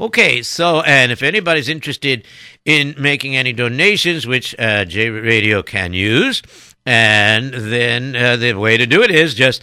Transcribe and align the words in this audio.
Okay, 0.00 0.42
so 0.42 0.80
and 0.82 1.10
if 1.10 1.24
anybody's 1.24 1.68
interested 1.68 2.24
in 2.64 2.94
making 2.96 3.34
any 3.34 3.52
donations, 3.52 4.28
which 4.28 4.54
uh, 4.56 4.84
J 4.84 5.10
Radio 5.10 5.60
can 5.60 5.92
use, 5.92 6.40
and 6.86 7.52
then 7.52 8.14
uh, 8.14 8.36
the 8.36 8.52
way 8.54 8.76
to 8.76 8.86
do 8.86 9.02
it 9.02 9.10
is 9.10 9.34
just 9.34 9.60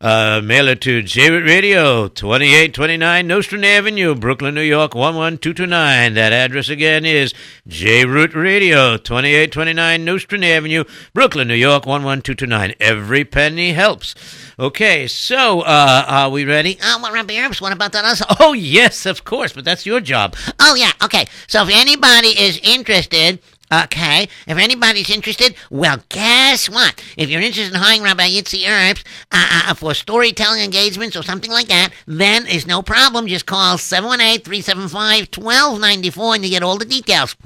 uh, 0.00 0.40
mail 0.42 0.68
it 0.68 0.80
to 0.82 1.02
J 1.02 1.30
Radio, 1.30 2.08
2829 2.08 3.26
Nostrand 3.26 3.64
Avenue, 3.64 4.14
Brooklyn, 4.14 4.54
New 4.54 4.60
York, 4.60 4.94
11229. 4.94 6.14
That 6.14 6.32
address 6.32 6.68
again 6.68 7.04
is 7.04 7.32
J 7.66 8.04
Root 8.04 8.34
Radio, 8.34 8.96
2829 8.96 10.04
Nostrand 10.04 10.44
Avenue, 10.44 10.84
Brooklyn, 11.12 11.48
New 11.48 11.54
York, 11.54 11.84
11229. 11.84 12.74
Every 12.80 13.24
penny 13.24 13.72
helps. 13.72 14.14
Okay, 14.58 15.06
so 15.06 15.60
uh, 15.60 16.04
are 16.06 16.30
we 16.30 16.44
ready? 16.44 16.78
Oh, 16.82 16.98
well, 17.02 17.12
Rabbi 17.12 17.36
Herbs, 17.36 17.60
what 17.60 17.72
about 17.72 17.92
that 17.92 18.04
also? 18.04 18.24
Oh, 18.40 18.52
yes, 18.52 19.06
of 19.06 19.24
course, 19.24 19.52
but 19.52 19.64
that's 19.64 19.84
your 19.86 20.00
job. 20.00 20.36
Oh, 20.60 20.74
yeah, 20.74 20.92
okay. 21.02 21.26
So 21.46 21.62
if 21.62 21.70
anybody 21.70 22.28
is 22.28 22.58
interested, 22.62 23.40
okay, 23.72 24.28
if 24.46 24.58
anybody's 24.58 25.10
interested, 25.10 25.54
well, 25.70 25.98
guess 26.08 26.68
what? 26.68 27.02
If 27.16 27.30
you're 27.30 27.40
interested 27.40 27.74
in 27.74 27.80
hiring 27.80 28.02
Rabbi 28.02 28.28
Yitzy 28.28 28.68
Herbs 28.68 29.04
uh, 29.32 29.68
uh, 29.68 29.74
for 29.74 29.94
storytelling 29.94 30.62
engagements 30.62 31.16
or 31.16 31.22
something 31.22 31.50
like 31.50 31.68
that, 31.68 31.90
then 32.06 32.46
it's 32.46 32.66
no 32.66 32.82
problem. 32.82 33.26
Just 33.26 33.46
call 33.46 33.76
718-375-1294 33.76 36.34
and 36.34 36.44
you 36.44 36.50
get 36.50 36.62
all 36.62 36.76
the 36.78 36.84
details. 36.84 37.36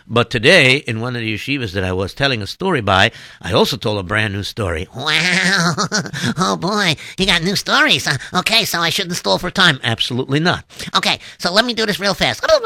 But 0.05 0.29
today, 0.29 0.79
in 0.79 1.01
one 1.01 1.15
of 1.15 1.23
the 1.23 1.33
yeshivas 1.33 1.75
that 1.75 1.85
I 1.85 1.93
was 1.93 2.13
telling 2.13 2.43
a 2.43 2.47
story 2.47 2.81
by, 2.81 3.13
I 3.41 3.53
also 3.53 3.77
told 3.77 4.01
a 4.01 4.03
brand 4.03 4.35
new 4.35 4.43
story. 4.43 4.89
Wow. 5.05 5.75
Oh 6.39 6.57
boy, 6.57 6.97
you 7.19 7.27
got 7.27 7.43
new 7.45 7.55
stories. 7.55 8.07
Huh? 8.07 8.19
Okay, 8.41 8.65
so 8.65 8.81
I 8.81 8.91
shouldn't 8.91 9.15
stall 9.17 9.39
for 9.39 9.51
time. 9.51 9.79
Absolutely 9.85 10.41
not. 10.41 10.65
Okay, 10.97 11.21
so 11.39 11.53
let 11.53 11.65
me 11.65 11.75
do 11.75 11.87
this 11.87 12.01
real 12.01 12.15
fast. 12.15 12.43
No, 12.43 12.59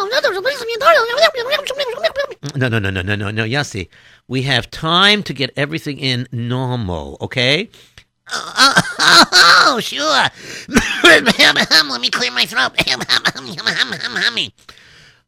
no, 2.68 2.78
no, 2.78 2.90
no, 2.90 3.02
no, 3.02 3.14
no, 3.14 3.30
no, 3.30 3.44
Yossi. 3.44 3.88
We 4.28 4.42
have 4.42 4.70
time 4.70 5.22
to 5.24 5.34
get 5.34 5.50
everything 5.56 5.98
in 5.98 6.26
normal, 6.32 7.18
okay? 7.20 7.68
Oh, 8.30 8.52
oh, 8.56 9.24
oh, 9.76 9.80
sure. 9.80 10.24
let 11.04 12.00
me 12.00 12.10
clear 12.10 12.32
my 12.32 12.46
throat. 12.46 12.72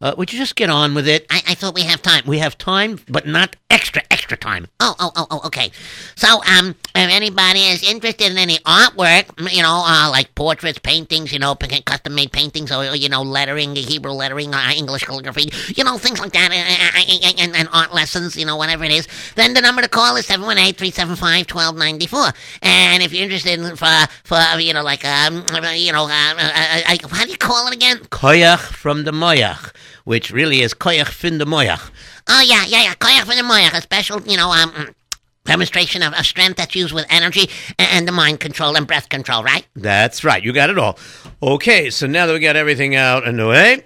Uh, 0.02 0.14
would 0.16 0.32
you 0.32 0.38
just 0.38 0.56
get 0.56 0.70
on 0.70 0.94
with 0.94 1.06
it? 1.06 1.26
I, 1.28 1.42
I 1.48 1.54
thought 1.54 1.74
we 1.74 1.82
have 1.82 2.00
time. 2.00 2.24
We 2.26 2.38
have 2.38 2.56
time, 2.56 3.00
but 3.08 3.26
not 3.26 3.56
extra, 3.68 4.02
extra 4.10 4.36
time. 4.36 4.66
Oh, 4.80 4.94
oh, 4.98 5.12
oh, 5.14 5.26
oh, 5.30 5.40
okay. 5.46 5.70
So, 6.16 6.42
um, 6.44 6.74
if 6.94 7.10
anybody 7.10 7.60
is 7.60 7.82
interested 7.82 8.30
in 8.32 8.38
any 8.38 8.56
artwork, 8.58 9.52
you 9.54 9.62
know, 9.62 9.82
uh, 9.86 10.08
like 10.10 10.34
portraits, 10.34 10.78
paintings, 10.78 11.32
you 11.32 11.38
know, 11.38 11.54
custom 11.54 12.14
made 12.14 12.32
paintings, 12.32 12.72
or, 12.72 12.96
you 12.96 13.08
know, 13.08 13.22
lettering, 13.22 13.76
Hebrew 13.76 14.12
lettering, 14.12 14.54
uh, 14.54 14.72
English 14.74 15.04
calligraphy, 15.04 15.50
you 15.76 15.84
know, 15.84 15.98
things 15.98 16.18
like 16.18 16.32
that, 16.32 16.50
and, 16.50 17.38
and, 17.40 17.56
and 17.56 17.68
art 17.72 17.94
lessons, 17.94 18.36
you 18.36 18.46
know, 18.46 18.56
whatever 18.56 18.84
it 18.84 18.92
is, 18.92 19.06
then 19.36 19.54
the 19.54 19.60
number 19.60 19.82
to 19.82 19.88
call 19.88 20.16
is 20.16 20.26
718 20.26 20.74
375 20.74 21.46
1294. 21.54 22.32
And 22.62 23.02
if 23.02 23.12
you're 23.12 23.24
interested 23.24 23.58
in, 23.58 23.76
for, 23.76 23.86
for, 24.24 24.40
you 24.58 24.72
know, 24.72 24.82
like, 24.82 25.04
um, 25.04 25.44
you 25.74 25.92
know, 25.92 26.04
uh, 26.04 26.34
uh, 26.38 26.80
uh, 26.88 27.08
how 27.08 27.24
do 27.24 27.30
you 27.30 27.36
call 27.36 27.66
it 27.68 27.74
again? 27.74 27.98
Koyach 28.10 28.58
from 28.58 29.04
the 29.04 29.12
Moyach, 29.12 29.72
which 30.04 30.30
really 30.30 30.60
is 30.60 30.74
Koyach 30.74 31.08
fin 31.08 31.38
the 31.38 31.44
Moyach. 31.44 31.90
Oh, 32.28 32.40
yeah, 32.40 32.64
yeah, 32.66 32.82
yeah, 32.82 32.94
Koyach 32.94 33.22
for 33.22 33.34
the 33.34 33.42
Moyach, 33.42 33.74
a 33.74 33.80
special, 33.80 34.20
you 34.22 34.36
know, 34.36 34.50
um, 34.52 34.94
demonstration 35.44 36.02
of, 36.02 36.12
of 36.14 36.26
strength 36.26 36.56
that's 36.56 36.74
used 36.74 36.92
with 36.92 37.06
energy 37.10 37.48
and, 37.78 37.88
and 37.92 38.08
the 38.08 38.12
mind 38.12 38.40
control 38.40 38.76
and 38.76 38.86
breath 38.86 39.08
control, 39.08 39.42
right? 39.42 39.66
That's 39.74 40.24
right. 40.24 40.42
You 40.42 40.52
got 40.52 40.70
it 40.70 40.78
all. 40.78 40.98
Okay, 41.42 41.90
so 41.90 42.06
now 42.06 42.26
that 42.26 42.32
we 42.32 42.38
got 42.38 42.56
everything 42.56 42.94
out 42.94 43.26
and 43.26 43.38
the 43.38 43.46
way, 43.46 43.84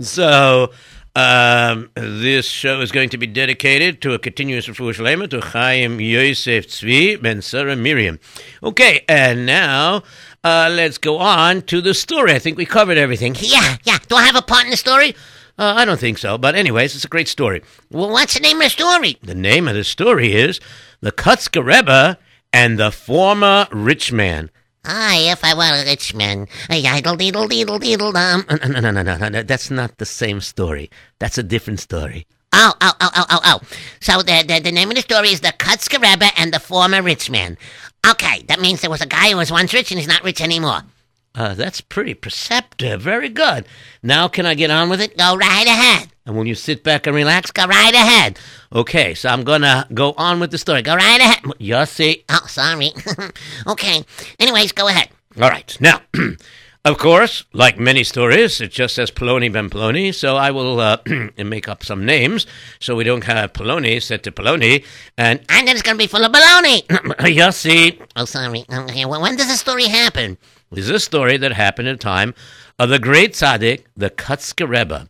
so 0.00 0.72
um, 1.14 1.90
this 1.94 2.46
show 2.46 2.80
is 2.80 2.90
going 2.90 3.10
to 3.10 3.18
be 3.18 3.26
dedicated 3.26 4.00
to 4.02 4.14
a 4.14 4.18
continuous 4.18 4.66
refuah 4.66 4.94
shalema 4.94 5.28
to 5.28 5.40
Chaim 5.40 6.00
Yosef 6.00 6.66
Tzvi 6.68 7.20
Ben 7.20 7.42
Sarah 7.42 7.76
Miriam. 7.76 8.18
Okay, 8.62 9.04
and 9.08 9.44
now 9.44 10.02
uh, 10.44 10.70
let's 10.72 10.98
go 10.98 11.18
on 11.18 11.62
to 11.62 11.80
the 11.80 11.94
story. 11.94 12.32
I 12.32 12.38
think 12.38 12.56
we 12.56 12.66
covered 12.66 12.98
everything. 12.98 13.36
Yeah, 13.38 13.76
yeah. 13.84 13.98
Do 14.08 14.16
I 14.16 14.24
have 14.24 14.36
a 14.36 14.42
part 14.42 14.64
in 14.64 14.70
the 14.70 14.76
story? 14.76 15.14
Uh, 15.58 15.74
I 15.76 15.84
don't 15.84 16.00
think 16.00 16.18
so, 16.18 16.38
but 16.38 16.54
anyways, 16.54 16.94
it's 16.94 17.04
a 17.04 17.08
great 17.08 17.28
story. 17.28 17.62
Well, 17.90 18.10
what's 18.10 18.34
the 18.34 18.40
name 18.40 18.56
of 18.56 18.64
the 18.64 18.70
story? 18.70 19.18
The 19.22 19.34
name 19.34 19.68
of 19.68 19.74
the 19.74 19.84
story 19.84 20.32
is 20.34 20.60
The 21.00 21.12
Kotzker 21.12 21.64
Rebbe 21.64 22.18
and 22.52 22.78
the 22.78 22.90
Former 22.90 23.68
Rich 23.70 24.12
Man. 24.12 24.50
Ah, 24.84 25.14
if 25.16 25.44
I 25.44 25.54
were 25.54 25.62
a 25.62 25.84
rich 25.84 26.12
man. 26.14 26.48
A 26.68 26.82
yiddle 26.82 27.16
deedle 27.16 27.48
deedle 27.48 27.78
deedle 27.78 28.12
dum. 28.12 28.44
No, 28.68 28.80
no, 28.80 28.90
no, 28.90 29.02
no, 29.02 29.16
no, 29.16 29.28
no, 29.28 29.42
that's 29.42 29.70
not 29.70 29.98
the 29.98 30.06
same 30.06 30.40
story. 30.40 30.90
That's 31.20 31.38
a 31.38 31.42
different 31.44 31.78
story. 31.78 32.26
Oh, 32.52 32.74
oh, 32.80 32.92
oh, 33.00 33.10
oh, 33.14 33.26
oh, 33.30 33.40
oh. 33.44 33.60
So 34.00 34.22
the, 34.22 34.44
the, 34.46 34.60
the 34.60 34.72
name 34.72 34.90
of 34.90 34.96
the 34.96 35.02
story 35.02 35.28
is 35.28 35.40
The 35.40 35.52
Kotzker 35.52 36.02
Rebbe 36.02 36.30
and 36.36 36.52
the 36.52 36.58
Former 36.58 37.00
Rich 37.00 37.30
Man. 37.30 37.56
Okay, 38.08 38.42
that 38.48 38.60
means 38.60 38.80
there 38.80 38.90
was 38.90 39.00
a 39.00 39.06
guy 39.06 39.30
who 39.30 39.36
was 39.36 39.52
once 39.52 39.72
rich 39.72 39.90
and 39.90 39.98
he's 39.98 40.08
not 40.08 40.24
rich 40.24 40.40
anymore. 40.40 40.80
Uh, 41.34 41.54
that's 41.54 41.80
pretty 41.80 42.14
perceptive. 42.14 43.00
Very 43.00 43.28
good. 43.28 43.64
Now, 44.02 44.28
can 44.28 44.44
I 44.44 44.54
get 44.54 44.70
on 44.70 44.90
with 44.90 45.00
it? 45.00 45.16
Go 45.16 45.36
right 45.36 45.66
ahead. 45.66 46.08
And 46.26 46.36
when 46.36 46.46
you 46.46 46.54
sit 46.54 46.84
back 46.84 47.06
and 47.06 47.16
relax? 47.16 47.50
Go 47.50 47.64
right 47.64 47.94
ahead. 47.94 48.38
Okay, 48.72 49.14
so 49.14 49.28
I'm 49.28 49.42
gonna 49.42 49.86
go 49.94 50.14
on 50.16 50.40
with 50.40 50.50
the 50.50 50.58
story. 50.58 50.82
Go 50.82 50.94
right 50.94 51.20
ahead. 51.20 51.42
Yossi. 51.58 52.24
Oh, 52.28 52.44
sorry. 52.46 52.92
okay. 53.66 54.04
Anyways, 54.38 54.72
go 54.72 54.88
ahead. 54.88 55.08
All 55.40 55.48
right. 55.48 55.76
Now, 55.80 56.00
Of 56.84 56.98
course, 56.98 57.44
like 57.52 57.78
many 57.78 58.02
stories, 58.02 58.60
it 58.60 58.72
just 58.72 58.96
says 58.96 59.12
Poloni 59.12 59.52
Ben 59.52 59.70
Poloni, 59.70 60.12
so 60.12 60.36
I 60.36 60.50
will 60.50 60.80
uh, 60.80 60.96
make 61.38 61.68
up 61.68 61.84
some 61.84 62.04
names 62.04 62.44
so 62.80 62.96
we 62.96 63.04
don't 63.04 63.22
have 63.22 63.52
Poloni 63.52 64.02
said 64.02 64.24
to 64.24 64.32
Poloni. 64.32 64.84
And 65.16 65.38
And 65.48 65.68
then 65.68 65.76
it's 65.76 65.82
going 65.82 65.96
to 65.96 66.02
be 66.02 66.08
full 66.08 66.24
of 66.24 66.32
baloney. 66.32 66.82
you 67.36 67.52
see, 67.52 68.00
oh, 68.16 68.24
sorry. 68.24 68.64
Okay, 68.68 69.04
well, 69.04 69.22
when 69.22 69.36
does 69.36 69.46
this 69.46 69.60
story 69.60 69.84
happen? 69.84 70.38
this 70.72 70.86
is 70.86 70.90
a 70.90 70.98
story 70.98 71.36
that 71.36 71.52
happened 71.52 71.86
at 71.86 71.94
a 71.94 71.98
time 71.98 72.34
of 72.80 72.88
the 72.88 72.98
great 72.98 73.34
tzaddik, 73.34 73.84
the 73.96 74.10
Kotzker 74.10 74.68
Rebbe. 74.68 75.08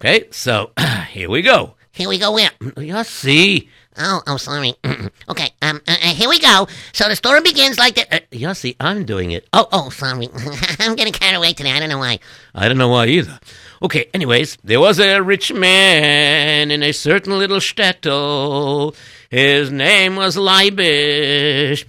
Okay, 0.00 0.28
so 0.30 0.70
here 1.10 1.28
we 1.28 1.42
go. 1.42 1.74
Here 1.90 2.08
we 2.08 2.18
go. 2.20 2.30
Where? 2.30 2.50
You 2.76 3.02
see, 3.02 3.68
Oh, 4.02 4.22
oh, 4.26 4.36
sorry. 4.38 4.74
okay, 5.28 5.50
um, 5.60 5.80
uh, 5.86 5.92
uh, 5.92 6.14
here 6.14 6.28
we 6.28 6.38
go. 6.38 6.66
So 6.92 7.08
the 7.08 7.16
story 7.16 7.42
begins 7.42 7.78
like 7.78 7.94
that. 7.96 8.12
Uh, 8.12 8.20
you 8.30 8.52
see, 8.54 8.74
I'm 8.80 9.04
doing 9.04 9.32
it. 9.32 9.46
oh, 9.52 9.68
oh, 9.72 9.90
sorry. 9.90 10.28
I'm 10.78 10.96
getting 10.96 11.12
carried 11.12 11.36
away 11.36 11.52
today. 11.52 11.72
I 11.72 11.80
don't 11.80 11.90
know 11.90 11.98
why. 11.98 12.18
I 12.54 12.68
don't 12.68 12.78
know 12.78 12.88
why 12.88 13.06
either. 13.06 13.38
Okay, 13.82 14.08
anyways, 14.14 14.56
there 14.64 14.80
was 14.80 14.98
a 14.98 15.20
rich 15.20 15.52
man 15.52 16.70
in 16.70 16.82
a 16.82 16.92
certain 16.92 17.38
little 17.38 17.58
shtetl. 17.58 18.94
His 19.28 19.70
name 19.70 20.16
was 20.16 20.36
Leibish. 20.36 21.84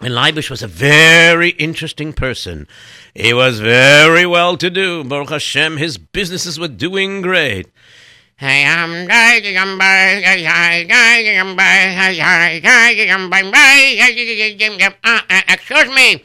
And 0.00 0.14
Leibish 0.14 0.50
was 0.50 0.62
a 0.62 0.68
very 0.68 1.50
interesting 1.50 2.12
person. 2.12 2.66
He 3.14 3.32
was 3.32 3.60
very 3.60 4.26
well 4.26 4.56
to 4.56 4.70
do. 4.70 5.04
Baruch 5.04 5.30
Hashem, 5.30 5.76
his 5.76 5.98
businesses 5.98 6.58
were 6.58 6.68
doing 6.68 7.22
great. 7.22 7.68
Uh, 15.04 15.20
excuse 15.48 15.88
me, 15.94 16.24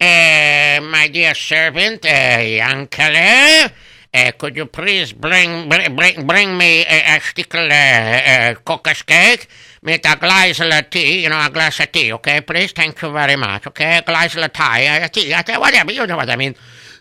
uh, 0.00 0.80
my 0.80 1.10
dear 1.12 1.34
servant, 1.34 2.06
uh, 2.06 2.08
Yankele, 2.40 3.70
uh, 4.14 4.32
could 4.38 4.56
you 4.56 4.64
please 4.64 5.12
bring 5.12 5.68
bring 5.68 6.26
bring, 6.26 6.56
me 6.56 6.86
a, 6.86 7.16
a 7.16 7.20
stickel 7.20 7.68
uh, 7.70 8.54
uh, 8.64 8.94
cake 9.06 9.46
with 9.82 10.06
a 10.06 10.16
glass 10.16 10.60
of 10.60 10.90
tea, 10.90 11.22
you 11.24 11.28
know, 11.28 11.38
a 11.38 11.50
glass 11.50 11.80
of 11.80 11.92
tea, 11.92 12.14
okay, 12.14 12.40
please? 12.40 12.72
Thank 12.72 13.02
you 13.02 13.12
very 13.12 13.36
much, 13.36 13.66
okay? 13.66 13.98
A 13.98 14.02
glass 14.02 14.34
of 14.36 14.52
tea, 14.54 14.86
uh, 14.86 15.08
tea, 15.08 15.34
uh, 15.34 15.60
whatever, 15.60 15.92
you 15.92 16.06
know 16.06 16.16
what 16.16 16.30
I 16.30 16.36
mean. 16.36 16.54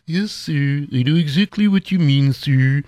Yes, 0.10 0.32
sir. 0.32 0.88
I 0.94 1.04
know 1.04 1.18
exactly 1.18 1.68
what 1.68 1.92
you 1.92 2.00
mean, 2.00 2.32
sir. 2.32 2.82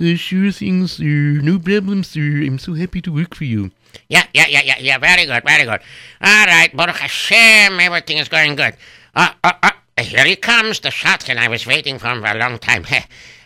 Uh, 0.00 0.14
sure 0.14 0.52
thing, 0.52 0.86
sir. 0.86 1.42
No 1.42 1.58
problem, 1.58 2.04
sir. 2.04 2.46
I'm 2.46 2.60
so 2.60 2.74
happy 2.74 3.02
to 3.02 3.12
work 3.12 3.34
for 3.34 3.42
you. 3.42 3.72
Yeah, 4.08 4.22
yeah, 4.32 4.46
yeah, 4.46 4.62
yeah, 4.62 4.78
yeah. 4.78 4.98
Very 4.98 5.26
good, 5.26 5.42
very 5.42 5.64
good. 5.64 5.80
All 6.22 6.46
right, 6.46 6.70
Baruch 6.72 6.98
Hashem, 6.98 7.80
everything 7.80 8.18
is 8.18 8.28
going 8.28 8.54
good. 8.54 8.76
Uh, 9.16 9.32
uh, 9.42 9.52
uh, 9.64 9.72
here 10.00 10.24
he 10.24 10.36
comes, 10.36 10.78
the 10.78 10.90
shadchan. 10.90 11.38
I 11.38 11.48
was 11.48 11.66
waiting 11.66 11.98
for 11.98 12.06
him 12.06 12.22
for 12.22 12.30
a 12.30 12.38
long 12.38 12.56
time. 12.60 12.84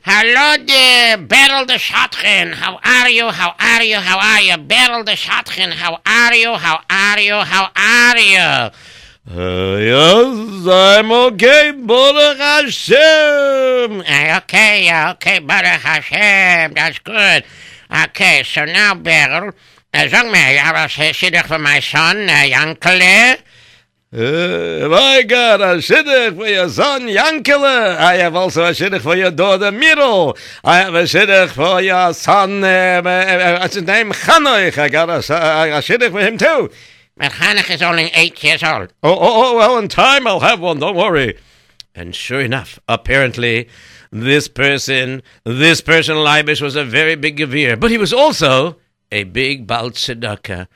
Hello 0.04 0.62
there, 0.62 1.16
Beryl 1.16 1.64
the 1.64 1.80
shadchan. 1.80 2.52
How 2.52 2.78
are 2.84 3.08
you? 3.08 3.30
How 3.30 3.54
are 3.58 3.82
you? 3.82 3.96
How 3.96 4.18
are 4.18 4.42
you? 4.42 4.58
Beryl 4.58 5.02
the 5.02 5.12
shadchan. 5.12 5.72
How 5.72 5.98
are 6.04 6.34
you? 6.34 6.52
How 6.56 6.80
are 6.90 7.20
you? 7.20 7.36
How 7.36 7.70
are 7.74 8.18
you? 8.18 8.70
Uh, 9.26 9.78
yes, 9.80 10.66
I'm 10.68 11.10
okay, 11.10 11.72
Baruch 11.72 12.36
Hashem. 12.36 14.00
Uh, 14.00 14.36
okay, 14.36 14.90
uh, 14.90 15.12
okay, 15.12 15.38
Baruch 15.38 15.80
Hashem. 15.80 16.74
That's 16.74 16.98
good. 16.98 17.42
Okay, 17.90 18.42
so 18.44 18.66
now, 18.66 18.94
Beryl, 18.94 19.52
uh, 19.94 20.08
sag 20.08 20.26
mir, 20.26 20.60
habe 20.60 20.76
was 20.76 20.90
shidduch 21.16 21.46
für 21.46 21.58
my 21.58 21.80
son, 21.80 22.28
uh, 22.28 22.44
Yankele. 22.44 23.38
Uh, 24.12 24.88
my 24.90 25.24
God, 25.26 25.62
a 25.62 25.78
shidduch 25.78 26.36
for 26.36 26.46
your 26.46 26.68
son 26.68 27.08
Yankele. 27.08 27.96
I 27.96 28.16
have 28.16 28.36
also 28.36 28.62
a 28.64 28.72
shidduch 28.72 29.00
for 29.00 29.16
your 29.16 29.30
daughter 29.30 29.72
Miro. 29.72 30.34
I 30.62 30.80
have 30.80 30.94
a 30.94 31.04
shidduch 31.04 31.48
for 31.48 31.80
your 31.80 32.12
son, 32.12 32.62
uh, 32.62 32.66
uh, 32.66 33.08
uh, 33.08 33.58
what's 33.60 33.74
his 33.74 33.84
name, 33.84 34.12
Chanoich. 34.12 34.76
I 34.76 34.90
got 34.90 35.08
a, 35.08 35.14
a, 35.14 35.78
a 35.78 35.80
shidduch 35.80 36.10
for 36.10 36.20
him 36.20 36.36
too. 36.36 36.70
Mechanic 37.16 37.70
is 37.70 37.82
only 37.82 38.10
eight 38.14 38.42
years 38.42 38.62
old. 38.62 38.92
Oh, 39.02 39.12
oh, 39.12 39.18
oh, 39.20 39.56
well, 39.56 39.78
in 39.78 39.88
time 39.88 40.26
I'll 40.26 40.40
have 40.40 40.60
one, 40.60 40.80
don't 40.80 40.96
worry. 40.96 41.38
And 41.94 42.14
sure 42.14 42.40
enough, 42.40 42.80
apparently, 42.88 43.68
this 44.10 44.48
person, 44.48 45.22
this 45.44 45.80
person, 45.80 46.16
Leibish, 46.16 46.60
was 46.60 46.74
a 46.74 46.84
very 46.84 47.14
big 47.14 47.38
Gevir, 47.38 47.78
but 47.78 47.92
he 47.92 47.98
was 47.98 48.12
also 48.12 48.78
a 49.12 49.22
big 49.24 49.66
Baal 49.66 49.90
Tzedakah. 49.90 50.66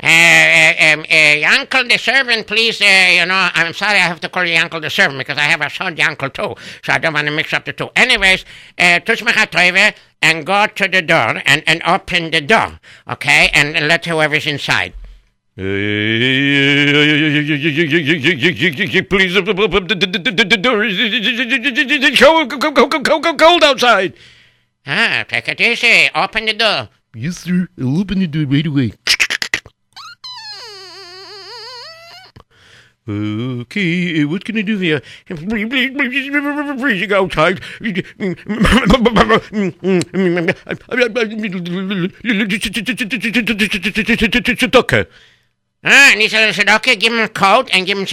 Uh, 0.00 0.06
uh, 0.06 0.92
um, 0.92 1.04
uh, 1.10 1.58
uncle 1.58 1.82
the 1.88 1.98
servant, 1.98 2.46
please, 2.46 2.80
uh, 2.80 3.10
you 3.10 3.26
know, 3.26 3.48
I'm 3.52 3.74
sorry 3.74 3.94
I 3.96 4.06
have 4.06 4.20
to 4.20 4.28
call 4.28 4.44
you 4.44 4.56
uncle 4.56 4.80
the 4.80 4.90
servant 4.90 5.18
because 5.18 5.38
I 5.38 5.42
have 5.42 5.60
a 5.60 5.68
son, 5.68 5.96
the 5.96 6.02
uncle 6.02 6.30
too, 6.30 6.54
so 6.84 6.92
I 6.92 6.98
don't 6.98 7.14
want 7.14 7.26
to 7.26 7.32
mix 7.32 7.52
up 7.52 7.64
the 7.64 7.72
two. 7.72 7.90
Anyways, 7.96 8.44
uh, 8.78 9.00
touch 9.00 9.24
my 9.24 9.32
toive 9.32 9.94
and 10.22 10.46
go 10.46 10.68
to 10.68 10.86
the 10.86 11.02
door 11.02 11.42
and, 11.44 11.64
and 11.66 11.82
open 11.82 12.30
the 12.30 12.40
door, 12.40 12.78
okay, 13.10 13.50
and, 13.52 13.76
and 13.76 13.88
let 13.88 14.04
whoever's 14.04 14.46
inside. 14.46 14.94
Please, 15.56 15.66
the 20.48 20.58
door 20.62 20.84
is 20.84 20.96
cold 23.36 23.64
outside. 23.64 24.14
Ah, 24.86 25.24
take 25.28 25.48
it 25.48 25.60
easy, 25.60 26.08
open 26.14 26.46
the 26.46 26.54
door. 26.54 26.88
Yes, 27.16 27.38
sir. 27.38 27.66
I'll 27.80 27.98
open 27.98 28.20
the 28.20 28.28
door 28.28 28.44
right 28.46 28.64
away. 28.64 28.92
Okay, 33.08 34.24
what 34.26 34.44
can 34.44 34.58
I 34.58 34.60
do 34.60 34.76
for 34.76 34.84
you? 34.84 35.00
Please, 36.76 37.06
go 37.06 37.22
outside. 37.22 37.60
Tzedakah. 44.58 45.06
Ah, 45.84 46.12
needs 46.16 46.34
a 46.34 46.52
tzedakah, 46.52 47.00
give 47.00 47.14
him 47.14 47.20
a 47.20 47.28
coat 47.28 47.70
and 47.72 47.86
give 47.86 47.96
him. 47.96 48.06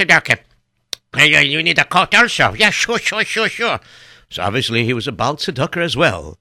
Uh, 1.14 1.24
you, 1.24 1.62
need 1.62 1.78
a 1.78 1.84
coat 1.84 2.16
also. 2.16 2.54
Yeah, 2.54 2.70
sure, 2.70 2.98
sure, 2.98 3.26
sure, 3.26 3.50
sure. 3.50 3.82
So 4.30 4.44
obviously 4.44 4.86
he 4.86 4.94
was 4.94 5.08
a 5.08 5.12
Baal 5.12 5.36
Tzedakah 5.36 5.84
as 5.84 5.98
well. 5.98 6.38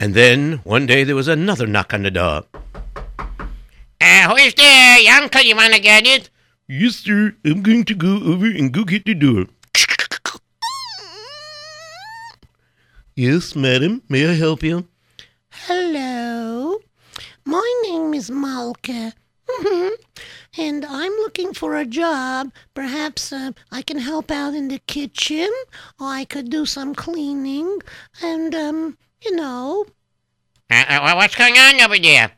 And 0.00 0.14
then 0.14 0.60
one 0.64 0.86
day 0.86 1.04
there 1.04 1.14
was 1.14 1.28
another 1.28 1.68
knock 1.68 1.94
on 1.94 2.02
the 2.02 2.10
door. 2.10 2.46
Uh, 4.00 4.28
who 4.28 4.36
is 4.36 4.54
there, 4.54 4.98
uncle? 5.12 5.42
You 5.42 5.54
want 5.54 5.72
to 5.74 5.80
get 5.80 6.04
it? 6.04 6.30
Yes, 6.68 6.96
sir. 6.96 7.34
I'm 7.44 7.62
going 7.62 7.84
to 7.84 7.94
go 7.94 8.16
over 8.22 8.46
and 8.46 8.72
go 8.72 8.84
get 8.84 9.04
the 9.04 9.14
door. 9.14 9.46
Yes, 13.14 13.54
madam. 13.54 14.02
May 14.08 14.26
I 14.28 14.34
help 14.34 14.62
you? 14.62 14.88
Hello. 15.50 16.78
My 17.44 17.80
name 17.84 18.14
is 18.14 18.30
Malka. 18.30 19.12
Mhm. 19.60 19.90
and 20.56 20.84
I'm 20.86 21.12
looking 21.24 21.52
for 21.52 21.76
a 21.76 21.84
job. 21.84 22.52
Perhaps 22.74 23.32
uh, 23.32 23.52
I 23.70 23.82
can 23.82 23.98
help 23.98 24.30
out 24.30 24.54
in 24.54 24.68
the 24.68 24.78
kitchen, 24.78 25.50
or 26.00 26.06
I 26.08 26.24
could 26.24 26.48
do 26.48 26.64
some 26.64 26.94
cleaning, 26.94 27.80
and, 28.22 28.54
um, 28.54 28.96
you 29.22 29.36
know. 29.36 29.84
Uh, 30.70 30.84
uh, 30.88 31.14
what's 31.16 31.34
going 31.36 31.56
on 31.58 31.80
over 31.82 31.98
there? 31.98 32.32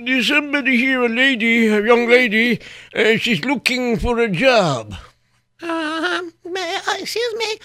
There's 0.00 0.28
somebody 0.28 0.76
here, 0.76 1.02
a 1.02 1.08
lady, 1.08 1.66
a 1.66 1.82
young 1.84 2.08
lady. 2.08 2.60
Uh, 2.94 3.16
she's 3.16 3.44
looking 3.44 3.98
for 3.98 4.20
a 4.20 4.28
job. 4.30 4.94
Uh, 5.60 6.22
may, 6.44 6.76
uh, 6.86 6.94
excuse 7.00 7.34
me. 7.34 7.58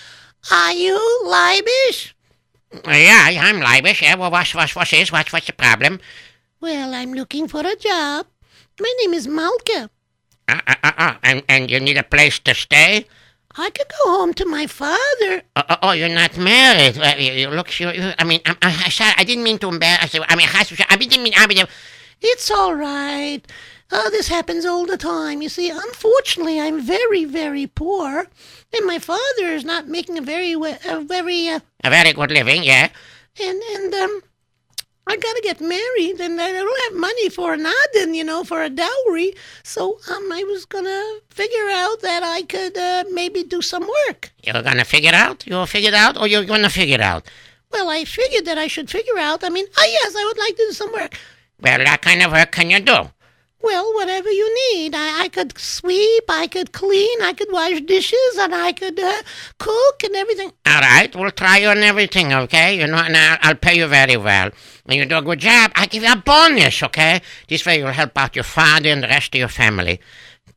Are 0.51 0.73
you 0.73 0.97
Leibish? 1.25 2.13
Uh, 2.73 2.89
yeah, 2.89 3.29
I'm 3.39 3.61
Leibish. 3.61 4.01
Yeah, 4.01 4.15
well, 4.15 4.31
what's, 4.31 4.55
what's, 4.55 4.75
what's 4.75 4.89
this? 4.89 5.11
What's, 5.11 5.31
what's 5.31 5.45
the 5.45 5.53
problem? 5.53 5.99
Well, 6.59 6.95
I'm 6.95 7.13
looking 7.13 7.47
for 7.47 7.59
a 7.59 7.75
job. 7.75 8.25
My 8.79 8.91
name 9.01 9.13
is 9.13 9.27
Malka. 9.27 9.91
Uh, 10.49 10.59
uh, 10.65 10.75
uh, 10.83 10.91
uh, 10.97 11.13
and, 11.21 11.43
and 11.47 11.69
you 11.69 11.79
need 11.79 11.97
a 11.97 12.03
place 12.03 12.39
to 12.39 12.55
stay? 12.55 13.05
I 13.55 13.69
could 13.69 13.87
go 14.03 14.11
home 14.17 14.33
to 14.33 14.45
my 14.47 14.65
father. 14.65 15.43
Uh, 15.55 15.61
uh, 15.69 15.77
oh, 15.83 15.91
you're 15.91 16.09
not 16.09 16.35
married. 16.39 16.97
Uh, 16.97 17.13
you, 17.15 17.31
you 17.33 17.49
look, 17.49 17.79
you, 17.79 17.91
you- 17.91 18.13
I 18.17 18.23
mean, 18.23 18.41
I, 18.47 18.55
I, 18.63 18.83
I, 18.85 18.89
sorry, 18.89 19.13
I 19.17 19.23
didn't 19.23 19.43
mean 19.43 19.59
to 19.59 19.67
embarrass 19.67 20.15
you. 20.15 20.23
I 20.27 20.35
mean, 20.35 20.47
I 20.51 20.95
didn't 20.97 21.21
mean, 21.21 21.33
I 21.37 21.45
mean, 21.45 21.63
It's 22.21 22.49
all 22.51 22.75
right. 22.75 23.41
Oh, 23.91 24.09
this 24.09 24.27
happens 24.27 24.65
all 24.65 24.85
the 24.85 24.97
time. 24.97 25.41
You 25.41 25.49
see, 25.49 25.69
unfortunately, 25.69 26.59
I'm 26.59 26.81
very, 26.81 27.25
very 27.25 27.67
poor, 27.67 28.25
and 28.73 28.85
my 28.85 28.97
father 28.97 29.45
is 29.45 29.63
not 29.63 29.87
making 29.87 30.17
a 30.17 30.21
very, 30.21 30.53
a 30.53 30.99
very, 31.01 31.49
uh, 31.49 31.59
a 31.83 31.89
very 31.89 32.13
good 32.13 32.31
living, 32.31 32.63
yeah. 32.63 32.89
and 33.39 33.61
and 33.61 33.93
um, 33.93 34.21
I 35.05 35.17
gotta 35.17 35.41
get 35.43 35.59
married, 35.59 36.19
and 36.21 36.41
I 36.41 36.51
don't 36.51 36.81
have 36.85 36.99
money 36.99 37.29
for 37.29 37.53
an 37.53 37.67
adin, 37.67 38.13
you 38.13 38.23
know, 38.23 38.43
for 38.43 38.63
a 38.63 38.69
dowry. 38.69 39.35
So 39.63 39.99
um, 40.09 40.31
I 40.31 40.43
was 40.43 40.65
gonna 40.65 41.19
figure 41.29 41.69
out 41.69 42.01
that 42.01 42.23
I 42.23 42.43
could 42.43 42.77
uh, 42.77 43.03
maybe 43.11 43.43
do 43.43 43.61
some 43.61 43.87
work. 44.07 44.31
You're 44.41 44.63
gonna 44.63 44.85
figure 44.85 45.09
it 45.09 45.15
out? 45.15 45.45
You'll 45.45 45.67
figure 45.67 45.89
it 45.89 45.93
out, 45.93 46.17
or 46.17 46.27
you're 46.27 46.45
gonna 46.45 46.69
figure 46.69 46.95
it 46.95 47.01
out? 47.01 47.29
Well, 47.71 47.89
I 47.89 48.05
figured 48.05 48.45
that 48.45 48.57
I 48.57 48.67
should 48.67 48.89
figure 48.89 49.17
out. 49.17 49.43
I 49.43 49.49
mean, 49.49 49.65
oh 49.77 49.87
yes, 50.01 50.15
I 50.15 50.25
would 50.25 50.37
like 50.37 50.55
to 50.55 50.65
do 50.67 50.71
some 50.71 50.91
work. 50.93 51.19
Well, 51.59 51.79
what 51.79 52.01
kind 52.01 52.21
of 52.21 52.31
work 52.31 52.51
can 52.51 52.69
you 52.69 52.79
do? 52.79 53.09
Well, 53.61 53.93
whatever 53.93 54.29
you 54.29 54.73
need. 54.73 54.93
I, 54.93 55.21
I 55.21 55.27
could 55.29 55.57
sweep, 55.57 56.25
I 56.27 56.47
could 56.47 56.73
clean, 56.73 57.21
I 57.21 57.31
could 57.31 57.47
wash 57.49 57.79
dishes, 57.79 58.37
and 58.37 58.53
I 58.53 58.73
could 58.73 58.99
uh, 58.99 59.21
cook 59.57 60.03
and 60.03 60.15
everything. 60.15 60.51
All 60.65 60.81
right, 60.81 61.15
we'll 61.15 61.31
try 61.31 61.59
you 61.59 61.69
on 61.69 61.77
everything, 61.77 62.33
okay? 62.33 62.77
You 62.77 62.87
know, 62.87 62.97
and 62.97 63.15
I'll, 63.15 63.37
I'll 63.41 63.55
pay 63.55 63.77
you 63.77 63.87
very 63.87 64.17
well. 64.17 64.51
When 64.83 64.97
you 64.97 65.05
do 65.05 65.17
a 65.17 65.21
good 65.21 65.39
job, 65.39 65.71
I'll 65.75 65.87
give 65.87 66.03
you 66.03 66.11
a 66.11 66.17
bonus, 66.17 66.83
okay? 66.83 67.21
This 67.47 67.65
way 67.65 67.77
you'll 67.77 67.93
help 67.93 68.17
out 68.17 68.35
your 68.35 68.43
father 68.43 68.89
and 68.89 69.01
the 69.01 69.07
rest 69.07 69.33
of 69.33 69.39
your 69.39 69.47
family. 69.47 70.01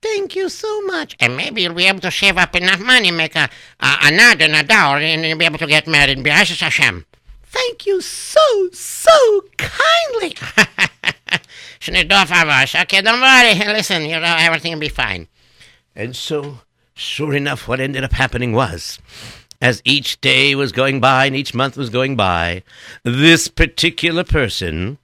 Thank 0.03 0.35
you 0.35 0.49
so 0.49 0.83
much. 0.83 1.17
And 1.21 1.37
maybe 1.37 1.62
you'll 1.62 1.75
be 1.75 1.87
able 1.87 2.00
to 2.00 2.11
save 2.11 2.37
up 2.37 2.57
enough 2.57 2.81
money, 2.81 3.12
make 3.12 3.37
a, 3.37 3.49
a, 3.79 3.97
a 4.03 4.11
nod 4.11 4.43
and 4.43 4.57
a 4.57 4.65
dower, 4.65 4.99
and 4.99 5.25
you'll 5.25 5.38
be 5.38 5.45
able 5.45 5.59
to 5.59 5.67
get 5.69 5.87
married. 5.87 6.19
B'Ezras 6.19 6.61
Hashem. 6.61 7.07
Thank 7.47 7.87
you 7.87 8.00
so, 8.00 8.69
so 8.73 9.45
kindly. 9.57 10.37
Okay, 12.75 13.00
don't 13.00 13.21
worry. 13.21 13.55
Listen, 13.73 14.03
you 14.03 14.19
know, 14.19 14.37
everything 14.38 14.73
will 14.73 14.81
be 14.81 14.88
fine. 14.88 15.29
And 15.95 16.15
so, 16.15 16.59
sure 16.95 17.35
enough, 17.35 17.69
what 17.69 17.81
ended 17.81 18.05
up 18.05 18.12
happening 18.12 18.53
was, 18.53 18.99
as 19.61 19.83
each 19.85 20.21
day 20.21 20.55
was 20.55 20.73
going 20.73 21.00
by 21.00 21.26
and 21.26 21.37
each 21.37 21.55
month 21.55 21.76
was 21.76 21.91
going 21.91 22.17
by, 22.17 22.62
this 23.03 23.49
particular 23.49 24.25
person, 24.25 24.99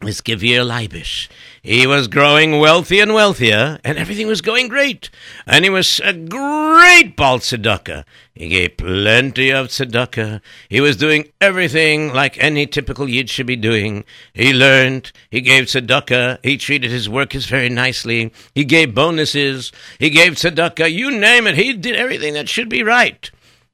this 0.00 0.20
Gevir 0.20 0.66
Leibish, 0.66 1.28
he 1.62 1.86
was 1.86 2.08
growing 2.08 2.58
wealthy 2.58 3.00
and 3.00 3.14
wealthier, 3.14 3.78
and 3.84 3.98
everything 3.98 4.26
was 4.26 4.40
going 4.40 4.68
great. 4.68 5.10
And 5.46 5.64
he 5.64 5.70
was 5.70 6.00
a 6.02 6.12
great 6.12 7.14
Baal 7.16 7.38
Tzedakah. 7.38 8.04
He 8.40 8.48
gave 8.48 8.78
plenty 8.78 9.50
of 9.50 9.66
tzedakah. 9.66 10.40
He 10.70 10.80
was 10.80 10.96
doing 10.96 11.30
everything 11.42 12.10
like 12.14 12.42
any 12.42 12.66
typical 12.66 13.06
Yid 13.06 13.28
should 13.28 13.46
be 13.46 13.54
doing. 13.54 14.02
He 14.32 14.54
learned. 14.54 15.12
He 15.30 15.42
gave 15.42 15.64
tzedakah. 15.64 16.38
He 16.42 16.56
treated 16.56 16.90
his 16.90 17.06
workers 17.06 17.44
very 17.44 17.68
nicely. 17.68 18.32
He 18.54 18.64
gave 18.64 18.94
bonuses. 18.94 19.72
He 19.98 20.08
gave 20.08 20.36
tzedakah. 20.36 20.90
You 20.90 21.10
name 21.10 21.46
it. 21.46 21.56
He 21.56 21.74
did 21.74 21.96
everything 21.96 22.32
that 22.32 22.48
should 22.48 22.70
be 22.70 22.82
right. 22.82 23.30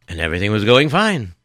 And 0.08 0.18
everything 0.18 0.50
was 0.50 0.64
going 0.64 0.88
fine. 0.88 1.36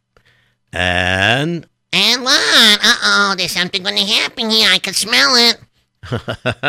And 0.72 1.68
And 1.92 2.24
what? 2.24 2.80
Uh 2.82 2.96
oh, 3.04 3.34
there's 3.38 3.52
something 3.52 3.84
going 3.84 3.98
to 3.98 4.04
happen 4.04 4.50
here. 4.50 4.68
I 4.68 4.80
can 4.80 4.94
smell 4.94 5.36
it. 5.36 5.60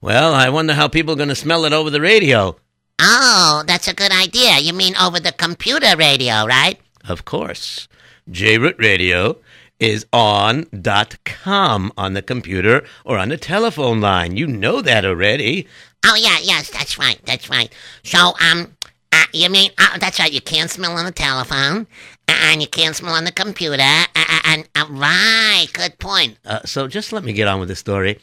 well, 0.00 0.34
I 0.34 0.48
wonder 0.48 0.74
how 0.74 0.88
people 0.88 1.12
are 1.14 1.16
going 1.16 1.28
to 1.28 1.34
smell 1.34 1.64
it 1.64 1.72
over 1.72 1.90
the 1.90 2.00
radio. 2.00 2.56
Oh, 2.98 3.62
that's 3.66 3.88
a 3.88 3.94
good 3.94 4.12
idea. 4.12 4.58
You 4.58 4.72
mean 4.72 4.96
over 4.96 5.20
the 5.20 5.32
computer 5.32 5.96
radio, 5.96 6.46
right? 6.46 6.80
Of 7.08 7.24
course. 7.24 7.88
JRoot 8.30 8.78
Radio 8.78 9.36
is 9.78 10.06
on 10.12 10.64
dot 10.80 11.16
.com 11.24 11.92
on 11.96 12.14
the 12.14 12.22
computer 12.22 12.84
or 13.04 13.18
on 13.18 13.28
the 13.28 13.36
telephone 13.36 14.00
line. 14.00 14.36
You 14.36 14.46
know 14.46 14.80
that 14.80 15.04
already. 15.04 15.68
Oh 16.04 16.14
yeah, 16.16 16.38
yes, 16.42 16.70
that's 16.70 16.98
right, 16.98 17.20
that's 17.24 17.50
right. 17.50 17.72
So, 18.02 18.32
um, 18.40 18.76
uh, 19.12 19.24
you 19.32 19.50
mean 19.50 19.70
uh, 19.78 19.98
that's 19.98 20.18
right? 20.18 20.32
You 20.32 20.40
can't 20.40 20.70
smell 20.70 20.92
on 20.92 21.04
the 21.04 21.12
telephone, 21.12 21.86
and 22.28 22.62
you 22.62 22.68
can't 22.68 22.96
smell 22.96 23.14
on 23.14 23.24
the 23.24 23.32
computer, 23.32 23.82
uh, 23.82 24.40
and 24.44 24.68
uh, 24.74 24.86
right, 24.88 25.66
good 25.72 25.98
point. 25.98 26.38
Uh, 26.44 26.60
so 26.64 26.88
just 26.88 27.12
let 27.12 27.24
me 27.24 27.32
get 27.32 27.46
on 27.48 27.60
with 27.60 27.68
the 27.68 27.76
story. 27.76 28.18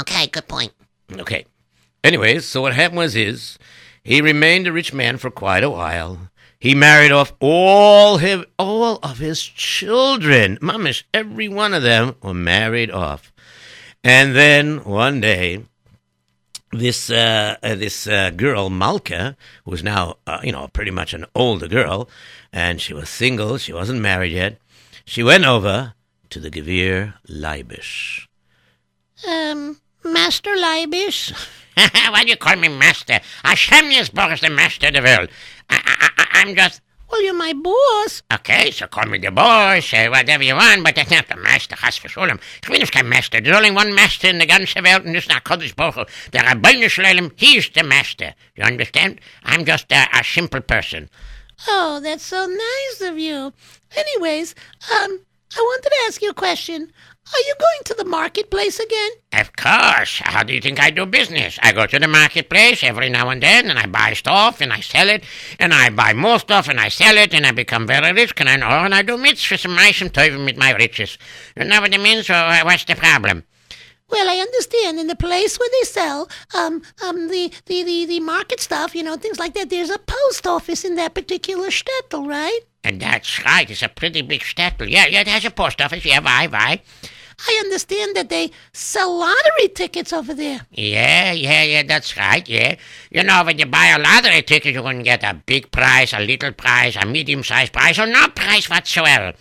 Okay, 0.00 0.26
good 0.26 0.48
point. 0.48 0.72
Okay. 1.12 1.44
Anyways, 2.02 2.46
so 2.46 2.62
what 2.62 2.74
happened 2.74 2.98
was 2.98 3.14
is 3.14 3.58
he 4.02 4.20
remained 4.20 4.66
a 4.66 4.72
rich 4.72 4.92
man 4.92 5.18
for 5.18 5.30
quite 5.30 5.62
a 5.62 5.70
while. 5.70 6.30
He 6.58 6.74
married 6.74 7.12
off 7.12 7.32
all 7.40 8.18
his 8.18 8.44
all 8.58 8.98
of 9.02 9.18
his 9.18 9.42
children. 9.42 10.58
Mamish, 10.62 11.02
every 11.12 11.48
one 11.48 11.74
of 11.74 11.82
them 11.82 12.14
were 12.22 12.34
married 12.34 12.90
off. 12.90 13.32
And 14.04 14.34
then 14.34 14.84
one 14.84 15.20
day, 15.20 15.64
this 16.72 17.10
uh, 17.10 17.56
uh, 17.62 17.74
this 17.74 18.06
uh, 18.06 18.30
girl 18.30 18.70
Malka, 18.70 19.36
who 19.64 19.70
was 19.70 19.82
now 19.82 20.16
uh, 20.26 20.40
you 20.42 20.52
know 20.52 20.68
pretty 20.68 20.90
much 20.90 21.12
an 21.14 21.26
older 21.34 21.68
girl, 21.68 22.08
and 22.52 22.80
she 22.80 22.94
was 22.94 23.08
single. 23.08 23.58
She 23.58 23.72
wasn't 23.72 24.00
married 24.00 24.32
yet. 24.32 24.58
She 25.04 25.22
went 25.22 25.44
over 25.44 25.94
to 26.30 26.40
the 26.40 26.50
Gevir 26.50 27.14
Leibish. 27.28 28.26
Um, 29.28 29.78
Master 30.04 30.50
Leibish. 30.50 31.32
Why 32.10 32.24
do 32.24 32.30
you 32.30 32.36
call 32.36 32.56
me 32.56 32.68
master? 32.68 33.20
Hashem 33.44 33.86
Yisborg 33.86 34.34
is 34.34 34.40
the 34.40 34.50
master 34.50 34.88
of 34.88 34.94
the 34.94 35.02
world. 35.02 35.28
I, 35.70 36.10
I, 36.18 36.26
I'm 36.40 36.54
just... 36.54 36.82
Well, 37.10 37.22
you're 37.22 37.34
my 37.34 37.52
boss. 37.52 38.22
Okay, 38.32 38.70
so 38.70 38.86
call 38.86 39.06
me 39.06 39.18
the 39.18 39.30
boss, 39.30 39.92
uh, 39.92 40.08
whatever 40.08 40.42
you 40.42 40.54
want, 40.54 40.82
but 40.82 40.94
that's 40.96 41.10
not 41.10 41.28
the 41.28 41.36
master, 41.36 41.76
Chas 41.76 41.98
v'sholem. 41.98 42.40
Ich 42.62 42.70
bin 42.70 42.80
nicht 42.80 42.92
kein 42.92 43.08
master. 43.08 43.40
There's 43.40 43.56
only 43.56 43.70
one 43.70 43.94
master 43.94 44.28
in 44.28 44.38
the 44.38 44.46
ganze 44.46 44.82
Welt, 44.82 45.04
and 45.04 45.14
this 45.14 45.24
is 45.24 45.28
not 45.28 45.44
Kodesh 45.44 45.74
Hu. 45.78 46.04
The 46.30 46.38
Rabbeinu 46.38 46.88
Shalom, 46.88 47.32
he's 47.36 47.68
the 47.68 47.82
master. 47.82 48.34
You 48.56 48.64
understand? 48.64 49.20
I'm 49.44 49.64
just 49.66 49.92
a, 49.92 50.08
a 50.18 50.24
simple 50.24 50.62
person. 50.62 51.10
Oh, 51.68 52.00
that's 52.02 52.24
so 52.24 52.46
nice 52.46 53.10
of 53.10 53.18
you. 53.18 53.52
Anyways, 53.94 54.54
um, 54.90 55.20
I 55.54 55.60
wanted 55.60 55.90
to 55.90 55.96
ask 56.06 56.22
you 56.22 56.30
a 56.30 56.34
question. 56.34 56.92
Are 57.34 57.40
you 57.46 57.54
going 57.58 57.82
to 57.84 57.94
the 57.94 58.04
marketplace 58.04 58.78
again? 58.78 59.10
Of 59.32 59.56
course. 59.56 60.20
How 60.24 60.42
do 60.42 60.52
you 60.52 60.60
think 60.60 60.80
I 60.82 60.90
do 60.90 61.06
business? 61.06 61.58
I 61.62 61.72
go 61.72 61.86
to 61.86 61.98
the 61.98 62.08
marketplace 62.08 62.82
every 62.82 63.08
now 63.08 63.30
and 63.30 63.42
then, 63.42 63.70
and 63.70 63.78
I 63.78 63.86
buy 63.86 64.12
stuff, 64.12 64.60
and 64.60 64.72
I 64.72 64.80
sell 64.80 65.08
it, 65.08 65.24
and 65.58 65.72
I 65.72 65.88
buy 65.90 66.12
more 66.12 66.38
stuff, 66.38 66.68
and 66.68 66.78
I 66.78 66.88
sell 66.88 67.16
it, 67.16 67.32
and 67.32 67.46
I 67.46 67.52
become 67.52 67.86
very 67.86 68.12
rich, 68.12 68.34
and 68.36 68.48
I 68.48 68.56
know, 68.56 68.68
and 68.68 68.94
I 68.94 69.02
do 69.02 69.16
mitzvahs 69.16 69.64
and 69.64 69.78
reishim 69.78 70.10
tovim 70.10 70.44
with 70.44 70.56
my 70.56 70.72
riches. 70.72 71.16
You 71.56 71.64
know 71.64 71.80
what 71.80 71.94
I 71.94 71.98
mean? 71.98 72.22
So 72.22 72.34
uh, 72.34 72.60
what's 72.64 72.84
the 72.84 72.96
problem? 72.96 73.44
Well, 74.10 74.28
I 74.28 74.36
understand. 74.36 74.98
In 75.00 75.06
the 75.06 75.16
place 75.16 75.58
where 75.58 75.70
they 75.72 75.86
sell 75.86 76.28
um 76.54 76.82
um 77.02 77.28
the, 77.28 77.50
the, 77.64 77.82
the, 77.82 78.04
the 78.04 78.20
market 78.20 78.60
stuff, 78.60 78.94
you 78.94 79.02
know, 79.02 79.16
things 79.16 79.38
like 79.38 79.54
that, 79.54 79.70
there's 79.70 79.88
a 79.88 79.98
post 79.98 80.46
office 80.46 80.84
in 80.84 80.96
that 80.96 81.14
particular 81.14 81.68
shtetl, 81.68 82.28
right? 82.28 82.60
And 82.84 83.00
that's 83.00 83.44
right. 83.44 83.70
It's 83.70 83.82
a 83.82 83.88
pretty 83.88 84.22
big 84.22 84.40
shtetl. 84.40 84.90
Yeah, 84.90 85.06
yeah, 85.06 85.20
it 85.20 85.28
has 85.28 85.44
a 85.44 85.50
post 85.50 85.80
office. 85.80 86.04
Yeah, 86.04 86.20
why, 86.20 86.46
why? 86.48 86.82
I 87.46 87.60
understand 87.64 88.14
that 88.16 88.28
they 88.28 88.50
sell 88.72 89.18
lottery 89.18 89.68
tickets 89.74 90.12
over 90.12 90.34
there. 90.34 90.60
Yeah, 90.70 91.32
yeah, 91.32 91.62
yeah, 91.62 91.82
that's 91.82 92.16
right, 92.16 92.46
yeah. 92.48 92.76
You 93.10 93.24
know, 93.24 93.42
when 93.44 93.58
you 93.58 93.66
buy 93.66 93.86
a 93.86 93.98
lottery 93.98 94.42
ticket, 94.42 94.74
you 94.74 94.82
can 94.82 95.02
get 95.02 95.24
a 95.24 95.34
big 95.34 95.70
prize, 95.70 96.12
a 96.12 96.20
little 96.20 96.52
prize, 96.52 96.96
a 96.96 97.04
medium-sized 97.04 97.72
prize, 97.72 97.98
or 97.98 98.06
no 98.06 98.28
prize 98.28 98.68
whatsoever. 98.68 99.32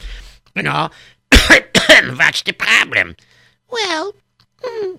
You 0.55 0.63
know, 0.63 0.89
what's 2.15 2.41
the 2.43 2.53
problem? 2.53 3.15
Well, 3.69 4.13
hmm, 4.63 4.95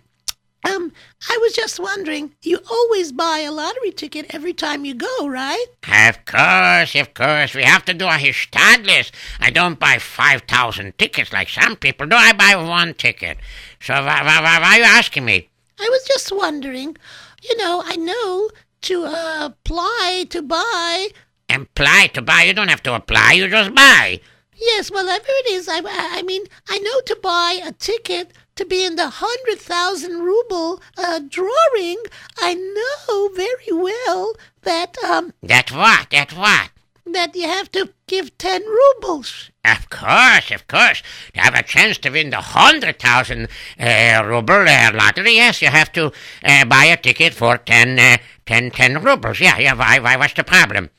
um, 0.73 0.93
I 1.29 1.39
was 1.41 1.53
just 1.53 1.79
wondering, 1.79 2.35
you 2.43 2.59
always 2.71 3.13
buy 3.13 3.41
a 3.41 3.53
lottery 3.53 3.93
ticket 3.93 4.27
every 4.35 4.53
time 4.53 4.85
you 4.85 4.95
go, 4.95 5.29
right? 5.29 5.67
Of 5.89 6.25
course, 6.25 6.95
of 6.95 7.15
course. 7.15 7.55
We 7.55 7.63
have 7.63 7.85
to 7.87 7.95
do 7.95 8.07
a 8.07 8.13
hishtadlis. 8.13 9.11
I 9.41 9.51
don't 9.51 9.79
buy 9.79 9.99
5,000 9.99 10.99
tickets 10.99 11.33
like 11.33 11.49
some 11.49 11.77
people 11.77 12.07
do. 12.07 12.17
I 12.17 12.33
buy 12.33 12.57
one 12.57 12.95
ticket. 12.95 13.39
So 13.81 13.95
why, 13.95 14.23
why, 14.23 14.41
why, 14.43 14.59
why 14.61 14.75
are 14.75 14.79
you 14.79 14.85
asking 14.85 15.25
me? 15.25 15.49
I 15.79 15.89
was 15.91 16.05
just 16.05 16.33
wondering, 16.35 16.97
you 17.43 17.57
know, 17.57 17.83
I 17.85 17.97
know 17.97 18.51
to 18.83 19.05
uh, 19.05 19.47
apply 19.47 20.27
to 20.31 20.43
buy. 20.43 21.09
Apply 21.49 22.09
to 22.15 22.23
buy. 22.23 22.43
You 22.43 22.55
don't 22.55 22.69
have 22.69 22.83
to 22.85 22.95
apply. 22.95 23.33
You 23.33 23.49
just 23.49 23.75
buy. 23.75 24.21
Yes, 24.55 24.91
whatever 24.91 25.25
it 25.27 25.53
is, 25.53 25.69
I, 25.69 25.81
I 25.85 26.23
mean, 26.23 26.45
I 26.69 26.79
know 26.79 27.01
to 27.07 27.19
buy 27.21 27.61
a 27.65 27.73
ticket 27.73 28.33
to 28.57 28.65
be 28.65 28.85
in 28.85 28.97
the 28.97 29.05
100,000 29.05 30.21
ruble 30.21 30.81
uh, 30.99 31.21
drawing. 31.29 32.03
I 32.39 32.55
know 32.55 33.29
very 33.35 33.73
well 33.73 34.35
that, 34.63 34.97
um, 35.05 35.33
That 35.43 35.71
what? 35.73 36.11
That 36.11 36.33
what? 36.33 36.71
that 37.07 37.35
you 37.35 37.47
have 37.47 37.71
to 37.73 37.91
give 38.07 38.37
10 38.39 38.63
rubles. 38.63 39.51
Of 39.65 39.91
course, 39.91 40.51
of 40.51 40.67
course. 40.67 41.03
To 41.35 41.41
have 41.41 41.55
a 41.55 41.63
chance 41.63 41.99
to 41.99 42.11
win 42.11 42.31
the 42.31 42.37
100,000 42.37 43.49
uh, 43.79 44.23
ruble 44.25 44.69
uh, 44.69 44.91
lottery, 44.95 45.35
yes, 45.35 45.63
you 45.63 45.69
have 45.69 45.93
to 45.93 46.13
uh, 46.45 46.65
buy 46.65 46.85
a 46.87 46.97
ticket 46.97 47.35
for 47.35 47.59
10, 47.59 47.99
uh, 47.99 48.17
10, 48.47 48.71
10 48.71 49.03
rubles. 49.03 49.41
Yeah, 49.41 49.59
yeah, 49.59 49.75
why, 49.75 49.99
why, 49.99 50.17
what's 50.17 50.35
the 50.35 50.45
problem? 50.45 50.91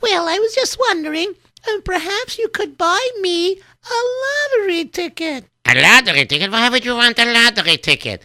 Well, 0.00 0.28
I 0.28 0.38
was 0.38 0.54
just 0.54 0.78
wondering, 0.78 1.34
uh, 1.68 1.80
perhaps 1.84 2.38
you 2.38 2.48
could 2.48 2.76
buy 2.76 3.06
me 3.20 3.52
a 3.56 4.58
lottery 4.58 4.84
ticket. 4.86 5.46
A 5.66 5.74
lottery 5.80 6.26
ticket? 6.26 6.50
Why 6.50 6.68
would 6.68 6.84
you 6.84 6.94
want 6.94 7.18
a 7.18 7.24
lottery 7.24 7.78
ticket? 7.78 8.22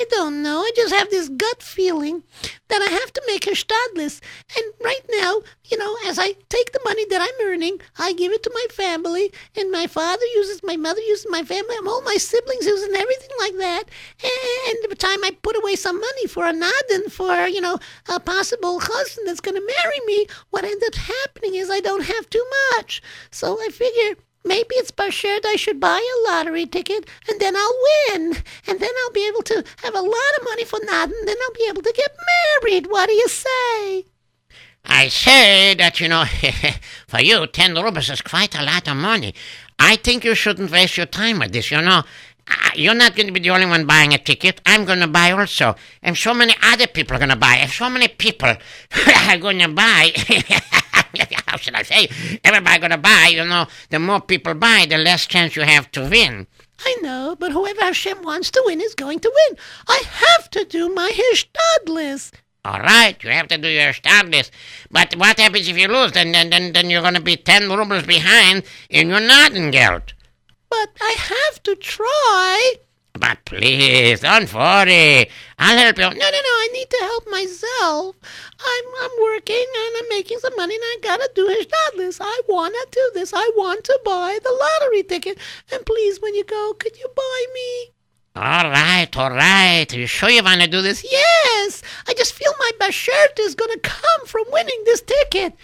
I 0.00 0.04
don't 0.10 0.42
know. 0.42 0.60
I 0.60 0.70
just 0.74 0.94
have 0.94 1.10
this 1.10 1.28
gut 1.28 1.62
feeling 1.62 2.22
that 2.68 2.80
I 2.80 2.90
have 2.90 3.12
to 3.12 3.22
make 3.26 3.46
a 3.46 3.50
stadlis. 3.50 4.20
And 4.56 4.64
right 4.82 5.04
now, 5.10 5.42
you 5.64 5.76
know, 5.76 5.96
as 6.06 6.18
I 6.18 6.32
take 6.48 6.72
the 6.72 6.80
money 6.84 7.04
that 7.10 7.20
I'm 7.20 7.46
earning, 7.46 7.80
I 7.98 8.14
give 8.14 8.32
it 8.32 8.42
to 8.44 8.50
my 8.54 8.66
family, 8.70 9.30
and 9.56 9.70
my 9.70 9.86
father 9.86 10.24
uses, 10.34 10.62
my 10.62 10.76
mother 10.76 11.02
uses, 11.02 11.26
my 11.28 11.42
family, 11.42 11.74
all 11.86 12.00
my 12.02 12.16
siblings 12.16 12.64
use, 12.64 12.82
and 12.82 12.94
everything 12.96 13.30
like 13.38 13.56
that. 13.58 13.84
And 14.22 14.90
the 14.90 14.96
time 14.96 15.22
I 15.22 15.36
put 15.42 15.56
away 15.56 15.76
some 15.76 16.00
money 16.00 16.26
for 16.28 16.46
a 16.46 16.52
nadin, 16.52 17.10
for, 17.10 17.46
you 17.46 17.60
know, 17.60 17.78
a 18.08 18.20
possible 18.20 18.80
husband 18.80 19.26
that's 19.26 19.40
going 19.40 19.56
to 19.56 19.72
marry 19.82 20.00
me, 20.06 20.26
what 20.50 20.64
ends 20.64 20.84
up 20.86 20.94
happening 20.94 21.56
is 21.56 21.68
I 21.70 21.80
don't 21.80 22.04
have 22.04 22.30
too 22.30 22.46
much. 22.76 23.02
So 23.30 23.58
I 23.60 23.68
figure 23.68 24.22
maybe 24.44 24.74
it's 24.76 24.90
Bashert 24.90 25.44
I 25.44 25.56
should 25.56 25.80
buy 25.80 25.98
a 25.98 26.30
lottery 26.30 26.66
ticket 26.66 27.08
and 27.28 27.40
then 27.40 27.56
I'll 27.56 27.78
win. 27.88 28.36
And 28.66 28.80
then 28.80 28.90
I'll 29.04 29.12
be 29.12 29.26
able 29.26 29.42
to 29.42 29.64
have 29.82 29.94
a 29.94 30.00
lot 30.00 30.38
of 30.38 30.44
money 30.44 30.64
for 30.64 30.78
nothing. 30.84 31.20
Then 31.24 31.36
I'll 31.42 31.54
be 31.54 31.66
able 31.68 31.82
to 31.82 31.92
get 31.92 32.16
married. 32.62 32.86
What 32.88 33.08
do 33.08 33.14
you 33.14 33.28
say? 33.28 34.04
I 34.84 35.08
say 35.08 35.74
that, 35.74 35.98
you 36.00 36.08
know, 36.08 36.24
for 37.08 37.20
you, 37.20 37.46
10 37.46 37.74
rubles 37.74 38.10
is 38.10 38.20
quite 38.20 38.54
a 38.54 38.62
lot 38.62 38.86
of 38.86 38.96
money. 38.96 39.34
I 39.78 39.96
think 39.96 40.24
you 40.24 40.34
shouldn't 40.34 40.70
waste 40.70 40.96
your 40.96 41.06
time 41.06 41.38
with 41.38 41.52
this, 41.52 41.70
you 41.70 41.80
know. 41.80 42.02
You're 42.74 42.94
not 42.94 43.16
going 43.16 43.26
to 43.26 43.32
be 43.32 43.40
the 43.40 43.50
only 43.50 43.66
one 43.66 43.86
buying 43.86 44.12
a 44.12 44.18
ticket. 44.18 44.60
I'm 44.66 44.84
going 44.84 45.00
to 45.00 45.06
buy 45.06 45.30
also. 45.30 45.76
And 46.02 46.16
so 46.16 46.34
many 46.34 46.54
other 46.62 46.86
people 46.86 47.16
are 47.16 47.18
going 47.18 47.30
to 47.30 47.36
buy. 47.36 47.56
And 47.56 47.70
so 47.70 47.88
many 47.88 48.08
people 48.08 48.48
are 49.28 49.38
going 49.38 49.60
to 49.60 49.68
buy, 49.68 50.12
how 51.54 51.58
should 51.58 51.74
I 51.76 51.84
say? 51.84 52.08
Everybody 52.42 52.80
going 52.80 52.90
to 52.90 52.98
buy, 52.98 53.30
you 53.32 53.44
know, 53.44 53.66
the 53.90 54.00
more 54.00 54.20
people 54.20 54.54
buy, 54.54 54.86
the 54.88 54.98
less 54.98 55.24
chance 55.24 55.54
you 55.54 55.62
have 55.62 55.88
to 55.92 56.00
win. 56.00 56.48
I 56.84 56.96
know, 57.00 57.36
but 57.38 57.52
whoever 57.52 57.80
Hashem 57.80 58.22
wants 58.22 58.50
to 58.50 58.62
win 58.66 58.80
is 58.80 58.96
going 58.96 59.20
to 59.20 59.32
win. 59.32 59.56
I 59.86 60.02
have 60.04 60.50
to 60.50 60.64
do 60.64 60.88
my 60.88 61.12
Hishtadlis. 61.14 62.32
All 62.64 62.80
right, 62.80 63.22
you 63.22 63.30
have 63.30 63.46
to 63.48 63.58
do 63.58 63.68
your 63.68 63.92
status. 63.92 64.50
But 64.90 65.14
what 65.14 65.38
happens 65.38 65.68
if 65.68 65.78
you 65.78 65.86
lose? 65.86 66.10
Then, 66.10 66.32
then, 66.32 66.50
then, 66.50 66.72
then 66.72 66.90
you're 66.90 67.02
going 67.02 67.14
to 67.14 67.20
be 67.20 67.36
10 67.36 67.70
rubles 67.70 68.02
behind 68.02 68.64
in 68.90 69.10
your 69.10 69.20
Nottingeld. 69.20 70.12
But 70.68 70.88
I 71.00 71.14
have 71.16 71.62
to 71.62 71.76
try. 71.76 72.74
But 73.16 73.44
please, 73.44 74.20
don't 74.20 74.52
worry. 74.52 75.30
I'll 75.58 75.78
help 75.78 75.98
you. 75.98 76.02
No, 76.02 76.10
no, 76.10 76.16
no. 76.16 76.54
I 76.64 76.68
need 76.72 76.90
to 76.90 76.98
help 77.00 77.30
myself. 77.30 78.16
I'm 78.58 78.84
I'm 79.02 79.10
working 79.22 79.66
and 79.76 79.96
I'm 79.98 80.08
making 80.08 80.38
some 80.40 80.56
money 80.56 80.74
and 80.74 80.82
I 80.82 80.96
gotta 81.00 81.30
do 81.32 81.46
this. 81.96 82.18
I 82.20 82.40
wanna 82.48 82.76
do 82.90 83.10
this. 83.14 83.32
I 83.32 83.52
want 83.56 83.84
to 83.84 84.00
buy 84.04 84.38
the 84.42 84.50
lottery 84.50 85.04
ticket. 85.04 85.38
And 85.72 85.86
please, 85.86 86.20
when 86.20 86.34
you 86.34 86.42
go, 86.44 86.74
could 86.76 86.98
you 86.98 87.06
buy 87.14 87.44
me? 87.54 87.92
All 88.36 88.68
right, 88.68 89.16
all 89.16 89.30
right. 89.30 89.86
Are 89.92 89.98
you 89.98 90.08
sure 90.08 90.28
you 90.28 90.42
want 90.42 90.60
to 90.62 90.66
do 90.66 90.82
this? 90.82 91.04
Yes. 91.08 91.82
I 92.08 92.14
just 92.14 92.32
feel 92.34 92.52
my 92.58 92.72
best 92.80 92.96
shirt 92.96 93.38
is 93.38 93.54
gonna 93.54 93.78
come 93.78 94.26
from 94.26 94.42
winning 94.50 94.82
this 94.86 95.02
ticket. 95.02 95.54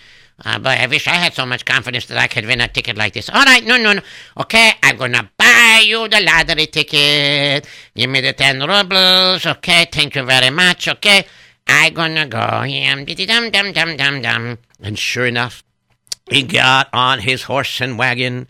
Uh, 0.42 0.58
but 0.58 0.78
I 0.78 0.86
wish 0.86 1.06
I 1.06 1.14
had 1.14 1.34
so 1.34 1.44
much 1.44 1.64
confidence 1.64 2.06
that 2.06 2.18
I 2.18 2.26
could 2.26 2.46
win 2.46 2.60
a 2.60 2.68
ticket 2.68 2.96
like 2.96 3.12
this. 3.12 3.28
All 3.28 3.44
right, 3.44 3.64
no, 3.64 3.76
no, 3.76 3.92
no. 3.92 4.00
Okay, 4.38 4.72
I'm 4.82 4.96
gonna 4.96 5.30
buy 5.36 5.82
you 5.84 6.08
the 6.08 6.20
lottery 6.20 6.66
ticket. 6.66 7.66
Give 7.94 8.08
me 8.08 8.20
the 8.20 8.32
10 8.32 8.60
rubles. 8.60 9.44
Okay, 9.44 9.86
thank 9.92 10.14
you 10.16 10.24
very 10.24 10.50
much. 10.50 10.88
Okay, 10.88 11.26
I'm 11.66 11.92
gonna 11.92 12.26
go. 12.26 12.64
Dum, 13.26 13.50
dum, 13.50 13.72
dum, 13.72 13.96
dum, 13.96 14.22
dum. 14.22 14.58
And 14.82 14.98
sure 14.98 15.26
enough, 15.26 15.62
he 16.30 16.42
got 16.42 16.88
on 16.92 17.18
his 17.18 17.42
horse 17.42 17.80
and 17.80 17.98
wagon, 17.98 18.46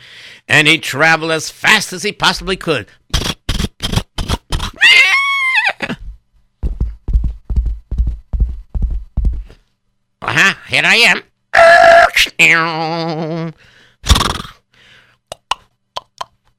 and 0.47 0.69
he 0.69 0.79
traveled 0.79 1.33
as 1.33 1.51
fast 1.51 1.93
as 1.93 2.05
he 2.05 2.13
possibly 2.13 2.57
could. 2.57 2.87
Uh-huh, 10.23 10.55
here 10.69 10.83
I 10.85 10.97
am. 10.97 11.23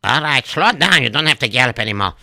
All 0.04 0.22
right, 0.22 0.46
slow 0.46 0.72
down. 0.72 1.04
You 1.04 1.10
don't 1.10 1.26
have 1.28 1.40
to 1.40 1.48
gallop 1.48 1.80
anymore. 1.80 2.14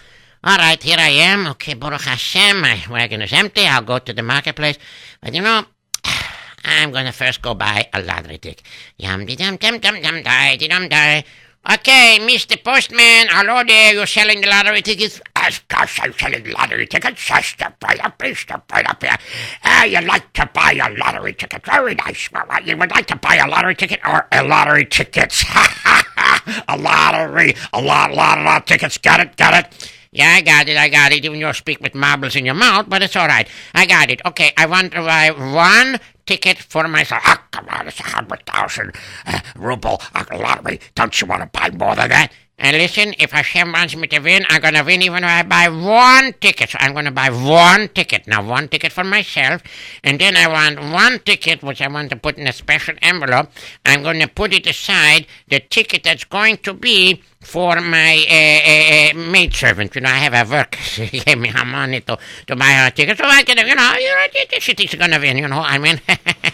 All 0.45 0.57
right, 0.57 0.83
here 0.83 0.97
I 0.99 1.11
am. 1.11 1.47
Okay, 1.49 1.75
Baruch 1.75 2.03
Hashem, 2.03 2.61
my 2.61 2.83
wagon 2.91 3.23
is 3.23 3.33
empty. 3.33 3.67
I'll 3.67 3.83
go 3.83 3.99
to 3.99 4.13
the 4.13 4.23
marketplace. 4.23 4.79
But 5.21 5.35
you 5.35 5.43
know, 5.43 5.65
I'm 6.65 6.91
gonna 6.93 7.13
first 7.13 7.43
go 7.43 7.55
buy 7.55 7.89
a 7.93 8.03
lottery 8.03 8.39
ticket. 8.39 8.63
Yum 8.97 9.27
dum 9.27 9.57
dum 9.57 9.79
dum 9.79 10.01
dum 10.03 10.23
die 10.23 10.57
dum 10.57 10.89
die. 10.89 11.25
Okay, 11.67 12.19
Mr. 12.23 12.57
Postman, 12.63 13.27
hello 13.29 13.63
there. 13.67 13.93
You're 13.93 14.07
selling 14.07 14.41
the 14.41 14.47
lottery 14.47 14.81
tickets? 14.81 15.21
Of 15.37 15.69
course, 15.69 15.99
I'm 16.01 16.13
selling 16.15 16.49
lottery 16.51 16.87
tickets. 16.87 17.21
Sister, 17.23 17.75
right 17.83 18.03
up 18.03 18.23
here, 18.23 18.35
step 18.35 18.73
right 18.73 18.89
up 18.89 19.03
here. 19.03 19.17
Ah, 19.65 19.85
you 19.85 20.01
like 20.01 20.33
to 20.35 20.49
buy 20.55 20.73
a 20.81 20.89
lottery 20.97 21.35
ticket? 21.35 21.67
Very 21.67 21.95
nice. 21.97 22.31
Well, 22.33 22.47
You 22.65 22.77
would 22.79 22.91
like 22.91 23.07
to 23.09 23.17
buy 23.17 23.37
a 23.37 23.47
lottery 23.47 23.75
ticket 23.75 24.01
or 24.07 24.27
a 24.33 24.45
lottery 24.45 24.87
tickets? 24.87 25.45
a 26.69 26.79
lottery, 26.79 27.55
a 27.75 27.83
lot, 27.83 28.15
lot, 28.15 28.39
lot 28.39 28.63
of 28.63 28.65
tickets. 28.65 28.97
Got 28.97 29.21
it, 29.21 29.37
got 29.37 29.53
it. 29.53 29.93
Yeah, 30.11 30.37
I 30.37 30.41
got 30.41 30.69
it, 30.71 30.79
I 30.79 30.89
got 30.89 31.13
it. 31.13 31.25
Even 31.27 31.39
you 31.39 31.53
speak 31.53 31.81
with 31.81 31.95
marbles 31.95 32.35
in 32.35 32.47
your 32.47 32.55
mouth, 32.55 32.87
but 32.89 33.03
it's 33.03 33.15
all 33.15 33.27
right. 33.27 33.47
I 33.75 33.85
got 33.85 34.11
it. 34.11 34.23
Okay, 34.25 34.53
I 34.57 34.65
want 34.65 34.93
to 34.93 35.03
buy 35.03 35.33
one 35.33 35.99
ticket 36.29 36.59
for 36.59 36.87
myself. 36.87 37.23
Ah, 37.25 37.43
come 37.51 37.67
on, 37.71 37.89
it's 37.89 38.01
a 38.01 38.03
hundred 38.03 38.45
thousand 38.45 38.95
uh, 39.27 39.41
ruble 39.57 40.01
uh, 40.15 40.25
lottery. 40.33 40.79
Don't 40.95 41.19
you 41.19 41.27
want 41.27 41.43
to 41.43 41.59
buy 41.59 41.71
more 41.71 41.97
than 41.97 42.11
that? 42.11 42.31
And 42.61 42.77
listen, 42.77 43.15
if 43.21 43.31
Hashem 43.31 43.71
wants 43.71 43.95
me 43.95 44.09
to 44.09 44.19
win, 44.19 44.45
I'm 44.49 44.61
gonna 44.61 44.83
win 44.83 45.01
even 45.03 45.23
if 45.23 45.31
I 45.31 45.43
buy 45.45 45.69
one 45.69 46.33
ticket. 46.41 46.71
So 46.71 46.79
I'm 46.81 46.93
gonna 46.93 47.13
buy 47.13 47.31
one 47.31 47.89
ticket. 47.89 48.27
Now, 48.27 48.45
one 48.45 48.67
ticket 48.69 48.91
for 48.91 49.05
myself, 49.05 49.63
and 50.03 50.21
then 50.21 50.37
I 50.37 50.49
want 50.49 50.81
one 50.93 51.21
ticket, 51.21 51.63
which 51.63 51.81
I 51.81 51.87
want 51.87 52.11
to 52.11 52.17
put 52.17 52.37
in 52.37 52.49
a 52.49 52.53
special 52.53 52.97
envelope. 53.01 53.51
I'm 53.87 54.03
gonna 54.03 54.27
put 54.27 54.53
it 54.53 54.67
aside, 54.67 55.27
the 55.47 55.61
ticket 55.61 56.03
that's 56.03 56.25
going 56.25 56.57
to 56.59 56.75
be 56.75 57.23
for 57.41 57.81
my 57.81 58.27
uh, 58.29 59.15
uh, 59.15 59.21
uh, 59.21 59.31
maidservant. 59.31 59.95
You 59.95 60.01
know, 60.01 60.09
I 60.11 60.19
have 60.19 60.35
a 60.35 60.51
work. 60.51 60.77
She 60.89 61.21
gave 61.21 61.39
me 61.39 61.51
her 61.51 61.65
money 61.65 62.01
to, 62.01 62.19
to 62.49 62.57
buy 62.57 62.73
her 62.73 62.91
ticket, 62.91 63.19
so 63.19 63.25
I 63.25 63.45
can, 63.45 63.59
you 63.59 63.75
know, 63.77 63.95
you 63.95 64.09
know, 64.09 64.27
she 64.59 64.75
thinks 64.75 64.91
she's 64.91 64.99
gonna 64.99 65.21
win. 65.21 65.39
You 65.39 65.47
know, 65.47 65.61
I 65.61 65.79
mean, 65.79 66.01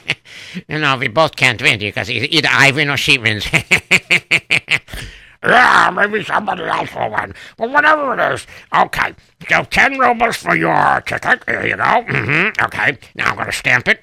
you 0.69 0.79
know, 0.79 0.99
we 0.99 1.09
both 1.09 1.35
can't 1.35 1.61
win 1.63 1.79
because 1.79 2.11
either 2.11 2.49
I 2.51 2.73
win 2.73 2.91
or 2.91 2.99
she 2.99 3.17
wins. 3.17 3.47
Yeah, 5.45 5.91
maybe 5.95 6.25
somebody 6.25 6.65
else 6.65 6.95
will 6.95 7.11
win. 7.11 7.35
Well, 7.59 7.71
whatever 7.71 8.15
it 8.15 8.35
is. 8.35 8.47
Okay, 8.75 9.15
so 9.49 9.65
10 9.65 9.99
rubles 9.99 10.37
for 10.37 10.57
your 10.57 11.03
ticket. 11.03 11.45
There 11.47 11.67
you 11.67 11.77
go. 11.77 11.83
Mm-hmm. 11.83 12.65
Okay, 12.65 12.99
now 13.15 13.31
I'm 13.31 13.37
going 13.37 13.47
to 13.47 13.53
stamp 13.53 13.89
it. 13.89 14.03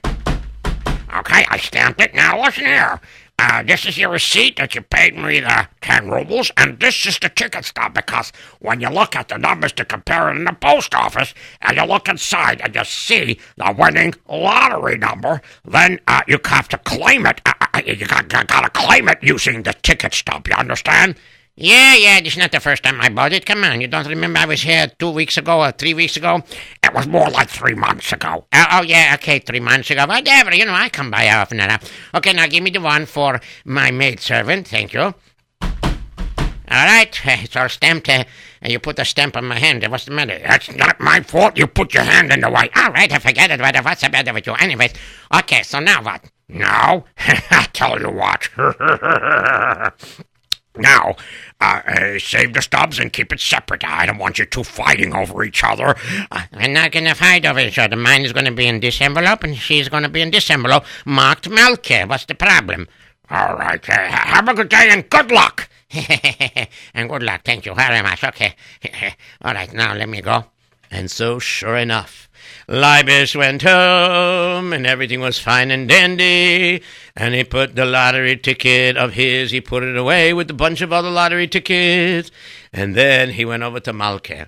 Okay, 1.13 1.45
I 1.49 1.58
stamped 1.58 1.99
it. 1.99 2.13
Now 2.13 2.41
listen 2.41 2.65
here. 2.65 2.99
Uh, 3.43 3.63
this 3.63 3.86
is 3.88 3.97
your 3.97 4.12
receipt 4.12 4.58
that 4.58 4.75
you 4.75 4.82
paid 4.82 5.17
me 5.17 5.39
the 5.39 5.67
10 5.82 6.12
rubles, 6.12 6.51
and 6.58 6.80
this 6.80 7.08
is 7.08 7.17
the 7.17 7.27
ticket 7.27 7.65
stub 7.65 7.91
because 7.91 8.32
when 8.60 8.80
you 8.80 8.88
look 8.88 9.15
at 9.15 9.30
the 9.30 9.38
numbers 9.38 9.71
to 9.73 9.84
compare 9.84 10.30
it 10.30 10.36
in 10.36 10.43
the 10.43 10.54
post 10.54 10.93
office, 10.93 11.34
and 11.60 11.75
you 11.75 11.84
look 11.84 12.08
inside 12.08 12.62
and 12.62 12.75
you 12.75 12.84
see 12.86 13.39
the 13.58 13.75
winning 13.75 14.13
lottery 14.30 14.95
number, 14.95 15.41
then 15.65 15.99
uh, 16.06 16.21
you 16.27 16.39
have 16.45 16.67
to 16.67 16.77
claim 16.77 17.25
it. 17.25 17.41
Uh, 17.43 17.54
uh, 17.73 17.82
you 17.84 18.06
got, 18.06 18.27
got, 18.27 18.47
gotta 18.47 18.69
claim 18.69 19.10
it 19.10 19.17
using 19.23 19.63
the 19.63 19.73
ticket 19.82 20.13
stub, 20.13 20.47
you 20.47 20.54
understand? 20.54 21.15
Yeah, 21.58 21.96
yeah, 21.96 22.22
this 22.22 22.34
is 22.34 22.38
not 22.40 22.52
the 22.52 22.60
first 22.60 22.82
time 22.84 23.00
I 23.02 23.10
bought 23.10 23.34
it. 23.34 23.46
Come 23.46 23.64
on, 23.64 23.82
you 23.82 23.88
don't 23.88 24.08
remember 24.08 24.40
I 24.40 24.46
was 24.46 24.62
here 24.62 24.88
two 24.98 25.12
weeks 25.12 25.38
ago 25.38 25.60
or 25.62 25.72
three 25.72 25.94
weeks 25.94 26.16
ago? 26.18 26.42
It 26.82 26.94
was 26.94 27.08
more 27.08 27.30
like 27.30 27.50
three 27.50 27.76
months 27.76 28.12
ago. 28.14 28.46
Oh, 28.54 28.66
oh 28.72 28.82
yeah, 28.84 29.12
okay, 29.16 29.40
three 29.40 29.60
months 29.60 29.92
ago. 29.92 30.06
Whatever, 30.08 30.56
you 30.56 30.66
know, 30.66 30.74
I 30.74 30.90
come 30.90 31.12
by 31.12 31.30
often 31.30 31.60
enough. 31.60 31.92
Okay, 32.16 32.34
now 32.34 32.48
give 32.48 32.64
me 32.64 32.72
the 32.72 32.80
one 32.82 33.06
for 33.06 33.42
my 33.66 33.92
maidservant. 33.92 34.68
Thank 34.70 34.94
you. 34.94 35.14
All 35.62 36.86
right, 36.88 37.20
it's 37.26 37.56
all 37.56 37.68
stamped. 37.70 38.08
Uh, 38.10 38.24
you 38.66 38.80
put 38.80 38.98
a 38.98 39.06
stamp 39.06 39.36
on 39.36 39.46
my 39.46 39.60
hand. 39.60 39.86
What's 39.90 40.06
the 40.06 40.12
matter? 40.12 40.40
That's 40.40 40.74
not 40.76 41.00
my 41.02 41.20
fault. 41.20 41.58
You 41.58 41.68
put 41.68 41.94
your 41.94 42.04
hand 42.04 42.32
in 42.32 42.40
the 42.40 42.50
way. 42.50 42.70
All 42.78 42.92
right, 42.92 43.12
I 43.12 43.20
forget 43.20 43.52
it. 43.52 43.60
What- 43.60 43.76
What's 43.84 44.02
the 44.02 44.10
matter 44.10 44.34
with 44.34 44.48
you? 44.48 44.54
Anyways, 44.54 44.94
okay, 45.36 45.64
so 45.64 45.80
now 45.82 46.02
what? 46.02 46.24
Now, 46.48 47.06
I 47.20 47.68
tell 47.74 48.00
you 48.00 48.10
what. 48.10 48.50
Now, 50.78 51.16
uh, 51.60 51.82
uh, 51.86 52.20
save 52.20 52.54
the 52.54 52.62
stubs 52.62 52.98
and 52.98 53.12
keep 53.12 53.34
it 53.34 53.40
separate. 53.42 53.84
I 53.84 54.06
don't 54.06 54.18
want 54.18 54.40
you 54.40 54.46
two 54.46 54.64
fighting 54.64 55.14
over 55.14 55.44
each 55.44 55.64
other. 55.64 55.96
Uh, 56.32 56.44
We're 56.54 56.68
not 56.70 56.92
going 56.94 57.06
to 57.06 57.14
fight 57.14 57.46
over 57.46 57.60
each 57.60 57.78
other. 57.78 57.98
Mine 57.98 58.22
is 58.22 58.32
going 58.32 58.46
to 58.46 58.52
be 58.54 58.68
in 58.68 58.80
this 58.80 59.02
envelope, 59.02 59.44
and 59.44 59.58
she's 59.58 59.90
going 59.90 60.04
to 60.04 60.10
be 60.10 60.22
in 60.22 60.32
this 60.32 60.50
envelope, 60.50 60.86
marked 61.06 61.50
Melke. 61.50 62.08
What's 62.08 62.26
the 62.26 62.36
problem? 62.36 62.88
All 63.30 63.56
right. 63.56 63.88
Uh, 63.90 63.94
have 63.98 64.48
a 64.48 64.54
good 64.54 64.70
day 64.70 64.88
and 64.92 65.10
good 65.10 65.32
luck. 65.32 65.70
and 66.94 67.10
good 67.10 67.24
luck. 67.24 67.42
Thank 67.44 67.66
you 67.66 67.74
very 67.76 68.02
much. 68.02 68.24
Okay. 68.24 68.56
All 69.42 69.54
right. 69.54 69.72
Now 69.74 69.94
let 69.94 70.08
me 70.08 70.22
go. 70.22 70.46
And 70.90 71.10
so, 71.10 71.40
sure 71.40 71.78
enough, 71.78 72.30
Leibish 72.67 73.36
went 73.36 73.62
home, 73.63 74.74
and 74.74 74.86
everything 74.88 75.19
was 75.19 75.39
fine 75.39 75.71
and 75.71 75.88
dandy. 75.88 76.82
And 77.15 77.34
he 77.34 77.43
put 77.43 77.76
the 77.76 77.86
lottery 77.86 78.38
ticket 78.38 78.97
of 78.97 79.13
his, 79.13 79.52
he 79.52 79.62
put 79.62 79.84
it 79.84 79.97
away 79.97 80.34
with 80.34 80.50
a 80.50 80.54
bunch 80.54 80.82
of 80.82 80.93
other 80.93 81.10
lottery 81.10 81.47
tickets. 81.47 82.32
And 82.71 82.95
then 82.95 83.32
he 83.32 83.45
went 83.45 83.63
over 83.63 83.80
to 83.82 83.93
Malke. 83.93 84.47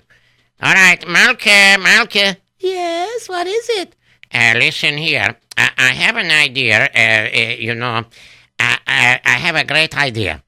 All 0.62 0.72
right, 0.72 1.00
Malke, 1.02 1.76
Malke. 1.76 2.36
Yes, 2.58 3.28
what 3.28 3.46
is 3.46 3.68
it? 3.70 3.94
Uh, 4.32 4.54
listen 4.56 4.96
here. 4.96 5.36
I, 5.56 5.70
I 5.76 5.88
have 5.88 6.16
an 6.16 6.30
idea. 6.30 6.88
Uh, 6.94 7.36
uh, 7.36 7.54
you 7.58 7.74
know, 7.74 8.04
I, 8.58 8.78
I, 8.86 9.20
I 9.24 9.30
have 9.30 9.56
a 9.56 9.64
great 9.64 9.96
idea. 9.96 10.42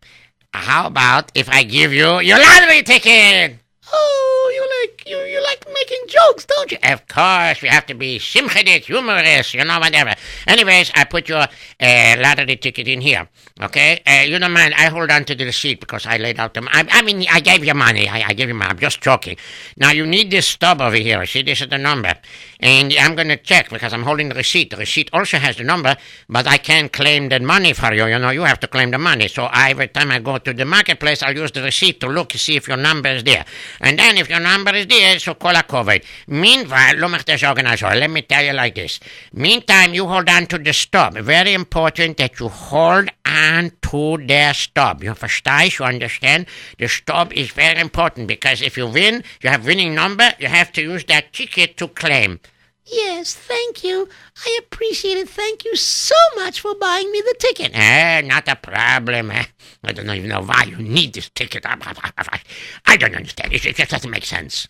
How 0.55 0.87
about 0.87 1.31
if 1.35 1.51
I 1.51 1.65
give 1.65 1.93
you 1.93 2.21
your 2.21 2.39
lottery 2.39 2.83
ticket? 2.83 3.59
Oh, 3.93 4.53
you 4.55 4.89
like 4.89 4.96
you 5.07 5.17
you 5.19 5.43
like 5.43 5.65
making 5.73 6.03
jokes, 6.09 6.45
don't 6.45 6.73
you? 6.73 6.79
Of 6.83 7.07
course, 7.09 7.63
you 7.63 7.69
have 7.69 7.87
to 7.87 7.95
be 7.95 8.19
simchadik, 8.19 8.85
humorous, 8.85 9.55
you 9.55 9.65
know, 9.65 9.79
whatever. 9.79 10.15
Anyways, 10.47 10.91
I 10.95 11.05
put 11.05 11.29
your 11.29 11.47
uh, 11.81 12.17
lottery 12.19 12.57
ticket 12.57 12.89
in 12.89 13.01
here, 13.01 13.29
okay? 13.61 14.03
Uh, 14.07 14.25
you 14.27 14.39
don't 14.39 14.53
mind, 14.53 14.75
I 14.77 14.87
hold 14.87 15.11
on 15.11 15.25
to 15.27 15.35
the 15.35 15.45
receipt 15.45 15.81
because 15.81 16.07
I 16.07 16.17
laid 16.17 16.39
out 16.39 16.55
the 16.55 16.67
I, 16.73 16.87
I 16.91 17.03
mean, 17.03 17.27
I 17.31 17.41
gave 17.41 17.65
you 17.65 17.75
money. 17.75 18.09
I, 18.09 18.29
I 18.29 18.33
gave 18.33 18.49
you 18.49 18.55
money. 18.55 18.71
I'm 18.71 18.79
just 18.79 19.01
joking. 19.01 19.37
Now, 19.77 19.91
you 19.93 20.07
need 20.07 20.31
this 20.31 20.47
stub 20.47 20.81
over 20.81 20.97
here. 20.97 21.25
See, 21.27 21.43
this 21.43 21.61
is 21.61 21.69
the 21.69 21.79
number. 21.79 22.15
And 22.61 22.93
I'm 22.99 23.15
going 23.15 23.29
to 23.29 23.37
check 23.37 23.71
because 23.71 23.93
I'm 23.93 24.03
holding 24.03 24.29
the 24.29 24.35
receipt. 24.35 24.71
The 24.71 24.77
receipt 24.77 25.11
also 25.13 25.39
has 25.39 25.57
the 25.57 25.65
number, 25.65 25.97
but 26.29 26.47
I 26.47 26.59
can't 26.59 26.93
claim 26.93 27.29
the 27.29 27.41
money 27.41 27.73
for 27.73 27.93
you. 27.93 28.07
You 28.07 28.19
know, 28.19 28.31
you 28.31 28.43
have 28.43 28.61
to 28.61 28.69
claim 28.69 28.91
the 28.91 28.99
money. 28.99 29.29
So 29.29 29.45
I, 29.45 29.71
every 29.71 29.89
time 29.89 30.11
I 30.11 30.19
go 30.19 30.39
to 30.39 30.53
the 30.53 30.65
marketplace, 30.65 31.23
I'll 31.23 31.37
use 31.37 31.53
the 31.53 31.63
receipt 31.63 32.01
to 32.01 32.09
look 32.09 32.31
to 32.31 32.39
see 32.39 32.57
if 32.57 32.67
your 32.67 32.77
number 32.77 33.11
is 33.11 33.25
there. 33.25 33.45
And 33.81 33.99
then 33.99 34.19
if 34.19 34.29
your 34.29 34.41
number 34.41 34.75
is 34.75 34.87
there, 34.87 34.96
so 35.19 35.35
call 35.35 35.57
a 35.57 35.63
COVID. 35.63 36.03
Meanwhile, 36.29 36.97
das 37.25 37.41
sagen 37.41 37.67
also, 37.67 37.89
let 37.89 38.11
me 38.11 38.23
tell 38.23 38.45
you 38.45 38.53
like 38.53 38.75
this. 38.75 39.01
Meantime, 39.33 39.95
you 39.95 40.07
hold 40.07 40.29
on 40.29 40.47
to 40.47 40.59
the 40.59 40.73
stub. 40.73 41.15
Very 41.19 41.53
important 41.53 42.17
that 42.19 42.39
you 42.41 42.49
hold 42.49 43.09
on 43.27 43.73
to 43.83 44.19
the 44.27 44.53
stub. 44.53 45.03
You 45.03 45.13
verstehst? 45.13 45.79
You 45.79 45.85
understand? 45.87 46.47
The 46.79 46.89
stub 46.89 47.33
is 47.33 47.51
very 47.51 47.81
important 47.81 48.27
because 48.29 48.63
if 48.63 48.77
you 48.77 48.87
win, 48.87 49.23
you 49.43 49.51
have 49.51 49.67
winning 49.67 49.95
number, 49.95 50.33
you 50.39 50.49
have 50.49 50.73
to 50.73 50.83
use 50.83 51.05
that 51.05 51.33
ticket 51.33 51.77
to 51.79 51.89
claim. 51.89 52.41
Yes, 52.89 53.35
thank 53.35 53.83
you. 53.83 54.09
I 54.47 54.61
appreciate 54.61 55.17
it. 55.19 55.29
Thank 55.29 55.65
you 55.65 55.75
so 55.75 56.15
much 56.37 56.61
for 56.61 56.75
buying 56.77 57.11
me 57.11 57.21
the 57.21 57.35
ticket. 57.39 57.73
Eh, 57.75 58.21
not 58.21 58.47
a 58.47 58.55
problem. 58.55 59.33
eh. 59.33 59.45
I 59.83 59.93
don't 59.93 60.09
even 60.09 60.29
know 60.31 60.43
why 60.43 60.65
you 60.69 60.77
need 60.77 61.13
this 61.15 61.29
ticket. 61.31 61.65
I 62.87 62.97
don't 62.97 63.15
understand. 63.15 63.53
It 63.53 63.63
just 63.63 63.91
doesn't 63.91 64.11
make 64.11 64.25
sense. 64.25 64.69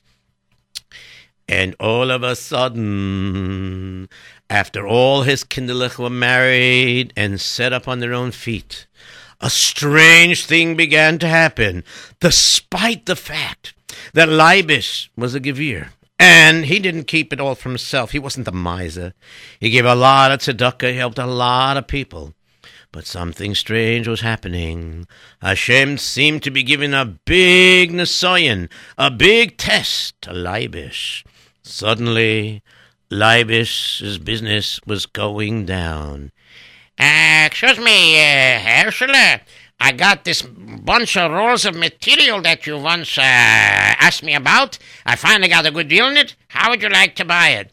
And 1.48 1.76
all 1.78 2.10
of 2.10 2.22
a 2.24 2.34
sudden, 2.34 4.08
after 4.50 4.86
all 4.86 5.22
his 5.22 5.44
kinderlich 5.44 5.98
were 5.98 6.10
married 6.10 7.12
and 7.16 7.40
set 7.40 7.72
up 7.72 7.86
on 7.86 8.00
their 8.00 8.12
own 8.12 8.32
feet, 8.32 8.86
a 9.40 9.50
strange 9.50 10.44
thing 10.44 10.76
began 10.76 11.18
to 11.18 11.28
happen, 11.28 11.84
despite 12.20 13.06
the 13.06 13.16
fact 13.16 13.74
that 14.14 14.28
Leibish 14.28 15.08
was 15.16 15.34
a 15.34 15.40
Gevir. 15.40 15.90
And 16.18 16.64
he 16.64 16.78
didn't 16.78 17.04
keep 17.04 17.32
it 17.32 17.40
all 17.40 17.54
for 17.54 17.68
himself. 17.68 18.12
He 18.12 18.18
wasn't 18.18 18.48
a 18.48 18.52
miser. 18.52 19.12
He 19.60 19.68
gave 19.68 19.84
a 19.84 19.94
lot 19.94 20.32
of 20.32 20.40
tzedakah. 20.40 20.92
He 20.92 20.96
helped 20.96 21.18
a 21.18 21.26
lot 21.26 21.76
of 21.76 21.86
people. 21.86 22.32
But 22.90 23.04
something 23.04 23.54
strange 23.54 24.08
was 24.08 24.22
happening. 24.22 25.06
Hashem 25.42 25.98
seemed 25.98 26.42
to 26.44 26.50
be 26.50 26.62
giving 26.62 26.94
a 26.94 27.04
big 27.04 27.92
Nisayan, 27.92 28.70
a 28.96 29.10
big 29.10 29.58
test 29.58 30.20
to 30.22 30.30
Leibish. 30.30 31.25
Suddenly, 31.68 32.62
Leibish's 33.10 34.18
business 34.18 34.80
was 34.86 35.04
going 35.04 35.66
down. 35.66 36.30
Uh, 36.98 37.42
excuse 37.46 37.78
me, 37.78 38.20
uh, 38.20 38.60
Herschel. 38.60 39.12
I 39.80 39.92
got 39.92 40.24
this 40.24 40.42
bunch 40.42 41.16
of 41.16 41.32
rolls 41.32 41.66
of 41.66 41.74
material 41.74 42.40
that 42.42 42.66
you 42.68 42.78
once 42.78 43.18
uh, 43.18 43.22
asked 43.22 44.22
me 44.22 44.34
about. 44.34 44.78
I 45.04 45.16
finally 45.16 45.48
got 45.48 45.66
a 45.66 45.72
good 45.72 45.88
deal 45.88 46.04
on 46.04 46.16
it. 46.16 46.36
How 46.48 46.70
would 46.70 46.82
you 46.82 46.88
like 46.88 47.16
to 47.16 47.24
buy 47.24 47.48
it? 47.48 47.72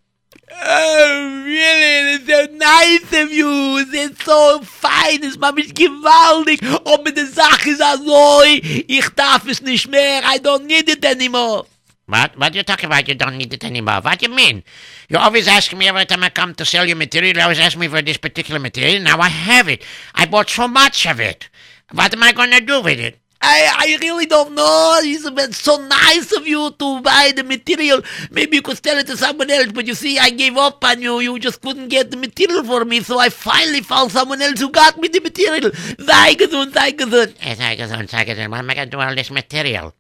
Oh, 0.52 1.44
really? 1.46 2.16
It's 2.16 2.28
so 2.28 2.48
nice 2.58 3.24
of 3.24 3.32
you. 3.32 3.86
It's 3.94 4.26
so 4.26 4.62
fine. 4.64 5.24
Es 5.24 5.40
war 5.40 5.54
mich 5.54 5.74
gewaltig. 5.74 6.62
Aber 6.84 7.12
die 7.12 7.28
Sache 7.28 7.70
ist 7.70 7.82
also, 7.82 8.42
ich 8.44 9.08
darf 9.16 9.48
es 9.48 9.62
nicht 9.62 9.88
mehr. 9.88 10.24
I 10.26 10.40
don't 10.40 10.66
need 10.66 10.90
it 10.90 11.06
anymore. 11.06 11.68
What? 12.06 12.38
What 12.38 12.54
are 12.54 12.58
you 12.58 12.64
talking 12.64 12.88
about? 12.88 13.08
You 13.08 13.16
don't 13.16 13.38
need 13.38 13.54
it 13.54 13.64
anymore. 13.64 14.02
What 14.02 14.20
do 14.20 14.26
you 14.30 14.36
mean? 14.36 14.64
You 15.08 15.18
always 15.18 15.48
ask 15.48 15.74
me 15.74 15.88
every 15.88 16.06
time 16.06 16.24
I 16.24 16.30
come 16.30 16.54
to 16.56 16.66
sell 16.66 16.86
you 16.86 16.96
material. 16.96 17.36
You 17.36 17.42
always 17.42 17.60
ask 17.60 17.78
me 17.78 17.88
for 17.88 18.02
this 18.02 18.18
particular 18.18 18.60
material. 18.60 19.02
Now 19.02 19.20
I 19.20 19.30
have 19.30 19.70
it. 19.70 19.84
I 20.14 20.26
bought 20.26 20.50
so 20.50 20.68
much 20.68 21.08
of 21.08 21.20
it. 21.20 21.50
What 21.94 22.14
am 22.14 22.24
I 22.24 22.34
going 22.34 22.52
to 22.52 22.60
do 22.60 22.82
with 22.82 23.00
it? 23.00 23.20
I, 23.46 23.70
I 23.78 23.98
really 24.00 24.26
don't 24.26 24.56
know. 24.56 25.00
It's 25.04 25.30
been 25.30 25.52
so 25.52 25.76
nice 25.86 26.32
of 26.32 26.48
you 26.48 26.72
to 26.72 27.02
buy 27.02 27.34
the 27.36 27.44
material. 27.44 28.02
Maybe 28.32 28.56
you 28.56 28.62
could 28.62 28.82
sell 28.82 28.98
it 28.98 29.08
to 29.08 29.18
someone 29.18 29.52
else, 29.52 29.74
but 29.74 29.86
you 29.86 29.96
see, 29.96 30.18
I 30.18 30.30
gave 30.30 30.56
up 30.56 30.84
on 30.84 31.02
you. 31.02 31.20
You 31.20 31.38
just 31.40 31.62
couldn't 31.62 31.90
get 31.90 32.10
the 32.10 32.16
material 32.16 32.64
for 32.64 32.86
me, 32.86 33.02
so 33.02 33.20
I 33.20 33.28
finally 33.28 33.82
found 33.82 34.12
someone 34.12 34.42
else 34.42 34.62
who 34.62 34.70
got 34.70 34.98
me 34.98 35.10
the 35.10 35.20
material. 35.20 35.72
Sei 35.74 36.36
gesund, 36.36 36.74
sei 36.74 36.94
gesund. 36.94 37.36
Yes, 37.44 37.60
I 37.60 37.76
guess 37.76 37.92
I'm. 38.40 38.52
What 38.52 38.60
am 38.60 38.70
I 38.70 38.76
going 38.76 38.88
to 38.88 38.92
do 38.92 38.98
with 38.98 39.08
all 39.08 39.16
this 39.16 39.30
material? 39.30 39.94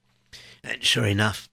And 0.63 0.81
sure 0.81 1.05
enough, 1.05 1.49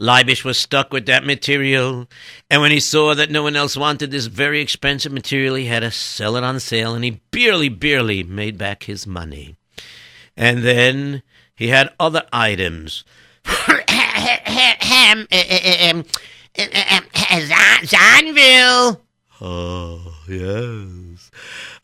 Leibish 0.00 0.44
was 0.44 0.56
stuck 0.56 0.92
with 0.92 1.04
that 1.06 1.26
material. 1.26 2.08
And 2.48 2.62
when 2.62 2.70
he 2.70 2.80
saw 2.80 3.14
that 3.14 3.30
no 3.30 3.42
one 3.42 3.54
else 3.54 3.76
wanted 3.76 4.10
this 4.10 4.26
very 4.26 4.60
expensive 4.60 5.12
material, 5.12 5.56
he 5.56 5.66
had 5.66 5.80
to 5.80 5.90
sell 5.90 6.36
it 6.36 6.44
on 6.44 6.58
sale, 6.58 6.94
and 6.94 7.04
he 7.04 7.20
barely, 7.30 7.68
barely 7.68 8.22
made 8.22 8.56
back 8.56 8.84
his 8.84 9.06
money. 9.06 9.56
And 10.36 10.62
then 10.62 11.22
he 11.54 11.68
had 11.68 11.92
other 12.00 12.24
items. 12.32 13.04
Zanville. 17.84 19.00
Oh, 19.42 20.14
yes. 20.28 21.30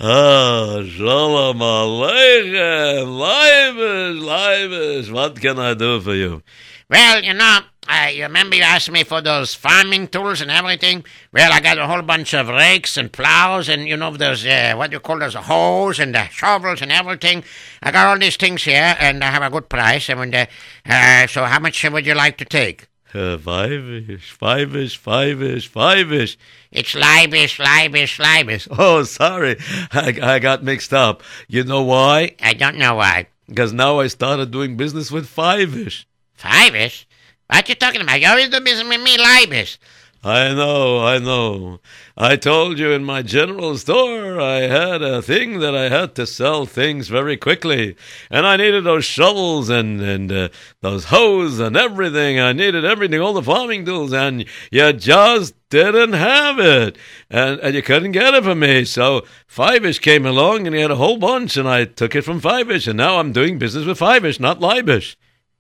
Ah, 0.00 0.82
Shalom 0.84 1.58
Aleichem. 1.58 3.06
Leibish, 3.18 4.20
Leibish. 4.20 5.12
What 5.12 5.40
can 5.40 5.58
I 5.58 5.74
do 5.74 6.00
for 6.00 6.14
you? 6.14 6.42
Well, 6.88 7.22
you 7.22 7.34
know, 7.34 7.60
uh, 7.88 8.08
you 8.08 8.22
remember 8.24 8.56
you 8.56 8.62
asked 8.62 8.90
me 8.90 9.04
for 9.04 9.20
those 9.20 9.54
farming 9.54 10.08
tools 10.08 10.40
and 10.40 10.50
everything? 10.50 11.04
Well, 11.32 11.52
I 11.52 11.60
got 11.60 11.78
a 11.78 11.86
whole 11.86 12.02
bunch 12.02 12.34
of 12.34 12.48
rakes 12.48 12.96
and 12.96 13.12
plows 13.12 13.68
and, 13.68 13.86
you 13.88 13.96
know, 13.96 14.10
those, 14.16 14.44
uh, 14.44 14.74
what 14.76 14.90
do 14.90 14.96
you 14.96 15.00
call 15.00 15.18
those, 15.18 15.34
hoes 15.34 15.98
and 15.98 16.14
the 16.14 16.26
shovels 16.28 16.82
and 16.82 16.90
everything. 16.90 17.44
I 17.82 17.90
got 17.90 18.06
all 18.08 18.18
these 18.18 18.36
things 18.36 18.64
here 18.64 18.96
and 18.98 19.22
I 19.22 19.30
have 19.30 19.42
a 19.42 19.50
good 19.50 19.68
price. 19.68 20.08
And 20.08 20.18
when 20.20 20.30
the, 20.30 20.48
uh, 20.84 21.26
so 21.26 21.44
how 21.44 21.58
much 21.58 21.82
would 21.84 22.06
you 22.06 22.14
like 22.14 22.38
to 22.38 22.44
take? 22.44 22.88
Uh, 23.14 23.38
five-ish, 23.38 24.30
five-ish, 24.32 24.96
five-ish, 24.96 25.68
five-ish. 25.68 26.36
It's 26.70 26.94
Leibish, 26.94 27.58
Leibish, 27.58 28.18
Leibish. 28.18 28.68
Oh, 28.78 29.04
sorry. 29.04 29.56
I, 29.92 30.18
I 30.34 30.38
got 30.38 30.62
mixed 30.62 30.92
up. 30.92 31.22
You 31.48 31.64
know 31.64 31.82
why? 31.82 32.34
I 32.42 32.52
don't 32.52 32.76
know 32.76 32.96
why. 32.96 33.28
Because 33.48 33.72
now 33.72 34.00
I 34.00 34.08
started 34.08 34.50
doing 34.50 34.76
business 34.76 35.10
with 35.10 35.26
five-ish. 35.28 36.06
Five-ish? 36.34 37.05
What 37.48 37.68
you 37.68 37.74
talking 37.74 38.00
about? 38.00 38.20
You 38.20 38.28
always 38.28 38.48
do 38.48 38.60
business 38.60 38.88
with 38.88 39.02
me, 39.02 39.16
Leibish. 39.16 39.78
I 40.24 40.52
know, 40.54 41.06
I 41.06 41.18
know. 41.18 41.78
I 42.16 42.34
told 42.34 42.80
you 42.80 42.90
in 42.90 43.04
my 43.04 43.22
general 43.22 43.78
store 43.78 44.40
I 44.40 44.62
had 44.62 45.00
a 45.00 45.22
thing 45.22 45.60
that 45.60 45.76
I 45.76 45.88
had 45.88 46.16
to 46.16 46.26
sell 46.26 46.66
things 46.66 47.06
very 47.06 47.36
quickly. 47.36 47.96
And 48.28 48.44
I 48.44 48.56
needed 48.56 48.82
those 48.82 49.04
shovels 49.04 49.68
and, 49.68 50.00
and 50.00 50.32
uh, 50.32 50.48
those 50.80 51.04
hoes 51.04 51.60
and 51.60 51.76
everything. 51.76 52.40
I 52.40 52.52
needed 52.52 52.84
everything, 52.84 53.20
all 53.20 53.34
the 53.34 53.42
farming 53.42 53.84
tools, 53.84 54.12
and 54.12 54.44
you 54.72 54.92
just 54.94 55.54
didn't 55.68 56.14
have 56.14 56.58
it. 56.58 56.98
And, 57.30 57.60
and 57.60 57.76
you 57.76 57.82
couldn't 57.82 58.12
get 58.12 58.34
it 58.34 58.42
from 58.42 58.58
me. 58.58 58.84
So 58.84 59.24
Five-ish 59.46 60.00
came 60.00 60.26
along 60.26 60.66
and 60.66 60.74
he 60.74 60.82
had 60.82 60.90
a 60.90 60.96
whole 60.96 61.18
bunch, 61.18 61.56
and 61.56 61.68
I 61.68 61.84
took 61.84 62.16
it 62.16 62.22
from 62.22 62.40
Five-ish. 62.40 62.88
And 62.88 62.96
now 62.96 63.20
I'm 63.20 63.30
doing 63.30 63.58
business 63.58 63.86
with 63.86 63.98
Five-ish, 63.98 64.40
not 64.40 64.58
Leibish. 64.58 65.14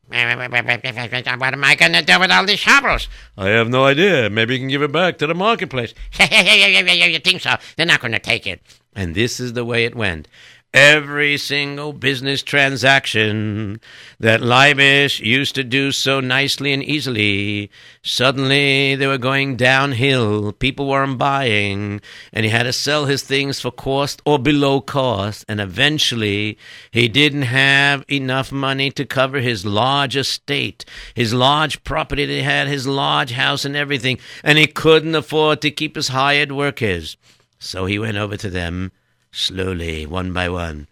What 0.08 1.52
am 1.52 1.64
I 1.64 1.74
going 1.74 1.92
to 1.92 2.02
do 2.02 2.20
with 2.20 2.30
all 2.30 2.46
these 2.46 2.60
shovels? 2.60 3.08
I 3.36 3.48
have 3.48 3.68
no 3.68 3.84
idea. 3.84 4.30
Maybe 4.30 4.54
you 4.54 4.60
can 4.60 4.68
give 4.68 4.82
it 4.82 4.92
back 4.92 5.18
to 5.18 5.26
the 5.26 5.34
marketplace. 5.34 5.94
you 6.20 7.18
think 7.18 7.40
so? 7.40 7.56
They're 7.76 7.86
not 7.86 8.00
going 8.00 8.12
to 8.12 8.20
take 8.20 8.46
it. 8.46 8.60
And 8.94 9.14
this 9.14 9.40
is 9.40 9.54
the 9.54 9.64
way 9.64 9.84
it 9.84 9.94
went. 9.94 10.28
Every 10.74 11.38
single 11.38 11.94
business 11.94 12.42
transaction 12.42 13.80
that 14.20 14.42
Leibish 14.42 15.20
used 15.20 15.54
to 15.54 15.64
do 15.64 15.90
so 15.90 16.20
nicely 16.20 16.72
and 16.72 16.84
easily, 16.84 17.70
suddenly 18.02 18.94
they 18.94 19.06
were 19.06 19.16
going 19.16 19.56
downhill. 19.56 20.52
People 20.52 20.86
weren't 20.86 21.16
buying, 21.16 22.02
and 22.30 22.44
he 22.44 22.50
had 22.50 22.64
to 22.64 22.74
sell 22.74 23.06
his 23.06 23.22
things 23.22 23.58
for 23.58 23.70
cost 23.70 24.20
or 24.26 24.38
below 24.38 24.82
cost. 24.82 25.46
And 25.48 25.60
eventually, 25.60 26.58
he 26.90 27.08
didn't 27.08 27.42
have 27.42 28.04
enough 28.10 28.52
money 28.52 28.90
to 28.90 29.06
cover 29.06 29.40
his 29.40 29.64
large 29.64 30.14
estate, 30.14 30.84
his 31.14 31.32
large 31.32 31.82
property 31.84 32.26
that 32.26 32.32
he 32.32 32.42
had, 32.42 32.68
his 32.68 32.86
large 32.86 33.32
house, 33.32 33.64
and 33.64 33.76
everything. 33.76 34.18
And 34.44 34.58
he 34.58 34.66
couldn't 34.66 35.14
afford 35.14 35.62
to 35.62 35.70
keep 35.70 35.96
his 35.96 36.08
hired 36.08 36.52
workers. 36.52 37.16
So 37.58 37.86
he 37.86 37.98
went 37.98 38.18
over 38.18 38.36
to 38.36 38.50
them 38.50 38.92
slowly, 39.36 40.06
one 40.06 40.32
by 40.32 40.48
one. 40.48 40.88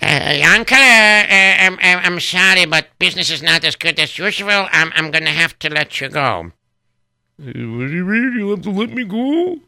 Uh, 0.00 0.40
Uncle, 0.44 0.76
uh, 0.76 0.80
uh, 0.80 1.56
I'm, 1.60 1.78
I'm 1.80 1.98
I'm 2.04 2.20
sorry, 2.20 2.64
but 2.66 2.88
business 2.98 3.30
is 3.30 3.42
not 3.42 3.64
as 3.64 3.76
good 3.76 3.98
as 4.00 4.18
usual. 4.18 4.66
I'm, 4.72 4.90
I'm 4.96 5.10
going 5.10 5.24
to 5.24 5.30
have 5.30 5.58
to 5.60 5.70
let 5.70 6.00
you 6.00 6.08
go. 6.08 6.52
What 7.38 7.52
do 7.54 7.60
you 7.60 8.04
mean? 8.04 8.32
You 8.36 8.50
have 8.50 8.62
to 8.62 8.70
let 8.70 8.90
me 8.90 9.04
go? 9.04 9.58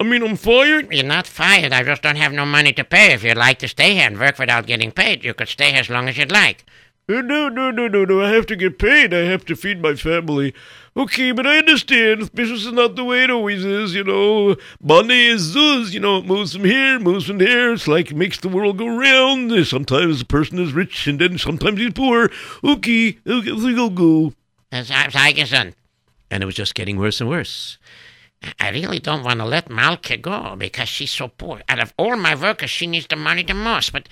I 0.00 0.04
mean, 0.04 0.22
I'm 0.22 0.36
fired? 0.36 0.92
You're 0.92 1.04
not 1.04 1.26
fired. 1.26 1.72
I 1.72 1.82
just 1.82 2.02
don't 2.02 2.16
have 2.16 2.32
no 2.32 2.46
money 2.46 2.72
to 2.74 2.84
pay. 2.84 3.12
If 3.12 3.24
you'd 3.24 3.36
like 3.36 3.58
to 3.60 3.68
stay 3.68 3.94
here 3.94 4.06
and 4.06 4.18
work 4.18 4.38
without 4.38 4.66
getting 4.66 4.92
paid, 4.92 5.24
you 5.24 5.34
could 5.34 5.48
stay 5.48 5.70
here 5.72 5.80
as 5.80 5.90
long 5.90 6.08
as 6.08 6.16
you'd 6.16 6.30
like. 6.30 6.64
Uh, 7.10 7.22
no, 7.22 7.48
no, 7.48 7.70
no, 7.70 7.88
no, 7.88 8.04
no. 8.04 8.20
I 8.22 8.28
have 8.30 8.44
to 8.46 8.56
get 8.56 8.78
paid. 8.78 9.14
I 9.14 9.20
have 9.20 9.44
to 9.46 9.56
feed 9.56 9.80
my 9.80 9.94
family. 9.94 10.52
Okay, 10.94 11.32
but 11.32 11.46
I 11.46 11.56
understand. 11.56 12.30
Business 12.34 12.66
is 12.66 12.72
not 12.72 12.96
the 12.96 13.04
way 13.04 13.24
it 13.24 13.30
always 13.30 13.64
is, 13.64 13.94
you 13.94 14.04
know. 14.04 14.56
Money 14.82 15.26
is 15.26 15.54
zuz, 15.54 15.92
you 15.92 16.00
know. 16.00 16.18
It 16.18 16.26
moves 16.26 16.52
from 16.52 16.64
here, 16.64 16.98
moves 16.98 17.26
from 17.26 17.38
there. 17.38 17.72
It's 17.72 17.88
like 17.88 18.10
it 18.10 18.16
makes 18.16 18.38
the 18.40 18.48
world 18.50 18.76
go 18.76 18.94
round. 18.94 19.66
Sometimes 19.66 20.20
a 20.20 20.26
person 20.26 20.58
is 20.58 20.72
rich 20.72 21.06
and 21.06 21.18
then 21.18 21.38
sometimes 21.38 21.78
he's 21.78 21.94
poor. 21.94 22.30
Okay, 22.62 23.18
okay, 23.26 23.74
go, 23.74 23.88
go. 23.88 24.32
Sei. 24.70 25.72
And 26.30 26.42
it 26.42 26.46
was 26.46 26.54
just 26.54 26.74
getting 26.74 26.98
worse 26.98 27.22
and 27.22 27.30
worse. 27.30 27.78
I 28.60 28.68
really 28.70 28.98
don't 28.98 29.24
want 29.24 29.40
to 29.40 29.46
let 29.46 29.70
Malka 29.70 30.16
go 30.18 30.56
because 30.56 30.88
she's 30.88 31.10
so 31.10 31.28
poor. 31.28 31.62
Out 31.68 31.80
of 31.80 31.94
all 31.96 32.16
my 32.16 32.34
workers, 32.34 32.70
she 32.70 32.86
needs 32.86 33.06
the 33.06 33.16
money 33.16 33.42
the 33.42 33.54
most, 33.54 33.92
but 33.92 34.08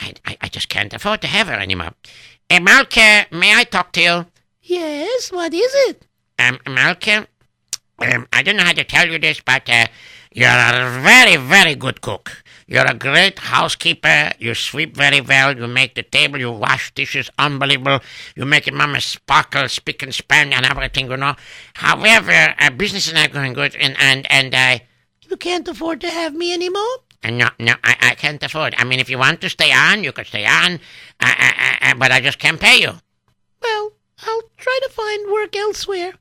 I, 0.00 0.14
I, 0.26 0.36
I 0.42 0.48
just 0.48 0.68
can't 0.68 0.92
afford 0.92 1.20
to 1.22 1.26
have 1.26 1.48
her 1.48 1.54
anymore. 1.54 1.92
Hey, 2.48 2.58
Malka, 2.60 3.26
may 3.30 3.54
I 3.54 3.64
talk 3.64 3.92
to 3.92 4.00
you? 4.00 4.26
Yes, 4.62 5.32
what 5.32 5.54
is 5.54 5.72
it? 5.88 6.06
Um, 6.38 6.58
Malka, 6.68 7.26
um, 7.98 8.26
I 8.32 8.42
don't 8.42 8.56
know 8.56 8.64
how 8.64 8.72
to 8.72 8.84
tell 8.84 9.08
you 9.08 9.18
this, 9.18 9.40
but 9.40 9.68
uh, 9.68 9.86
you're 10.32 10.48
a 10.48 11.00
very, 11.02 11.36
very 11.36 11.74
good 11.74 12.00
cook. 12.00 12.42
You're 12.66 12.86
a 12.86 12.94
great 12.94 13.38
housekeeper. 13.40 14.30
You 14.38 14.54
sweep 14.54 14.96
very 14.96 15.20
well. 15.20 15.56
You 15.56 15.66
make 15.66 15.96
the 15.96 16.04
table. 16.04 16.38
You 16.38 16.52
wash 16.52 16.94
dishes. 16.94 17.28
Unbelievable. 17.36 17.98
You 18.36 18.46
make 18.46 18.66
your 18.68 18.76
mama 18.76 19.00
sparkle, 19.00 19.68
spick 19.68 20.04
and 20.04 20.14
span, 20.14 20.52
and 20.52 20.64
everything, 20.64 21.10
you 21.10 21.16
know. 21.16 21.34
However, 21.74 22.54
uh, 22.58 22.70
business 22.70 23.08
is 23.08 23.14
not 23.14 23.32
going 23.32 23.54
good, 23.54 23.74
and 23.74 23.96
and 23.98 24.24
and 24.30 24.54
I. 24.54 24.82
You 25.28 25.36
can't 25.36 25.66
afford 25.66 26.00
to 26.02 26.10
have 26.10 26.32
me 26.32 26.52
anymore? 26.52 26.98
Uh, 27.22 27.30
no, 27.30 27.48
no, 27.58 27.74
I, 27.84 27.96
I 28.00 28.14
can't 28.14 28.42
afford. 28.42 28.74
I 28.78 28.84
mean, 28.84 28.98
if 28.98 29.10
you 29.10 29.18
want 29.18 29.40
to 29.42 29.50
stay 29.50 29.72
on, 29.72 30.04
you 30.04 30.12
could 30.12 30.26
stay 30.26 30.46
on, 30.46 30.80
uh, 31.20 31.34
uh, 31.38 31.74
uh, 31.82 31.94
but 31.94 32.12
I 32.12 32.20
just 32.20 32.38
can't 32.38 32.60
pay 32.60 32.80
you. 32.80 32.92
Well, 33.62 33.92
I'll 34.22 34.42
try 34.56 34.78
to 34.82 34.88
find 34.90 35.30
work 35.30 35.54
elsewhere. 35.54 36.14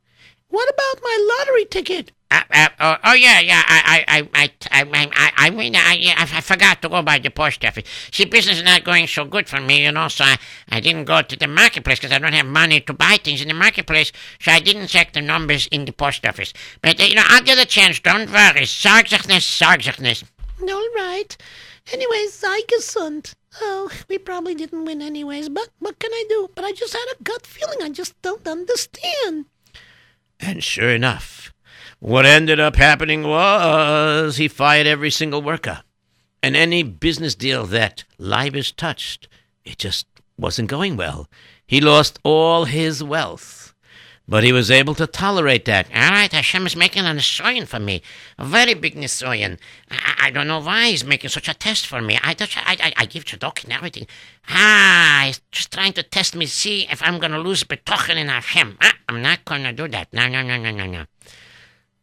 What 0.49 0.69
about 0.69 1.03
my 1.03 1.35
lottery 1.39 1.65
ticket? 1.65 2.12
Uh, 2.31 2.41
uh, 2.51 2.69
oh, 2.79 2.97
oh, 3.05 3.13
yeah, 3.13 3.39
yeah. 3.39 3.63
I, 3.65 4.05
I, 4.07 4.29
I, 4.33 4.51
I, 4.71 4.88
I, 5.13 5.31
I 5.38 5.49
mean, 5.51 5.75
I, 5.75 6.13
I, 6.17 6.21
I 6.21 6.41
forgot 6.41 6.81
to 6.81 6.89
go 6.89 7.01
by 7.01 7.17
the 7.17 7.29
post 7.29 7.63
office. 7.65 7.85
See, 8.12 8.25
business 8.25 8.57
is 8.57 8.63
not 8.63 8.83
going 8.83 9.07
so 9.07 9.25
good 9.25 9.47
for 9.47 9.59
me, 9.59 9.83
you 9.83 9.91
know. 9.91 10.07
So 10.09 10.25
I, 10.25 10.38
I 10.69 10.79
didn't 10.79 11.05
go 11.05 11.21
to 11.21 11.35
the 11.35 11.47
marketplace 11.47 11.99
because 11.99 12.12
I 12.12 12.19
don't 12.19 12.33
have 12.33 12.45
money 12.45 12.81
to 12.81 12.93
buy 12.93 13.17
things 13.23 13.41
in 13.41 13.47
the 13.47 13.53
marketplace. 13.53 14.12
So 14.39 14.51
I 14.51 14.59
didn't 14.59 14.88
check 14.88 15.13
the 15.13 15.21
numbers 15.21 15.67
in 15.67 15.85
the 15.85 15.91
post 15.91 16.25
office. 16.25 16.53
But 16.81 16.99
uh, 16.99 17.05
you 17.05 17.15
know, 17.15 17.23
I'll 17.25 17.43
get 17.43 17.57
a 17.57 17.65
chance. 17.65 17.99
Don't 17.99 18.31
worry. 18.31 18.65
Sorg 18.65 19.07
sich 19.07 20.23
All 20.62 20.89
right. 20.95 21.36
Anyways, 21.91 22.34
sei 22.34 22.62
gesund. 22.67 23.36
Oh, 23.62 23.89
we 24.08 24.17
probably 24.17 24.56
didn't 24.56 24.86
win 24.86 25.02
anyways, 25.02 25.50
but 25.50 25.69
what 25.80 26.00
can 26.00 26.12
I 26.12 26.26
do? 26.30 26.50
But 26.54 26.65
I 26.65 26.72
just 26.72 26.93
had 26.93 27.06
a 27.19 27.24
gut 27.24 27.48
feeling 27.48 27.82
I 27.82 27.89
just 27.89 28.22
don't 28.22 28.48
understand. 28.48 29.45
And 30.39 30.63
sure 30.63 30.91
enough, 30.91 31.54
what 32.00 32.26
ended 32.26 32.60
up 32.60 32.76
happening 32.76 33.24
was 33.24 34.38
he 34.38 34.48
fired 34.48 34.88
every 34.88 35.12
single 35.12 35.41
worker. 35.41 35.84
And 36.41 36.56
any 36.56 36.84
business 36.84 37.36
deal 37.36 37.65
that 37.65 38.06
Leibish 38.17 38.76
touched, 38.76 39.28
it 39.65 39.78
just 39.78 40.08
wasn't 40.38 40.69
going 40.69 40.95
well. 40.95 41.28
He 41.67 41.82
lost 41.82 42.19
all 42.24 42.63
his 42.65 43.04
wealth. 43.04 43.59
But 44.30 44.44
he 44.44 44.54
was 44.54 44.70
able 44.70 44.94
to 44.94 45.08
tolerate 45.08 45.65
that. 45.65 45.88
All 45.88 46.12
right, 46.12 46.32
Hashem 46.32 46.68
is 46.68 46.76
making 46.76 47.04
an 47.04 47.18
Nisoyan 47.18 47.65
for 47.65 47.80
me. 47.80 48.04
A 48.38 48.46
very 48.46 48.76
big 48.76 48.94
Nisoyan. 48.94 49.58
I, 49.89 50.28
I 50.28 50.30
don't 50.30 50.48
know 50.48 50.60
why 50.60 50.92
he's 50.92 51.04
making 51.04 51.32
such 51.32 51.50
a 51.50 51.56
test 51.56 51.88
for 51.88 52.00
me. 52.00 52.20
I 52.22 52.36
just, 52.36 52.56
I, 52.56 52.78
I, 52.80 52.94
I 52.96 53.06
give 53.08 53.26
tzedakah 53.26 53.63
and 53.63 53.74
everything. 53.74 54.06
Ah, 54.48 55.24
he's 55.26 55.42
just 55.52 55.74
trying 55.74 55.94
to 55.94 56.04
test 56.04 56.36
me, 56.36 56.46
see 56.46 56.88
if 56.92 57.02
I'm 57.02 57.18
going 57.18 57.32
to 57.32 57.39
lose 57.39 57.63
betochen 57.63 58.18
in 58.18 58.28
Hashem. 58.28 58.78
Ah, 58.84 58.94
I'm 59.10 59.24
not 59.24 59.46
going 59.46 59.63
to 59.63 59.74
do 59.74 59.88
that. 59.88 60.13
No, 60.13 60.28
no, 60.28 60.44
no, 60.44 60.62
no, 60.62 60.70
no, 60.70 60.86
no. 60.86 61.06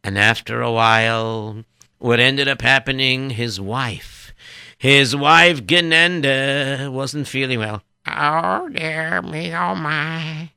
And 0.03 0.17
after 0.17 0.61
a 0.61 0.71
while, 0.71 1.63
what 1.97 2.19
ended 2.19 2.49
up 2.49 2.61
happening, 2.61 3.29
his 3.29 3.61
wife, 3.61 4.33
his 4.77 5.15
wife 5.15 5.63
Genenda, 5.63 6.91
wasn't 6.91 7.29
feeling 7.29 7.59
well. 7.59 7.83
Oh, 8.05 8.67
dear 8.67 9.21
me, 9.21 9.53
oh, 9.53 9.75
my. 9.75 10.49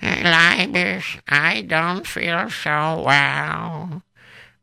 Leibish, 0.00 1.20
I 1.28 1.62
don't 1.62 2.06
feel 2.06 2.50
so 2.50 3.02
well. 3.04 4.02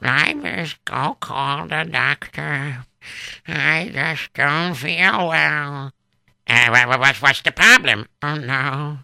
Leibish, 0.02 0.78
go 0.86 1.17
call 1.19 1.67
the 1.67 1.84
doctor. 1.84 2.86
I 3.48 3.89
just 3.93 4.34
don't 4.34 4.76
feel 4.76 5.28
well. 5.28 5.91
Uh, 6.48 6.67
what, 6.69 7.00
what, 7.00 7.15
what's 7.17 7.41
the 7.41 7.52
problem? 7.52 8.08
Oh, 8.21 8.36
no. 8.36 9.00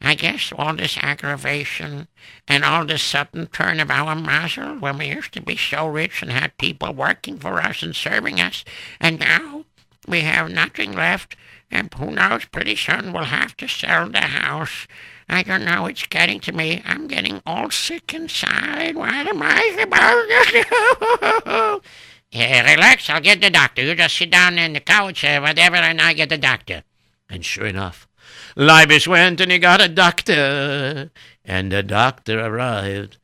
I 0.00 0.14
guess 0.14 0.52
all 0.56 0.74
this 0.74 0.98
aggravation 1.00 2.08
and 2.46 2.64
all 2.64 2.84
this 2.84 3.02
sudden 3.02 3.46
turn 3.46 3.80
of 3.80 3.90
our 3.90 4.14
mazel 4.14 4.78
when 4.78 4.98
we 4.98 5.06
used 5.06 5.32
to 5.32 5.40
be 5.40 5.56
so 5.56 5.86
rich 5.86 6.22
and 6.22 6.30
had 6.30 6.58
people 6.58 6.92
working 6.92 7.38
for 7.38 7.60
us 7.60 7.82
and 7.82 7.96
serving 7.96 8.40
us, 8.40 8.64
and 9.00 9.18
now 9.18 9.64
we 10.06 10.20
have 10.20 10.50
nothing 10.50 10.92
left, 10.92 11.36
and 11.70 11.92
who 11.94 12.10
knows, 12.10 12.44
pretty 12.44 12.76
soon 12.76 13.12
we'll 13.12 13.24
have 13.24 13.56
to 13.56 13.68
sell 13.68 14.08
the 14.08 14.20
house. 14.20 14.86
I 15.28 15.42
don't 15.42 15.64
know, 15.64 15.86
it's 15.86 16.06
getting 16.06 16.40
to 16.40 16.52
me. 16.52 16.82
I'm 16.84 17.08
getting 17.08 17.42
all 17.44 17.70
sick 17.70 18.14
inside. 18.14 18.94
What 18.96 19.12
am 19.12 19.42
I 19.42 19.76
supposed 19.78 20.52
to 20.52 21.80
do? 21.80 21.80
Yeah, 22.32 22.74
relax, 22.74 23.08
I'll 23.08 23.20
get 23.20 23.40
the 23.40 23.50
doctor. 23.50 23.82
You 23.82 23.94
just 23.94 24.16
sit 24.16 24.30
down 24.30 24.58
in 24.58 24.72
the 24.72 24.80
couch 24.80 25.22
or 25.24 25.40
whatever, 25.40 25.76
and 25.76 26.00
I'll 26.02 26.14
get 26.14 26.28
the 26.28 26.36
doctor. 26.36 26.82
And 27.30 27.44
sure 27.44 27.66
enough, 27.66 28.08
Leibish 28.56 29.06
went 29.06 29.40
and 29.40 29.52
he 29.52 29.58
got 29.58 29.80
a 29.80 29.88
doctor. 29.88 31.10
And 31.44 31.72
the 31.72 31.82
doctor 31.82 32.40
arrived. 32.40 33.18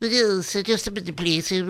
Yes, 0.00 0.56
uh, 0.56 0.62
just 0.62 0.86
a 0.86 0.90
minute, 0.90 1.16
please. 1.16 1.50
Uh, 1.52 1.64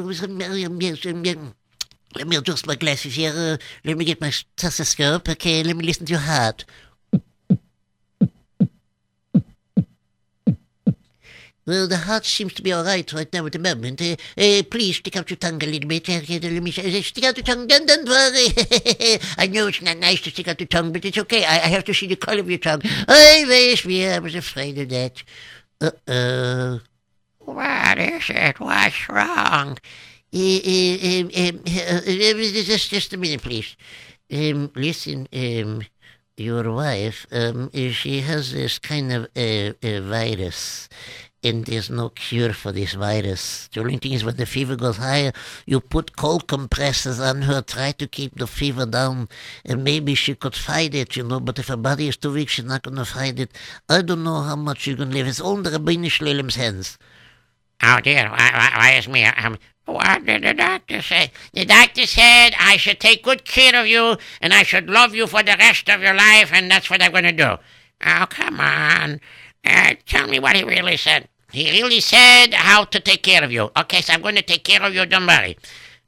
Let 2.14 2.28
me 2.28 2.36
adjust 2.36 2.66
my 2.66 2.74
glasses 2.76 3.14
here. 3.14 3.32
Uh, 3.34 3.56
let 3.84 3.96
me 3.96 4.04
get 4.04 4.20
my 4.20 4.30
stethoscope. 4.30 5.28
Okay, 5.30 5.62
let 5.62 5.76
me 5.76 5.84
listen 5.84 6.06
to 6.06 6.12
your 6.12 6.20
heart. 6.20 6.64
Well, 11.64 11.86
the 11.86 11.96
heart 11.98 12.24
seems 12.24 12.54
to 12.54 12.62
be 12.62 12.72
all 12.72 12.84
right 12.84 13.10
right 13.12 13.32
now 13.32 13.46
at 13.46 13.52
the 13.52 13.58
moment. 13.58 14.02
Uh, 14.02 14.16
uh, 14.36 14.62
please 14.68 14.96
stick 14.96 15.16
out 15.16 15.30
your 15.30 15.36
tongue 15.36 15.62
a 15.62 15.66
little 15.66 15.88
bit. 15.88 16.08
Uh, 16.08 16.20
stick 17.02 17.24
out 17.24 17.36
your 17.36 17.44
tongue. 17.44 17.68
Don't, 17.68 17.86
don't 17.86 18.08
worry. 18.08 18.48
I 19.38 19.48
know 19.48 19.68
it's 19.68 19.80
not 19.80 19.98
nice 19.98 20.20
to 20.22 20.30
stick 20.30 20.48
out 20.48 20.58
your 20.58 20.66
tongue, 20.66 20.92
but 20.92 21.04
it's 21.04 21.18
okay. 21.18 21.44
I, 21.44 21.54
I 21.54 21.68
have 21.68 21.84
to 21.84 21.94
see 21.94 22.08
the 22.08 22.16
color 22.16 22.40
of 22.40 22.50
your 22.50 22.58
tongue. 22.58 22.82
I 22.84 23.44
wish 23.46 23.86
me. 23.86 24.08
I 24.08 24.18
was 24.18 24.34
afraid 24.34 24.78
of 24.78 24.88
that. 24.88 25.22
Uh-oh. 25.80 26.80
What 27.38 27.98
is 27.98 28.28
it? 28.28 28.58
What's 28.58 29.08
wrong? 29.08 29.78
Uh, 30.34 30.62
just, 32.64 32.90
just 32.90 33.12
a 33.12 33.16
minute, 33.16 33.42
please. 33.42 33.76
Um, 34.32 34.72
listen, 34.74 35.28
um, 35.32 35.82
your 36.36 36.72
wife, 36.72 37.26
um, 37.30 37.70
she 37.72 38.20
has 38.22 38.52
this 38.52 38.78
kind 38.78 39.12
of 39.12 39.24
uh, 39.36 39.72
virus, 40.00 40.88
and 41.42 41.64
there's 41.64 41.90
no 41.90 42.10
cure 42.10 42.52
for 42.52 42.72
this 42.72 42.94
virus. 42.94 43.68
The 43.72 43.80
only 43.80 43.96
thing 43.98 44.12
is 44.12 44.24
when 44.24 44.36
the 44.36 44.46
fever 44.46 44.76
goes 44.76 44.98
higher, 44.98 45.32
you 45.66 45.80
put 45.80 46.16
cold 46.16 46.46
compressors 46.46 47.18
on 47.18 47.42
her, 47.42 47.62
try 47.62 47.92
to 47.92 48.06
keep 48.06 48.36
the 48.36 48.46
fever 48.46 48.86
down, 48.86 49.28
and 49.64 49.82
maybe 49.82 50.14
she 50.14 50.34
could 50.34 50.54
fight 50.54 50.94
it, 50.94 51.16
you 51.16 51.24
know, 51.24 51.40
but 51.40 51.58
if 51.58 51.68
her 51.68 51.76
body 51.76 52.08
is 52.08 52.16
too 52.16 52.32
weak, 52.32 52.48
she's 52.48 52.64
not 52.64 52.82
going 52.82 52.96
to 52.96 53.04
fight 53.04 53.40
it. 53.40 53.50
I 53.88 54.02
don't 54.02 54.24
know 54.24 54.42
how 54.42 54.56
much 54.56 54.86
going 54.86 54.96
to 54.96 55.04
live. 55.04 55.26
It's 55.26 55.40
all 55.40 55.56
in 55.56 55.64
the 55.64 55.70
Rabbeinu 55.70 56.54
hands. 56.54 56.98
Oh, 57.82 57.98
dear. 58.00 58.30
Why, 58.30 58.50
why, 58.52 58.72
why 58.76 58.92
is 58.92 59.08
me? 59.08 59.24
Um, 59.24 59.58
what 59.84 60.24
did 60.24 60.44
the 60.44 60.54
doctor 60.54 61.02
say? 61.02 61.32
The 61.52 61.64
doctor 61.64 62.06
said 62.06 62.54
I 62.58 62.76
should 62.76 63.00
take 63.00 63.24
good 63.24 63.44
care 63.44 63.74
of 63.80 63.88
you 63.88 64.16
and 64.40 64.54
I 64.54 64.62
should 64.62 64.88
love 64.88 65.14
you 65.14 65.26
for 65.26 65.42
the 65.42 65.56
rest 65.58 65.88
of 65.90 66.00
your 66.00 66.14
life, 66.14 66.52
and 66.52 66.70
that's 66.70 66.88
what 66.88 67.02
I'm 67.02 67.10
going 67.10 67.24
to 67.24 67.32
do. 67.32 67.56
Oh, 68.04 68.26
come 68.28 68.60
on. 68.60 69.20
Uh, 69.64 69.94
tell 70.06 70.28
me 70.28 70.38
what 70.38 70.56
he 70.56 70.64
really 70.64 70.96
said. 70.96 71.28
He 71.52 71.70
really 71.82 72.00
said 72.00 72.54
how 72.54 72.84
to 72.84 72.98
take 72.98 73.22
care 73.22 73.44
of 73.44 73.52
you. 73.52 73.70
Okay, 73.76 74.00
so 74.00 74.12
I'm 74.12 74.22
going 74.22 74.36
to 74.36 74.42
take 74.42 74.64
care 74.64 74.82
of 74.82 74.94
you, 74.94 75.04
don't 75.06 75.26
worry. 75.26 75.56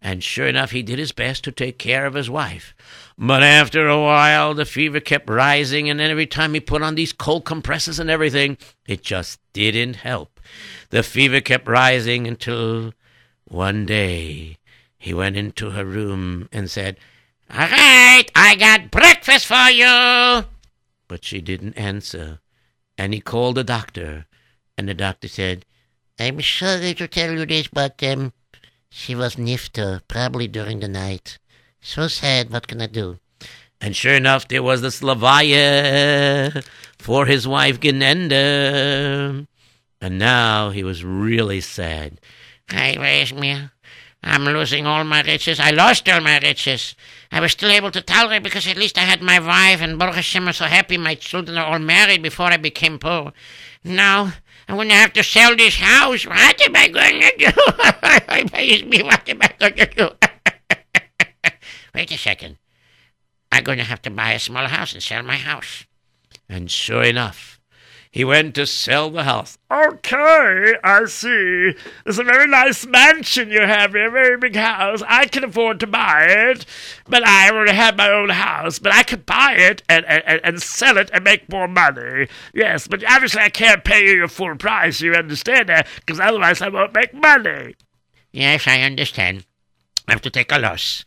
And 0.01 0.23
sure 0.23 0.47
enough, 0.47 0.71
he 0.71 0.83
did 0.83 0.99
his 0.99 1.13
best 1.13 1.45
to 1.45 1.53
take 1.53 1.79
care 1.79 2.07
of 2.07 2.15
his 2.15 2.29
wife. 2.29 2.75
But 3.17 3.43
after 3.43 3.89
a 3.89 4.01
while, 4.01 4.55
the 4.55 4.65
fever 4.65 5.01
kept 5.01 5.31
rising, 5.31 5.89
and 5.89 6.01
then 6.01 6.11
every 6.11 6.27
time 6.27 6.53
he 6.53 6.61
put 6.61 6.83
on 6.83 6.95
these 6.95 7.13
cold 7.13 7.45
compresses 7.45 7.99
and 7.99 8.11
everything, 8.11 8.59
it 8.87 9.03
just 9.03 9.41
didn't 9.53 9.97
help. 9.97 10.41
The 10.91 11.03
fever 11.03 11.41
kept 11.41 11.69
rising 11.69 12.27
until 12.27 12.93
one 13.45 13.87
day 13.87 14.59
he 14.99 15.15
went 15.15 15.37
into 15.37 15.71
her 15.71 15.85
room 15.85 16.49
and 16.53 16.71
said, 16.71 16.99
All 17.51 17.61
right, 17.69 18.25
I 18.35 18.57
got 18.57 18.91
breakfast 18.91 19.47
for 19.47 19.71
you. 19.71 20.45
But 21.09 21.25
she 21.25 21.41
didn't 21.41 21.75
answer, 21.75 22.41
and 22.99 23.15
he 23.15 23.21
called 23.21 23.55
the 23.55 23.65
doctor, 23.65 24.27
and 24.77 24.89
the 24.89 24.95
doctor 24.95 25.29
said, 25.29 25.65
I'm 26.19 26.41
sorry 26.41 26.95
to 26.95 27.09
tell 27.09 27.33
you 27.33 27.47
this, 27.47 27.69
but 27.69 28.03
um, 28.03 28.33
she 28.89 29.15
was 29.15 29.37
nifter, 29.37 30.01
probably 30.07 30.47
during 30.49 30.81
the 30.81 30.89
night. 30.89 31.39
So 31.81 32.09
sad, 32.09 32.51
what 32.51 32.69
can 32.69 32.81
I 32.81 32.87
do? 32.87 33.19
And 33.81 33.95
sure 33.95 34.15
enough, 34.15 34.49
there 34.49 34.63
was 34.63 34.81
the 34.81 34.89
Slavaya 34.89 36.65
for 36.99 37.27
his 37.27 37.47
wife 37.47 37.81
Genenda. 37.81 39.47
And 40.01 40.19
now 40.19 40.71
he 40.71 40.83
was 40.85 41.05
really 41.05 41.61
sad. 41.61 42.21
Hey, 42.71 42.97
where's 42.97 43.35
me? 43.35 43.69
I'm 44.23 44.45
losing 44.45 44.87
all 44.87 45.05
my 45.05 45.21
riches. 45.23 45.61
I 45.61 45.71
lost 45.71 46.09
all 46.09 46.21
my 46.21 46.39
riches. 46.39 46.95
I 47.31 47.41
was 47.41 47.53
still 47.53 47.71
able 47.71 47.91
to 47.91 48.01
tolerate 48.01 48.43
because 48.43 48.67
at 48.67 48.79
least 48.79 48.97
I 48.97 49.03
had 49.03 49.21
my 49.21 49.39
wife, 49.39 49.83
and 49.83 49.99
Baruch 49.99 50.15
Hashem, 50.15 50.47
I'm 50.47 50.55
so 50.55 50.65
happy 50.65 50.97
my 50.97 51.15
children 51.15 51.59
are 51.59 51.67
all 51.67 51.79
married 51.79 52.23
before 52.23 52.47
I 52.47 52.57
became 52.57 52.99
poor. 52.99 53.33
Now, 53.83 54.33
I'm 54.69 54.77
going 54.77 54.89
to 54.89 54.95
have 54.95 55.13
to 55.15 55.23
sell 55.23 55.57
this 55.57 55.77
house. 55.77 56.27
What 56.27 56.61
am 56.63 56.77
I 56.77 56.89
going 56.89 57.21
to 57.21 57.33
do? 57.39 58.49
Praise 58.51 58.85
me, 58.85 59.03
what 59.03 59.29
am 59.29 59.43
I 59.43 59.51
going 59.59 59.75
to 59.75 59.87
do? 59.87 60.11
Wait 61.95 62.11
a 62.11 62.19
second. 62.19 62.59
I'm 63.53 63.63
going 63.63 63.79
to 63.79 63.85
have 63.85 64.03
to 64.03 64.11
buy 64.11 64.33
a 64.33 64.39
small 64.39 64.67
house 64.67 64.95
and 64.95 65.03
sell 65.03 65.23
my 65.23 65.37
house. 65.37 65.87
And 66.49 66.71
sure 66.71 67.05
enough, 67.05 67.61
he 68.15 68.25
went 68.25 68.55
to 68.55 68.65
sell 68.65 69.11
the 69.11 69.25
house. 69.25 69.59
Okay, 69.73 70.75
I 70.85 71.05
see. 71.07 71.75
It's 72.07 72.17
a 72.17 72.23
very 72.23 72.47
nice 72.47 72.87
mansion 72.87 73.51
you 73.51 73.63
have 73.63 73.91
here, 73.91 74.07
a 74.07 74.11
very 74.13 74.39
big 74.39 74.55
house. 74.55 75.03
I 75.09 75.27
can 75.27 75.43
afford 75.43 75.81
to 75.81 75.89
buy 75.89 76.27
it, 76.29 76.65
but 77.09 77.27
I 77.27 77.51
already 77.51 77.73
have 77.73 77.97
my 77.97 78.09
own 78.09 78.29
house. 78.29 78.79
But 78.79 78.95
I 78.95 79.03
could 79.03 79.27
buy 79.27 79.55
it 79.55 79.83
and, 79.89 80.05
and, 80.07 80.41
and 80.45 80.63
sell 80.63 80.97
it 80.97 81.11
and 81.13 81.25
make 81.25 81.51
more 81.51 81.67
money. 81.67 82.29
Yes, 82.55 82.87
but 82.87 83.03
obviously 83.03 83.41
I 83.43 83.49
can't 83.49 83.83
pay 83.83 84.05
you 84.05 84.13
your 84.13 84.29
full 84.29 84.55
price, 84.55 85.01
you 85.01 85.13
understand 85.15 85.69
that? 85.69 85.89
Because 85.97 86.21
otherwise 86.21 86.63
I 86.63 86.69
won't 86.69 86.95
make 86.95 87.15
money. 87.15 87.75
Yes, 88.31 88.69
I 88.69 88.83
understand. 88.83 89.45
I 90.07 90.13
have 90.13 90.23
to 90.23 90.31
take 90.31 90.53
a 90.53 90.59
loss. 90.61 91.05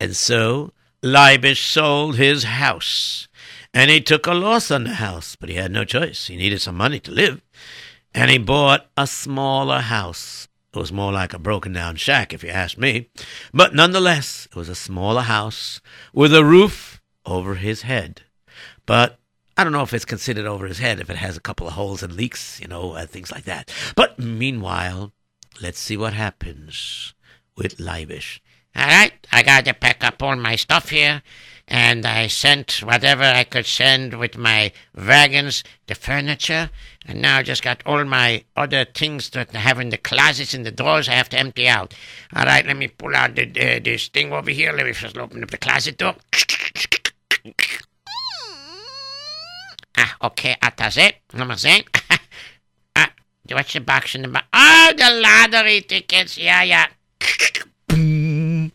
And 0.00 0.16
so 0.16 0.72
Leibish 1.02 1.62
sold 1.62 2.16
his 2.16 2.44
house. 2.44 3.28
And 3.76 3.90
he 3.90 4.00
took 4.00 4.26
a 4.26 4.32
loss 4.32 4.70
on 4.70 4.84
the 4.84 4.94
house, 4.94 5.36
but 5.36 5.50
he 5.50 5.56
had 5.56 5.70
no 5.70 5.84
choice. 5.84 6.28
He 6.28 6.36
needed 6.36 6.62
some 6.62 6.78
money 6.78 6.98
to 7.00 7.10
live. 7.10 7.42
And 8.14 8.30
he 8.30 8.38
bought 8.38 8.86
a 8.96 9.06
smaller 9.06 9.80
house. 9.80 10.48
It 10.72 10.78
was 10.78 10.90
more 10.90 11.12
like 11.12 11.34
a 11.34 11.38
broken 11.38 11.74
down 11.74 11.96
shack, 11.96 12.32
if 12.32 12.42
you 12.42 12.48
ask 12.48 12.78
me. 12.78 13.10
But 13.52 13.74
nonetheless, 13.74 14.48
it 14.50 14.56
was 14.56 14.70
a 14.70 14.74
smaller 14.74 15.20
house 15.20 15.82
with 16.14 16.34
a 16.34 16.42
roof 16.42 17.02
over 17.26 17.56
his 17.56 17.82
head. 17.82 18.22
But 18.86 19.18
I 19.58 19.62
don't 19.62 19.74
know 19.74 19.82
if 19.82 19.92
it's 19.92 20.06
considered 20.06 20.46
over 20.46 20.66
his 20.66 20.78
head 20.78 20.98
if 20.98 21.10
it 21.10 21.16
has 21.16 21.36
a 21.36 21.40
couple 21.42 21.66
of 21.66 21.74
holes 21.74 22.02
and 22.02 22.14
leaks, 22.14 22.58
you 22.58 22.68
know, 22.68 22.92
uh, 22.92 23.04
things 23.04 23.30
like 23.30 23.44
that. 23.44 23.70
But 23.94 24.18
meanwhile, 24.18 25.12
let's 25.60 25.78
see 25.78 25.98
what 25.98 26.14
happens 26.14 27.12
with 27.58 27.76
Leibish. 27.76 28.40
All 28.74 28.86
right, 28.86 29.12
I 29.30 29.42
got 29.42 29.66
to 29.66 29.74
pack 29.74 30.02
up 30.02 30.22
all 30.22 30.36
my 30.36 30.56
stuff 30.56 30.88
here, 30.88 31.22
and 31.68 32.06
I 32.06 32.28
sent 32.28 32.78
whatever 32.82 33.24
I 33.24 33.44
could 33.44 33.66
send 33.66 34.18
with 34.18 34.36
my 34.36 34.72
wagons, 34.94 35.64
the 35.86 35.94
furniture, 35.94 36.70
and 37.04 37.20
now 37.20 37.38
I 37.38 37.42
just 37.42 37.62
got 37.62 37.82
all 37.84 38.04
my 38.04 38.44
other 38.56 38.84
things 38.84 39.30
that 39.30 39.54
I 39.54 39.58
have 39.58 39.80
in 39.80 39.90
the 39.90 39.98
closets 39.98 40.54
and 40.54 40.64
the 40.64 40.70
drawers 40.70 41.08
I 41.08 41.12
have 41.12 41.28
to 41.30 41.38
empty 41.38 41.68
out. 41.68 41.94
All 42.34 42.44
right, 42.44 42.66
let 42.66 42.76
me 42.76 42.88
pull 42.88 43.14
out 43.16 43.34
the, 43.34 43.48
uh, 43.48 43.80
this 43.82 44.08
thing 44.08 44.32
over 44.32 44.50
here. 44.50 44.72
Let 44.72 44.86
me 44.86 44.92
first 44.92 45.18
open 45.18 45.42
up 45.42 45.50
the 45.50 45.58
closet 45.58 45.98
door. 45.98 46.14
Ah, 49.98 50.14
okay, 50.24 50.56
ah, 50.62 50.72
that's 50.76 50.98
it. 50.98 51.16
Nummer 51.32 51.56
sehen. 51.56 51.82
ah, 52.96 53.10
what's 53.50 53.72
the 53.72 53.80
box 53.80 54.14
in 54.14 54.22
the 54.22 54.28
back? 54.28 54.44
Oh, 54.52 54.92
the 54.94 55.10
lottery 55.10 55.80
tickets. 55.80 56.36
Yeah, 56.36 56.62
yeah. 56.62 56.86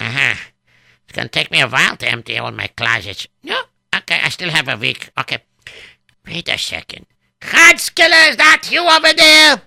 Uh-huh. 0.00 0.34
Gonna 1.18 1.28
take 1.28 1.50
me 1.50 1.60
a 1.60 1.66
while 1.66 1.96
to 1.96 2.08
empty 2.08 2.38
all 2.38 2.52
my 2.52 2.68
closets. 2.68 3.26
No? 3.42 3.60
Okay, 3.92 4.20
I 4.22 4.28
still 4.28 4.50
have 4.50 4.68
a 4.68 4.76
week. 4.76 5.10
Okay. 5.18 5.38
Wait 6.24 6.48
a 6.48 6.56
second. 6.56 7.06
Hatskiller, 7.40 8.30
is 8.30 8.36
that 8.36 8.68
you 8.70 8.82
over 8.82 9.12
there? 9.12 9.62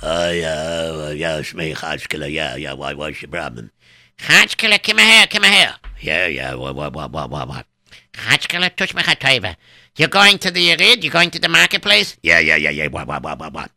Uh, 0.00 0.30
yeah, 0.32 0.92
uh, 0.94 1.10
yeah, 1.10 1.38
it's 1.38 1.52
me, 1.54 1.74
Hodgkiller. 1.74 2.32
Yeah, 2.32 2.54
yeah, 2.54 2.74
why, 2.74 2.94
what's 2.94 3.20
your 3.20 3.32
problem? 3.32 3.72
Hatskiller, 4.18 4.80
come 4.80 4.98
here, 4.98 5.26
come 5.26 5.42
here. 5.42 5.74
Yeah, 6.00 6.28
yeah, 6.28 6.54
what, 6.54 6.76
what, 6.76 6.92
what, 6.92 7.10
what, 7.10 7.28
what, 7.28 7.48
what? 7.48 7.66
Hatskiller, 8.12 8.76
touch 8.76 8.94
my 8.94 9.02
hatoiva. 9.02 9.56
You're 9.96 10.06
going 10.06 10.38
to 10.38 10.52
the 10.52 10.68
Yerid? 10.68 11.02
You're 11.02 11.10
going 11.10 11.32
to 11.32 11.40
the 11.40 11.48
marketplace? 11.48 12.16
Yeah, 12.22 12.38
yeah, 12.38 12.54
yeah, 12.54 12.70
yeah, 12.70 12.86
what, 12.86 13.08
what, 13.08 13.24
what, 13.24 13.40
what, 13.40 13.52
what? 13.52 13.72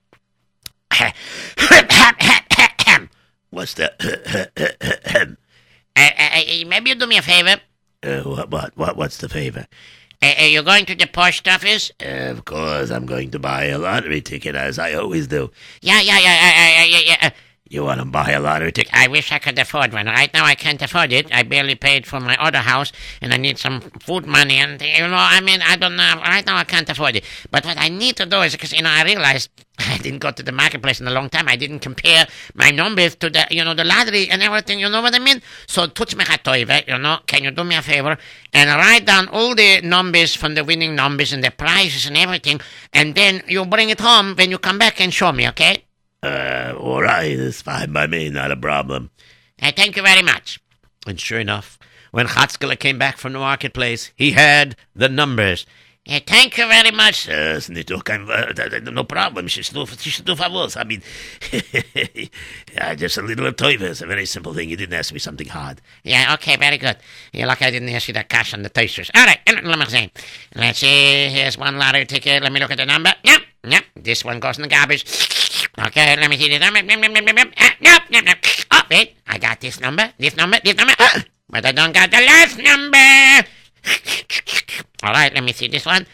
What's 3.50 3.74
that? 3.74 5.28
Uh, 5.96 6.10
uh, 6.18 6.40
uh, 6.40 6.66
maybe 6.68 6.90
you 6.90 6.96
do 6.96 7.08
me 7.08 7.18
a 7.18 7.22
favor. 7.22 7.62
uh, 8.04 8.22
what, 8.22 8.50
what, 8.50 8.78
what, 8.78 8.98
what's 8.98 9.18
the 9.18 9.30
favor? 9.30 9.68
Uh, 10.22 10.34
uh, 10.42 10.46
you're 10.46 10.64
going 10.64 10.86
to 10.86 10.96
the 10.96 11.06
post 11.06 11.48
office? 11.48 11.92
Of 12.00 12.46
course, 12.46 12.90
I'm 12.90 13.06
going 13.06 13.32
to 13.32 13.40
buy 13.40 13.66
a 13.66 13.78
lottery 13.78 14.22
ticket, 14.22 14.56
as 14.56 14.80
I 14.80 14.94
always 14.94 15.28
do. 15.28 15.52
Yeah, 15.82 16.02
yeah, 16.02 16.20
yeah, 16.20 16.84
yeah, 16.84 16.86
yeah, 16.86 17.00
yeah. 17.22 17.30
You 17.74 17.86
want 17.86 18.02
to 18.02 18.06
buy 18.06 18.30
a 18.30 18.40
lottery 18.40 18.72
ticket? 18.72 18.94
I 18.94 19.08
wish 19.08 19.32
I 19.32 19.40
could 19.40 19.58
afford 19.58 19.94
one. 19.94 20.06
Right 20.06 20.32
now, 20.32 20.46
I 20.46 20.54
can't 20.54 20.80
afford 20.80 21.12
it. 21.12 21.34
I 21.34 21.42
barely 21.42 21.74
paid 21.74 22.06
for 22.06 22.20
my 22.20 22.38
other 22.38 22.60
house, 22.60 22.92
and 23.20 23.34
I 23.34 23.38
need 23.38 23.58
some 23.58 23.82
food 24.00 24.28
money. 24.28 24.58
And 24.58 24.80
you 24.80 25.08
know, 25.08 25.18
I 25.18 25.42
mean, 25.42 25.60
I 25.64 25.76
don't 25.76 25.96
know. 25.96 26.22
Right 26.22 26.46
now, 26.46 26.58
I 26.58 26.66
can't 26.66 26.88
afford 26.88 27.16
it. 27.16 27.24
But 27.50 27.66
what 27.66 27.80
I 27.80 27.90
need 27.90 28.16
to 28.18 28.28
do 28.28 28.42
is 28.42 28.52
because 28.52 28.74
you 28.74 28.84
know, 28.84 28.92
I 28.92 29.04
realized 29.04 29.50
I 29.80 29.98
didn't 29.98 30.20
go 30.20 30.30
to 30.30 30.44
the 30.44 30.52
marketplace 30.52 31.02
in 31.02 31.08
a 31.08 31.12
long 31.12 31.32
time. 31.32 31.48
I 31.48 31.56
didn't 31.56 31.80
compare 31.80 32.28
my 32.54 32.70
numbers 32.70 33.16
to 33.16 33.32
the 33.32 33.48
you 33.50 33.64
know 33.64 33.74
the 33.74 33.86
lottery 33.86 34.30
and 34.30 34.44
everything. 34.44 34.80
You 34.80 34.90
know 34.90 35.02
what 35.02 35.16
I 35.16 35.18
mean? 35.18 35.42
So 35.66 35.88
touch 35.88 36.16
me 36.16 36.26
hatoive, 36.26 36.88
you 36.88 37.00
know. 37.00 37.22
Can 37.26 37.44
you 37.44 37.50
do 37.50 37.64
me 37.64 37.76
a 37.76 37.82
favor 37.82 38.20
and 38.54 38.70
write 38.70 39.06
down 39.08 39.30
all 39.30 39.56
the 39.56 39.82
numbers 39.82 40.36
from 40.36 40.54
the 40.54 40.64
winning 40.64 40.94
numbers 40.96 41.34
and 41.34 41.44
the 41.44 41.50
prizes 41.50 42.06
and 42.06 42.18
everything, 42.18 42.62
and 42.94 43.16
then 43.16 43.42
you 43.48 43.66
bring 43.66 43.90
it 43.90 44.00
home 44.00 44.36
when 44.36 44.52
you 44.52 44.60
come 44.60 44.78
back 44.78 45.02
and 45.02 45.12
show 45.12 45.32
me, 45.32 45.50
okay? 45.50 45.86
Uh, 46.24 46.74
all 46.80 47.02
right, 47.02 47.32
it's 47.32 47.62
fine 47.62 47.92
by 47.92 48.08
me, 48.08 48.30
not 48.30 48.50
a 48.52 48.56
problem. 48.56 49.12
Uh, 49.62 49.72
thank 49.76 49.98
you 49.98 50.04
very 50.04 50.22
much. 50.22 50.60
And 51.06 51.20
sure 51.20 51.40
enough, 51.40 51.78
when 52.12 52.28
Hatskiller 52.28 52.80
came 52.80 52.98
back 52.98 53.18
from 53.18 53.34
the 53.34 53.40
marketplace, 53.40 54.12
he 54.16 54.32
had 54.32 54.78
the 54.96 55.10
numbers. 55.10 55.66
Uh, 56.08 56.20
thank 56.26 56.58
you 56.58 56.68
very 56.68 56.92
much. 56.92 57.30
Uh, 57.30 57.60
kein, 57.60 58.30
uh, 58.30 58.52
th- 58.54 58.84
no 58.84 59.04
problem. 59.06 59.48
She's 59.48 59.74
no, 59.74 59.86
she's 59.86 60.26
no 60.26 60.36
favors. 60.36 60.76
I 60.76 60.84
mean, 60.84 61.02
yeah, 62.74 62.94
just 62.96 63.18
a 63.18 63.22
little 63.22 63.52
toive. 63.54 63.82
It's 63.82 64.02
a 64.02 64.06
very 64.06 64.26
simple 64.26 64.54
thing. 64.54 64.70
You 64.70 64.76
didn't 64.76 64.96
ask 64.96 65.14
me 65.14 65.20
something 65.20 65.48
hard. 65.48 65.82
Yeah, 66.04 66.34
okay, 66.36 66.58
very 66.58 66.78
good. 66.78 66.98
You're 67.32 67.48
lucky 67.48 67.66
I 67.66 67.72
didn't 67.72 67.90
ask 67.90 68.10
you 68.10 68.14
that 68.16 68.28
cash 68.28 68.54
on 68.54 68.64
the 68.64 68.70
toasters. 68.70 69.12
All 69.16 69.26
right, 69.26 69.40
let 69.48 69.64
me 69.64 69.86
see. 69.86 70.12
Let's 70.56 70.80
see. 70.80 71.30
Here's 71.30 71.58
one 71.58 71.78
lottery 71.78 72.06
ticket. 72.06 72.44
Let 72.44 72.52
me 72.52 72.60
look 72.60 72.72
at 72.72 72.78
the 72.78 72.86
number. 72.86 73.14
Yep, 73.24 73.42
yep. 73.66 73.84
This 73.96 74.24
one 74.26 74.40
goes 74.40 74.58
in 74.58 74.64
the 74.64 74.68
garbage. 74.68 75.04
Okay, 75.88 76.16
let 76.16 76.30
me 76.30 76.38
see 76.38 76.50
the 76.50 76.60
number. 76.60 76.82
Nope, 76.82 77.00
yep, 77.82 78.04
yep. 78.10 78.38
Oh, 78.72 78.82
wait. 78.90 79.16
I 79.28 79.38
got 79.38 79.60
this 79.60 79.80
number, 79.80 80.12
this 80.20 80.36
number, 80.36 80.60
this 80.64 80.76
number. 80.76 80.94
Ah, 81.00 81.24
But 81.50 81.66
I 81.66 81.72
don't 81.72 81.94
got 81.94 82.12
the 82.12 82.22
last 82.22 82.58
number. 82.58 83.48
All 85.04 85.14
right, 85.14 85.34
let 85.34 85.44
me 85.44 85.52
see 85.54 85.68
this 85.68 85.86
one. 85.86 86.06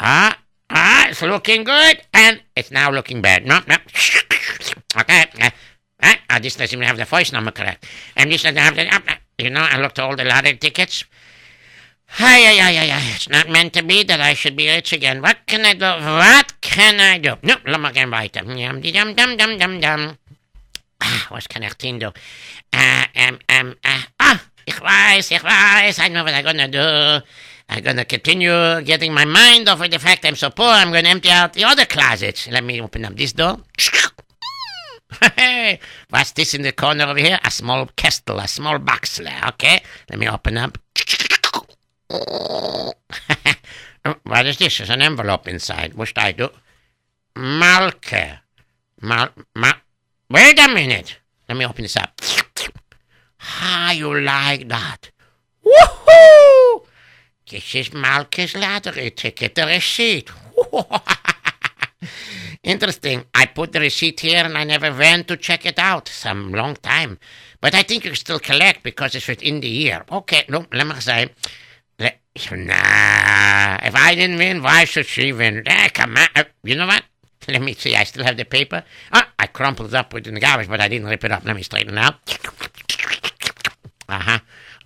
Ah, 0.00 0.38
ah, 0.70 1.08
it's 1.08 1.22
looking 1.22 1.64
good, 1.64 2.02
and 2.14 2.40
it's 2.56 2.70
now 2.70 2.90
looking 2.90 3.20
bad. 3.20 3.44
No, 3.44 3.60
no. 3.66 3.76
Okay. 4.96 5.24
Uh, 5.40 5.50
uh, 6.02 6.14
uh, 6.30 6.38
this 6.38 6.56
doesn't 6.56 6.76
even 6.76 6.86
have 6.86 6.96
the 6.96 7.04
voice 7.04 7.32
number 7.32 7.50
correct. 7.50 7.84
And 8.16 8.30
this 8.30 8.42
doesn't 8.42 8.56
have 8.56 8.76
the. 8.76 8.86
Uh, 8.86 9.00
uh, 9.08 9.14
you 9.38 9.50
know, 9.50 9.60
I 9.60 9.80
looked 9.80 9.98
at 9.98 10.04
all 10.04 10.16
the 10.16 10.24
lottery 10.24 10.56
tickets. 10.56 11.04
Hi, 12.08 12.40
hi, 12.40 12.56
hi, 12.56 12.88
hi. 12.88 13.12
It's 13.14 13.28
not 13.28 13.48
meant 13.48 13.74
to 13.74 13.82
be 13.82 14.02
that 14.02 14.20
I 14.20 14.32
should 14.32 14.56
be 14.56 14.66
rich 14.66 14.92
again. 14.92 15.20
What 15.20 15.44
can 15.46 15.64
I 15.64 15.74
do? 15.74 15.84
What 15.84 16.60
can 16.60 17.00
I 17.00 17.18
do? 17.18 17.36
No, 17.42 17.56
lass 17.66 17.78
mal 17.78 17.92
gern 17.92 18.10
weiter. 18.10 18.42
Yum, 18.44 18.80
dum, 18.80 19.14
dum, 19.14 19.36
dum, 19.36 19.58
dum, 19.58 19.80
dum. 19.80 20.18
Ah, 21.00 21.28
was 21.30 21.46
kann 21.46 21.62
ich 21.62 21.76
denn 21.76 21.98
do? 21.98 22.10
Uh, 22.72 23.04
um, 23.14 23.38
um, 23.48 23.74
uh, 23.84 24.02
ah, 24.18 24.40
ich 24.66 24.80
weiß, 24.80 25.30
ich 25.30 25.44
weiß. 25.44 26.00
I 26.00 26.08
know 26.08 26.24
what 26.24 26.34
I'm 26.34 26.44
gonna 26.44 26.66
do. 26.66 27.24
I'm 27.68 27.84
gonna 27.84 28.04
continue 28.04 28.80
getting 28.82 29.12
my 29.12 29.24
mind 29.24 29.68
over 29.68 29.86
the 29.86 29.98
fact 29.98 30.24
I'm 30.24 30.34
so 30.34 30.50
poor. 30.50 30.66
I'm 30.66 30.90
gonna 30.90 31.08
empty 31.10 31.30
out 31.30 31.52
the 31.52 31.64
other 31.64 31.84
closets. 31.84 32.48
Let 32.48 32.64
me 32.64 32.80
open 32.80 33.04
up 33.04 33.16
this 33.16 33.32
door. 33.32 33.58
Hey, 35.36 35.80
what's 36.10 36.32
this 36.32 36.54
in 36.54 36.62
the 36.62 36.72
corner 36.72 37.04
over 37.04 37.18
here? 37.18 37.38
A 37.42 37.50
small 37.50 37.86
kestel, 37.96 38.42
a 38.42 38.46
small 38.46 38.78
box. 38.78 39.20
Okay, 39.20 39.80
let 40.10 40.18
me 40.18 40.28
open 40.28 40.58
up. 40.58 40.78
What 44.24 44.46
is 44.46 44.56
this? 44.58 44.78
There's 44.78 44.90
an 44.90 45.02
envelope 45.02 45.46
inside. 45.48 45.94
What 45.94 46.08
should 46.08 46.18
I 46.18 46.32
do? 46.32 46.48
Malke. 47.36 48.38
Mal, 49.00 49.30
mal. 49.54 49.74
Wait 50.30 50.58
a 50.58 50.68
minute. 50.68 51.18
Let 51.48 51.56
me 51.58 51.66
open 51.66 51.82
this 51.82 51.96
up. 51.96 52.20
How 53.36 53.92
you 53.92 54.20
like 54.20 54.68
that? 54.68 55.10
Woohoo! 55.64 56.86
This 57.48 57.74
is 57.74 57.90
Malke's 57.90 58.54
lottery 58.54 59.10
ticket, 59.10 59.54
the 59.54 59.66
receipt. 59.66 60.30
Interesting. 62.62 63.24
I 63.34 63.46
put 63.46 63.72
the 63.72 63.80
receipt 63.80 64.20
here 64.20 64.44
and 64.44 64.58
I 64.58 64.64
never 64.64 64.92
went 64.92 65.28
to 65.28 65.36
check 65.36 65.64
it 65.64 65.78
out. 65.78 66.08
Some 66.08 66.52
long 66.52 66.76
time. 66.76 67.18
But 67.60 67.74
I 67.74 67.82
think 67.82 68.04
you 68.04 68.14
still 68.14 68.38
collect 68.38 68.82
because 68.82 69.14
it's 69.14 69.28
within 69.28 69.60
the 69.60 69.68
year. 69.68 70.04
Okay, 70.10 70.44
no, 70.48 70.66
let 70.72 70.86
me 70.86 70.94
say. 71.00 71.30
Nah, 72.46 73.78
if 73.82 73.94
I 73.94 74.14
didn't 74.14 74.38
win, 74.38 74.62
why 74.62 74.84
should 74.84 75.06
she 75.06 75.32
win? 75.32 75.62
Eh, 75.66 75.88
come 75.88 76.16
on. 76.16 76.28
Uh, 76.36 76.44
you 76.62 76.76
know 76.76 76.86
what? 76.86 77.02
Let 77.48 77.62
me 77.62 77.74
see. 77.74 77.96
I 77.96 78.04
still 78.04 78.24
have 78.24 78.36
the 78.36 78.44
paper. 78.44 78.84
Ah, 79.12 79.28
I 79.38 79.46
crumpled 79.46 79.94
up 79.94 80.12
within 80.12 80.34
the 80.34 80.40
garbage, 80.40 80.68
but 80.68 80.80
I 80.80 80.88
didn't 80.88 81.08
rip 81.08 81.24
it 81.24 81.32
up. 81.32 81.44
Let 81.44 81.56
me 81.56 81.62
straighten 81.62 81.96
it 81.96 81.98
out. 81.98 82.14
Uh 84.08 84.18
huh. 84.20 84.38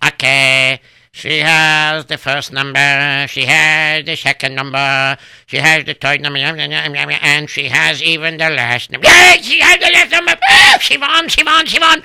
Okay. 0.07 0.79
She 1.15 1.39
has 1.39 2.05
the 2.05 2.17
first 2.17 2.51
number. 2.51 3.27
She 3.29 3.45
has 3.45 4.03
the 4.03 4.15
second 4.15 4.55
number. 4.55 5.15
She 5.45 5.57
has 5.57 5.85
the 5.85 5.93
third 5.93 6.21
number, 6.21 6.39
and 6.39 7.47
she 7.47 7.69
has 7.69 8.01
even 8.01 8.37
the 8.37 8.49
last 8.49 8.91
number. 8.91 9.07
Yeah, 9.07 9.35
she 9.35 9.59
has 9.59 9.77
the 9.77 9.91
last 9.93 10.11
number. 10.11 10.33
Oh, 10.49 10.77
she 10.81 10.97
won. 10.97 11.29
She 11.29 11.43
won. 11.43 11.67
She 11.67 11.79
won. 11.79 12.01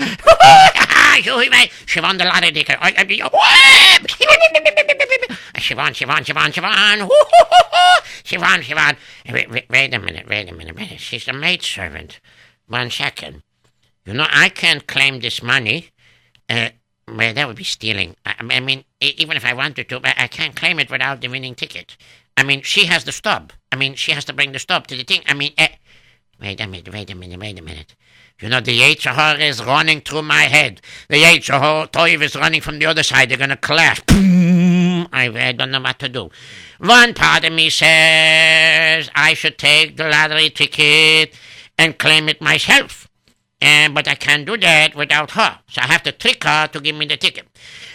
she 1.87 2.01
won 2.01 2.19
the 2.19 2.27
lottery 2.27 2.53
ticket. 2.53 2.79
She 5.59 5.75
won. 5.75 5.95
She 5.95 6.05
won. 6.05 6.23
She 6.23 6.33
won. 6.35 6.53
She 6.53 6.61
won. 6.61 7.09
She 8.25 8.37
won. 8.37 8.61
She 8.63 8.75
won. 8.75 8.97
Wait, 9.33 9.51
wait, 9.51 9.67
wait 9.71 9.95
a 9.95 9.99
minute. 9.99 10.29
Wait 10.29 10.51
a 10.51 10.55
minute. 10.55 10.77
Wait. 10.77 11.01
She's 11.01 11.27
a 11.27 11.33
maid 11.33 11.63
servant. 11.63 12.21
One 12.67 12.91
second. 12.91 13.43
You 14.05 14.13
know, 14.13 14.27
I 14.31 14.51
can't 14.51 14.87
claim 14.87 15.21
this 15.21 15.43
money. 15.43 15.93
Uh, 16.51 16.69
well, 17.17 17.35
that 17.35 17.47
would 17.47 17.57
be 17.57 17.65
stealing. 17.65 18.17
I, 18.25 18.35
I 18.39 18.61
mean, 18.61 18.85
even 19.01 19.37
if 19.37 19.45
I 19.45 19.55
wanted 19.55 19.89
to, 19.89 20.01
I, 20.05 20.27
can't 20.29 20.57
claim 20.57 20.79
it 20.79 20.91
without 20.91 21.21
the 21.21 21.29
winning 21.29 21.55
ticket. 21.55 21.97
I 22.37 22.43
mean, 22.43 22.63
she 22.63 22.87
has 22.87 23.05
the 23.05 23.13
stub. 23.13 23.53
I 23.73 23.77
mean, 23.77 23.95
she 23.95 24.13
has 24.13 24.25
to 24.27 24.33
bring 24.33 24.53
the 24.53 24.59
stub 24.59 24.87
to 24.89 24.97
the 24.97 25.05
thing. 25.05 25.23
I 25.27 25.35
mean, 25.35 25.53
eh, 25.59 25.69
wait 26.41 26.61
a 26.61 26.67
minute, 26.67 26.93
wait 26.93 27.11
a 27.11 27.15
minute, 27.15 27.41
wait 27.41 27.59
a 27.59 27.63
minute. 27.63 27.95
You 28.41 28.49
know, 28.49 28.61
the 28.61 28.81
HR 28.81 29.41
is 29.41 29.65
running 29.65 30.01
through 30.01 30.23
my 30.23 30.45
head. 30.45 30.81
The 31.09 31.25
HR 31.25 31.89
Toiv 31.89 32.23
is 32.23 32.37
running 32.37 32.61
from 32.61 32.79
the 32.79 32.87
other 32.87 33.03
side. 33.03 33.29
They're 33.31 33.37
going 33.37 33.51
to 33.51 33.57
clash. 33.57 34.01
I, 34.11 35.07
I 35.13 35.53
don't 35.53 35.73
know 35.73 35.81
what 35.81 35.99
to 35.99 36.09
do. 36.09 36.31
One 36.79 37.15
part 37.15 37.45
of 37.45 37.53
me 37.53 37.69
says 37.69 39.11
I 39.15 39.35
should 39.35 39.59
take 39.59 39.97
the 39.97 40.09
lottery 40.09 40.51
ticket 40.51 41.35
and 41.77 41.99
claim 41.99 42.29
it 42.29 42.41
myself. 42.41 42.98
And 43.61 43.95
but 43.95 44.07
I 44.07 44.15
can't 44.15 44.47
do 44.47 44.57
that 44.57 44.95
without 44.95 45.33
her. 45.33 45.59
So 45.69 45.81
I 45.83 45.87
have 45.87 46.05
to 46.05 46.13
trick 46.13 46.45
her 46.45 46.69
to 46.69 46.81
give 46.81 46.95
me 46.95 47.07
the 47.07 47.17
ticket. 47.17 47.49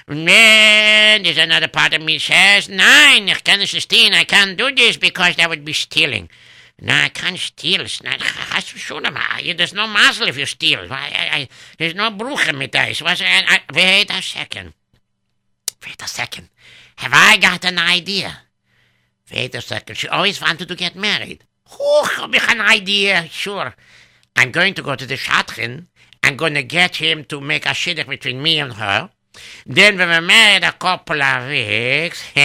And 0.07 0.27
then 0.27 1.23
there's 1.23 1.37
another 1.37 1.69
part 1.69 1.93
of 1.93 2.01
me 2.01 2.19
says, 2.19 2.67
Nein, 2.67 3.29
ich 3.29 3.43
kann 3.43 3.59
nicht 3.59 3.73
stehlen. 3.75 4.13
I 4.13 4.25
can't 4.25 4.57
do 4.57 4.75
this 4.75 4.97
because 4.97 5.37
that 5.37 5.49
would 5.49 5.63
be 5.63 5.73
stealing. 5.73 6.29
No, 6.81 6.93
I 6.93 7.09
can't 7.09 7.37
steal. 7.37 7.81
It's 7.81 8.03
not, 8.03 8.21
hast 8.21 8.73
du. 8.73 9.53
There's 9.53 9.73
no 9.73 9.87
mazel 9.87 10.27
if 10.27 10.37
you 10.37 10.45
steal. 10.45 10.79
I, 10.91 10.95
I, 10.95 11.37
I, 11.37 11.49
there's 11.77 11.95
no 11.95 12.11
bruche 12.11 12.53
mit 12.53 12.75
I, 12.75 12.93
I, 13.01 13.59
wait 13.73 14.09
a 14.09 14.21
second. 14.21 14.73
Wait 15.85 16.01
a 16.01 16.07
second. 16.07 16.49
Have 16.97 17.11
I 17.13 17.37
got 17.37 17.63
an 17.65 17.79
idea? 17.79 18.39
Wait 19.31 19.55
a 19.55 19.61
second. 19.61 19.95
She 19.95 20.07
always 20.09 20.41
wanted 20.41 20.67
to 20.67 20.75
get 20.75 20.95
married. 20.95 21.45
Oh, 21.79 22.05
hab 22.15 22.35
ich 22.35 22.49
an 22.49 22.61
idea. 22.61 23.27
Sure. 23.29 23.73
I'm 24.35 24.51
going 24.51 24.73
to 24.75 24.81
go 24.81 24.95
to 24.95 25.05
the 25.05 25.15
shadchan. 25.15 25.87
I'm 26.23 26.37
going 26.37 26.53
to 26.53 26.63
get 26.63 26.97
him 26.97 27.25
to 27.25 27.41
make 27.41 27.65
a 27.65 27.69
shidduch 27.69 28.07
between 28.07 28.41
me 28.41 28.59
and 28.59 28.73
her. 28.73 29.09
Then 29.65 29.97
when 29.97 30.09
we're 30.09 30.21
married 30.21 30.63
a 30.63 30.73
couple 30.73 31.19
of 31.21 31.49
weeks, 31.49 32.23
oh 32.35 32.41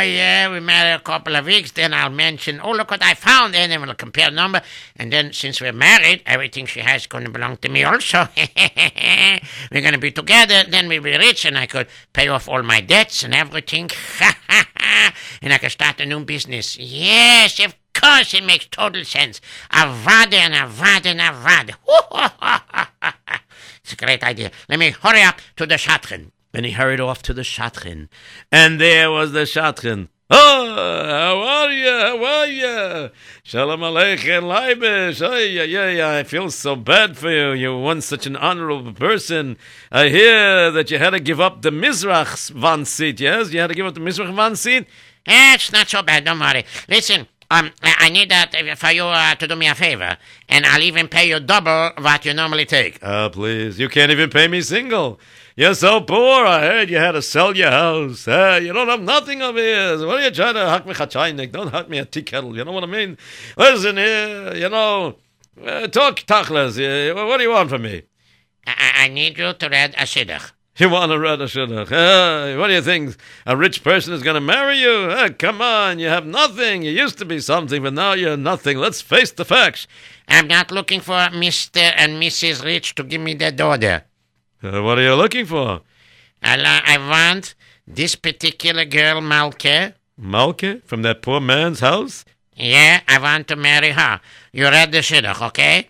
yeah, 0.00 0.50
we 0.50 0.60
married 0.60 0.94
a 0.94 0.98
couple 0.98 1.36
of 1.36 1.46
weeks, 1.46 1.70
then 1.72 1.94
I'll 1.94 2.10
mention, 2.10 2.60
oh 2.60 2.72
look 2.72 2.90
what 2.90 3.04
I 3.04 3.14
found, 3.14 3.54
and 3.54 3.70
then 3.70 3.82
we'll 3.82 3.94
compare 3.94 4.32
number, 4.32 4.60
and 4.96 5.12
then 5.12 5.32
since 5.32 5.60
we're 5.60 5.72
married, 5.72 6.22
everything 6.26 6.66
she 6.66 6.80
has 6.80 7.02
is 7.02 7.06
going 7.06 7.24
to 7.24 7.30
belong 7.30 7.58
to 7.58 7.68
me 7.68 7.84
also. 7.84 8.26
we're 9.70 9.80
going 9.80 9.92
to 9.92 9.98
be 9.98 10.10
together, 10.10 10.64
then 10.68 10.88
we'll 10.88 11.02
be 11.02 11.16
rich, 11.16 11.44
and 11.44 11.56
I 11.56 11.66
could 11.66 11.86
pay 12.12 12.26
off 12.28 12.48
all 12.48 12.64
my 12.64 12.80
debts 12.80 13.22
and 13.22 13.34
everything, 13.34 13.90
and 15.40 15.52
I 15.52 15.58
can 15.58 15.70
start 15.70 16.00
a 16.00 16.06
new 16.06 16.24
business. 16.24 16.76
Yes, 16.78 17.60
of 17.60 17.76
course, 17.92 18.34
it 18.34 18.44
makes 18.44 18.66
total 18.66 19.04
sense. 19.04 19.40
Avada 19.70 20.34
and 20.34 20.54
avada 20.54 21.06
and 21.06 21.20
avada. 21.20 21.74
It's 23.84 23.94
a 23.94 23.96
great 23.96 24.22
idea. 24.22 24.52
Let 24.68 24.78
me 24.78 24.90
hurry 24.90 25.22
up 25.22 25.40
to 25.56 25.66
the 25.66 25.74
shadchan. 25.74 26.30
And 26.54 26.64
he 26.64 26.72
hurried 26.72 27.00
off 27.00 27.20
to 27.22 27.34
the 27.34 27.42
shadchan. 27.42 28.08
And 28.52 28.80
there 28.80 29.10
was 29.10 29.32
the 29.32 29.40
shadchan. 29.40 30.08
Oh, 30.30 30.74
how 30.74 31.42
are 31.42 31.70
you? 31.70 31.90
How 31.90 32.24
are 32.24 32.46
you? 32.46 33.10
Shalom 33.42 33.80
Aleichem, 33.80 34.44
Leibish. 34.44 35.20
Ay, 35.20 35.60
ay, 35.60 35.76
ay, 35.76 36.20
I 36.20 36.22
feel 36.22 36.50
so 36.50 36.74
bad 36.74 37.18
for 37.18 37.30
you. 37.30 37.52
You're 37.52 37.78
once 37.78 38.06
such 38.06 38.26
an 38.26 38.36
honorable 38.36 38.94
person. 38.94 39.58
I 39.90 40.08
hear 40.08 40.70
that 40.70 40.90
you 40.90 40.98
had 40.98 41.10
to 41.10 41.20
give 41.20 41.40
up 41.40 41.60
the 41.60 41.70
Mizrach 41.70 42.50
vant 42.50 42.86
seat, 42.86 43.20
yes? 43.20 43.52
You 43.52 43.60
had 43.60 43.66
to 43.66 43.74
give 43.74 43.84
up 43.84 43.94
the 43.94 44.00
Mizrach 44.00 44.34
vant 44.34 44.56
seat? 44.56 44.86
Eh, 45.26 45.54
it's 45.54 45.70
not 45.70 45.88
so 45.88 46.02
bad, 46.02 46.24
don't 46.24 46.40
worry. 46.40 46.64
Listen, 46.88 47.28
um, 47.52 47.70
I 47.82 48.08
need 48.08 48.30
that 48.30 48.48
for 48.78 48.90
you 48.90 49.04
uh, 49.04 49.34
to 49.36 49.46
do 49.46 49.56
me 49.56 49.68
a 49.68 49.74
favor, 49.74 50.16
and 50.48 50.64
I'll 50.66 50.82
even 50.82 51.06
pay 51.08 51.28
you 51.28 51.38
double 51.40 51.90
what 51.98 52.24
you 52.24 52.32
normally 52.34 52.66
take. 52.66 52.98
Oh, 53.02 53.28
please. 53.32 53.78
You 53.78 53.88
can't 53.88 54.10
even 54.10 54.30
pay 54.30 54.48
me 54.48 54.60
single. 54.62 55.20
You're 55.54 55.74
so 55.74 56.00
poor. 56.00 56.46
I 56.46 56.60
heard 56.62 56.88
you 56.90 56.96
had 56.96 57.12
to 57.12 57.22
sell 57.22 57.54
your 57.54 57.70
house. 57.70 58.26
Uh, 58.26 58.58
you 58.62 58.72
don't 58.72 58.88
have 58.88 59.02
nothing 59.02 59.42
of 59.42 59.54
yours. 59.56 60.02
What 60.04 60.20
are 60.20 60.24
you 60.24 60.30
trying 60.30 60.54
to 60.54 60.66
hack 60.68 60.86
me 60.86 60.92
a 60.92 60.94
chaynik? 60.94 61.52
Don't 61.52 61.70
hack 61.70 61.88
me 61.90 61.98
a 61.98 62.06
tea 62.06 62.22
kettle. 62.22 62.56
You 62.56 62.64
know 62.64 62.72
what 62.72 62.84
I 62.84 62.86
mean? 62.86 63.18
Listen 63.58 63.96
here, 63.98 64.54
you 64.54 64.68
know, 64.70 65.16
uh, 65.64 65.86
talk 65.88 66.16
tachlas. 66.20 66.74
What 67.28 67.36
do 67.36 67.42
you 67.44 67.50
want 67.50 67.68
from 67.68 67.82
me? 67.82 68.02
I, 68.66 68.72
I- 68.78 69.04
I 69.04 69.08
need 69.08 69.36
you 69.36 69.52
to 69.52 69.68
read 69.68 69.94
a 69.94 70.04
shidduch. 70.12 70.52
You 70.78 70.88
want 70.88 71.12
a 71.12 71.16
shidduch? 71.16 71.92
Uh, 71.92 72.58
what 72.58 72.68
do 72.68 72.72
you 72.72 72.80
think? 72.80 73.16
A 73.44 73.54
rich 73.54 73.84
person 73.84 74.14
is 74.14 74.22
going 74.22 74.36
to 74.36 74.40
marry 74.40 74.78
you? 74.78 74.90
Uh, 74.90 75.28
come 75.38 75.60
on, 75.60 75.98
you 75.98 76.08
have 76.08 76.24
nothing. 76.24 76.82
You 76.82 76.90
used 76.90 77.18
to 77.18 77.26
be 77.26 77.40
something, 77.40 77.82
but 77.82 77.92
now 77.92 78.14
you're 78.14 78.38
nothing. 78.38 78.78
Let's 78.78 79.02
face 79.02 79.30
the 79.30 79.44
facts. 79.44 79.86
I'm 80.28 80.48
not 80.48 80.70
looking 80.70 81.00
for 81.00 81.28
Mr. 81.28 81.92
and 81.94 82.12
Mrs. 82.22 82.64
Rich 82.64 82.94
to 82.94 83.04
give 83.04 83.20
me 83.20 83.34
their 83.34 83.52
daughter. 83.52 84.04
Uh, 84.62 84.82
what 84.82 84.98
are 84.98 85.02
you 85.02 85.14
looking 85.14 85.44
for? 85.44 85.82
I, 86.42 86.82
I 86.86 86.96
want 86.96 87.54
this 87.86 88.14
particular 88.14 88.86
girl, 88.86 89.20
Malke. 89.20 89.92
Malke 90.18 90.82
from 90.84 91.02
that 91.02 91.20
poor 91.20 91.40
man's 91.40 91.80
house? 91.80 92.24
Yeah, 92.56 93.00
I 93.06 93.18
want 93.18 93.46
to 93.48 93.56
marry 93.56 93.90
her. 93.90 94.20
You 94.52 94.64
read 94.64 94.92
the 94.92 94.98
shidduch, 94.98 95.46
okay? 95.48 95.88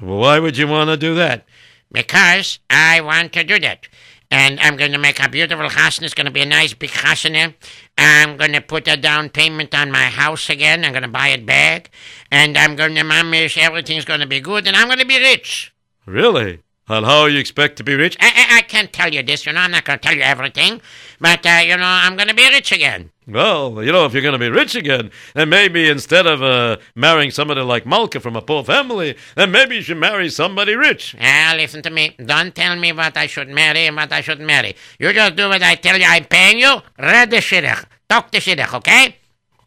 Well, 0.00 0.18
why 0.18 0.38
would 0.38 0.58
you 0.58 0.68
want 0.68 0.90
to 0.90 0.98
do 0.98 1.14
that? 1.14 1.46
Because 1.92 2.58
I 2.68 3.00
want 3.00 3.32
to 3.32 3.44
do 3.44 3.58
that. 3.60 3.88
And 4.30 4.60
I'm 4.60 4.76
going 4.76 4.92
to 4.92 4.98
make 4.98 5.22
a 5.22 5.28
beautiful 5.28 5.68
chasna. 5.68 6.04
It's 6.04 6.14
going 6.14 6.26
to 6.26 6.32
be 6.32 6.40
a 6.42 6.46
nice 6.46 6.72
big 6.72 6.90
chasna. 6.90 7.54
I'm 7.98 8.36
going 8.36 8.52
to 8.52 8.60
put 8.60 8.86
a 8.86 8.96
down 8.96 9.28
payment 9.28 9.74
on 9.74 9.90
my 9.90 10.04
house 10.04 10.48
again. 10.48 10.84
I'm 10.84 10.92
going 10.92 11.02
to 11.02 11.08
buy 11.08 11.28
it 11.28 11.44
back. 11.44 11.90
And 12.30 12.56
I'm 12.56 12.76
going 12.76 12.94
to 12.94 13.02
mamish. 13.02 13.58
Everything's 13.58 14.04
going 14.04 14.20
to 14.20 14.26
be 14.26 14.40
good. 14.40 14.68
And 14.68 14.76
I'm 14.76 14.86
going 14.86 15.00
to 15.00 15.06
be 15.06 15.18
rich. 15.18 15.74
Really? 16.06 16.60
And 16.88 17.06
how 17.06 17.26
you 17.26 17.38
expect 17.38 17.76
to 17.76 17.84
be 17.84 17.94
rich? 17.94 18.16
I, 18.20 18.26
I, 18.26 18.58
I 18.58 18.62
can't 18.62 18.92
tell 18.92 19.12
you 19.12 19.22
this, 19.22 19.46
you 19.46 19.52
know. 19.52 19.60
I'm 19.60 19.70
not 19.70 19.84
going 19.84 19.98
to 19.98 20.08
tell 20.08 20.16
you 20.16 20.22
everything. 20.22 20.80
But, 21.20 21.44
uh, 21.46 21.60
you 21.64 21.76
know, 21.76 21.84
I'm 21.84 22.16
going 22.16 22.28
to 22.28 22.34
be 22.34 22.48
rich 22.48 22.72
again. 22.72 23.10
Well, 23.30 23.82
you 23.82 23.92
know, 23.92 24.06
if 24.06 24.12
you're 24.12 24.22
going 24.22 24.32
to 24.32 24.38
be 24.38 24.48
rich 24.48 24.74
again, 24.74 25.10
then 25.34 25.48
maybe 25.48 25.88
instead 25.88 26.26
of 26.26 26.42
uh, 26.42 26.78
marrying 26.96 27.30
somebody 27.30 27.60
like 27.60 27.86
Malka 27.86 28.18
from 28.18 28.34
a 28.34 28.42
poor 28.42 28.64
family, 28.64 29.16
then 29.36 29.52
maybe 29.52 29.76
you 29.76 29.82
should 29.82 29.98
marry 29.98 30.28
somebody 30.28 30.74
rich. 30.74 31.14
Now, 31.18 31.54
listen 31.54 31.82
to 31.82 31.90
me. 31.90 32.16
Don't 32.24 32.54
tell 32.54 32.74
me 32.76 32.92
what 32.92 33.16
I 33.16 33.26
should 33.26 33.48
marry 33.48 33.86
and 33.86 33.96
what 33.96 34.12
I 34.12 34.20
shouldn't 34.20 34.46
marry. 34.46 34.74
You 34.98 35.12
just 35.12 35.36
do 35.36 35.48
what 35.48 35.62
I 35.62 35.76
tell 35.76 35.98
you. 35.98 36.06
I'm 36.08 36.24
paying 36.24 36.58
you. 36.58 36.80
Read 36.98 37.30
the 37.30 37.36
shidduch. 37.36 37.84
Talk 38.08 38.32
the 38.32 38.38
shidduch, 38.38 38.74
okay? 38.74 39.16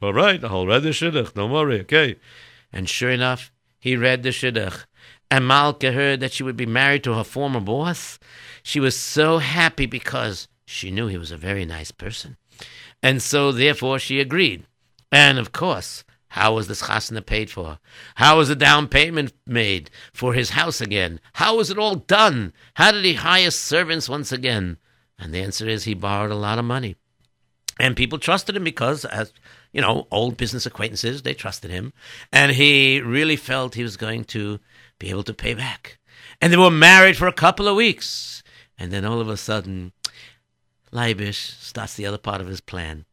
All 0.01 0.13
right, 0.13 0.43
I'll 0.43 0.67
read 0.67 0.83
the 0.83 0.89
shidduch. 0.89 1.33
Don't 1.33 1.51
worry, 1.51 1.79
okay? 1.81 2.17
And 2.73 2.89
sure 2.89 3.11
enough, 3.11 3.51
he 3.79 3.95
read 3.95 4.23
the 4.23 4.29
shidduch. 4.29 4.85
And 5.31 5.47
Malka 5.47 5.93
heard 5.93 6.19
that 6.19 6.33
she 6.33 6.43
would 6.43 6.57
be 6.57 6.65
married 6.65 7.03
to 7.05 7.13
her 7.13 7.23
former 7.23 7.61
boss. 7.61 8.19
She 8.61 8.79
was 8.79 8.95
so 8.95 9.37
happy 9.37 9.85
because 9.85 10.47
she 10.65 10.91
knew 10.91 11.07
he 11.07 11.17
was 11.17 11.31
a 11.31 11.37
very 11.37 11.65
nice 11.65 11.91
person. 11.91 12.37
And 13.03 13.21
so, 13.21 13.51
therefore, 13.51 13.99
she 13.99 14.21
agreed. 14.21 14.65
And 15.11 15.37
of 15.37 15.51
course, 15.51 16.05
how 16.29 16.55
was 16.55 16.67
this 16.67 16.83
chasna 16.83 17.23
paid 17.23 17.51
for? 17.51 17.77
How 18.15 18.37
was 18.37 18.47
the 18.47 18.55
down 18.55 18.87
payment 18.87 19.33
made 19.45 19.91
for 20.13 20.33
his 20.33 20.51
house 20.51 20.81
again? 20.81 21.19
How 21.33 21.57
was 21.57 21.69
it 21.69 21.77
all 21.77 21.95
done? 21.95 22.53
How 22.75 22.91
did 22.91 23.05
he 23.05 23.13
hire 23.13 23.51
servants 23.51 24.09
once 24.09 24.31
again? 24.31 24.77
And 25.19 25.31
the 25.31 25.43
answer 25.43 25.67
is 25.67 25.83
he 25.83 25.93
borrowed 25.93 26.31
a 26.31 26.35
lot 26.35 26.57
of 26.57 26.65
money. 26.65 26.95
And 27.79 27.95
people 27.95 28.17
trusted 28.17 28.55
him 28.55 28.63
because, 28.63 29.05
as 29.05 29.33
you 29.71 29.81
know, 29.81 30.07
old 30.09 30.37
business 30.37 30.65
acquaintances, 30.65 31.21
they 31.21 31.33
trusted 31.33 31.69
him. 31.69 31.93
And 32.31 32.53
he 32.53 33.01
really 33.01 33.35
felt 33.35 33.75
he 33.75 33.83
was 33.83 33.97
going 33.97 34.23
to 34.25 34.59
be 34.97 35.09
able 35.09 35.23
to 35.23 35.33
pay 35.33 35.53
back. 35.53 35.99
And 36.41 36.51
they 36.51 36.57
were 36.57 36.71
married 36.71 37.17
for 37.17 37.27
a 37.27 37.33
couple 37.33 37.67
of 37.67 37.75
weeks. 37.75 38.43
And 38.77 38.91
then 38.91 39.05
all 39.05 39.19
of 39.19 39.29
a 39.29 39.37
sudden, 39.37 39.91
Leibish 40.93 41.59
starts 41.59 41.95
the 41.95 42.05
other 42.05 42.17
part 42.17 42.41
of 42.41 42.47
his 42.47 42.61
plan. 42.61 43.05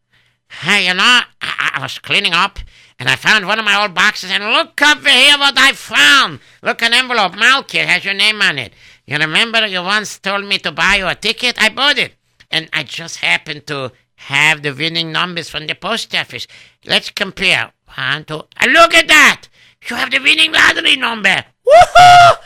Hey, 0.49 0.87
you 0.87 0.95
know, 0.95 1.03
I, 1.03 1.25
I 1.41 1.79
was 1.81 1.99
cleaning 1.99 2.33
up 2.35 2.59
and 2.99 3.09
I 3.09 3.17
found 3.17 3.47
one 3.47 3.59
of 3.59 3.65
my 3.65 3.81
old 3.81 3.95
boxes 3.95 4.31
and 4.31 4.45
look 4.45 4.81
over 4.83 5.09
here 5.09 5.39
what 5.39 5.59
I 5.59 5.73
found. 5.73 6.41
Look, 6.63 6.83
an 6.83 6.93
envelope. 6.93 7.33
Malky, 7.33 7.85
has 7.85 8.05
your 8.05 8.15
name 8.15 8.43
on 8.43 8.59
it. 8.59 8.73
You 9.07 9.17
remember 9.17 9.67
you 9.67 9.83
once 9.83 10.19
told 10.19 10.45
me 10.45 10.59
to 10.59 10.73
buy 10.73 10.97
you 10.97 11.07
a 11.09 11.15
ticket? 11.15 11.61
I 11.63 11.69
bought 11.71 11.99
it. 11.99 12.15
and 12.51 12.69
I 12.73 12.83
just 12.83 13.17
happened 13.19 13.67
to 13.69 13.93
have 14.15 14.63
the 14.63 14.75
winning 14.75 15.13
numbers 15.13 15.49
from 15.49 15.67
the 15.67 15.75
post 15.75 16.15
office. 16.15 16.47
Let's 16.85 17.11
compare. 17.11 17.73
One, 17.97 18.25
two, 18.25 18.43
look 18.69 18.95
at 18.95 19.09
that! 19.09 19.49
You 19.89 19.97
have 19.97 20.11
the 20.11 20.19
winning 20.19 20.53
lottery 20.53 20.97
number. 20.97 21.45
Woohoo! 21.67 22.37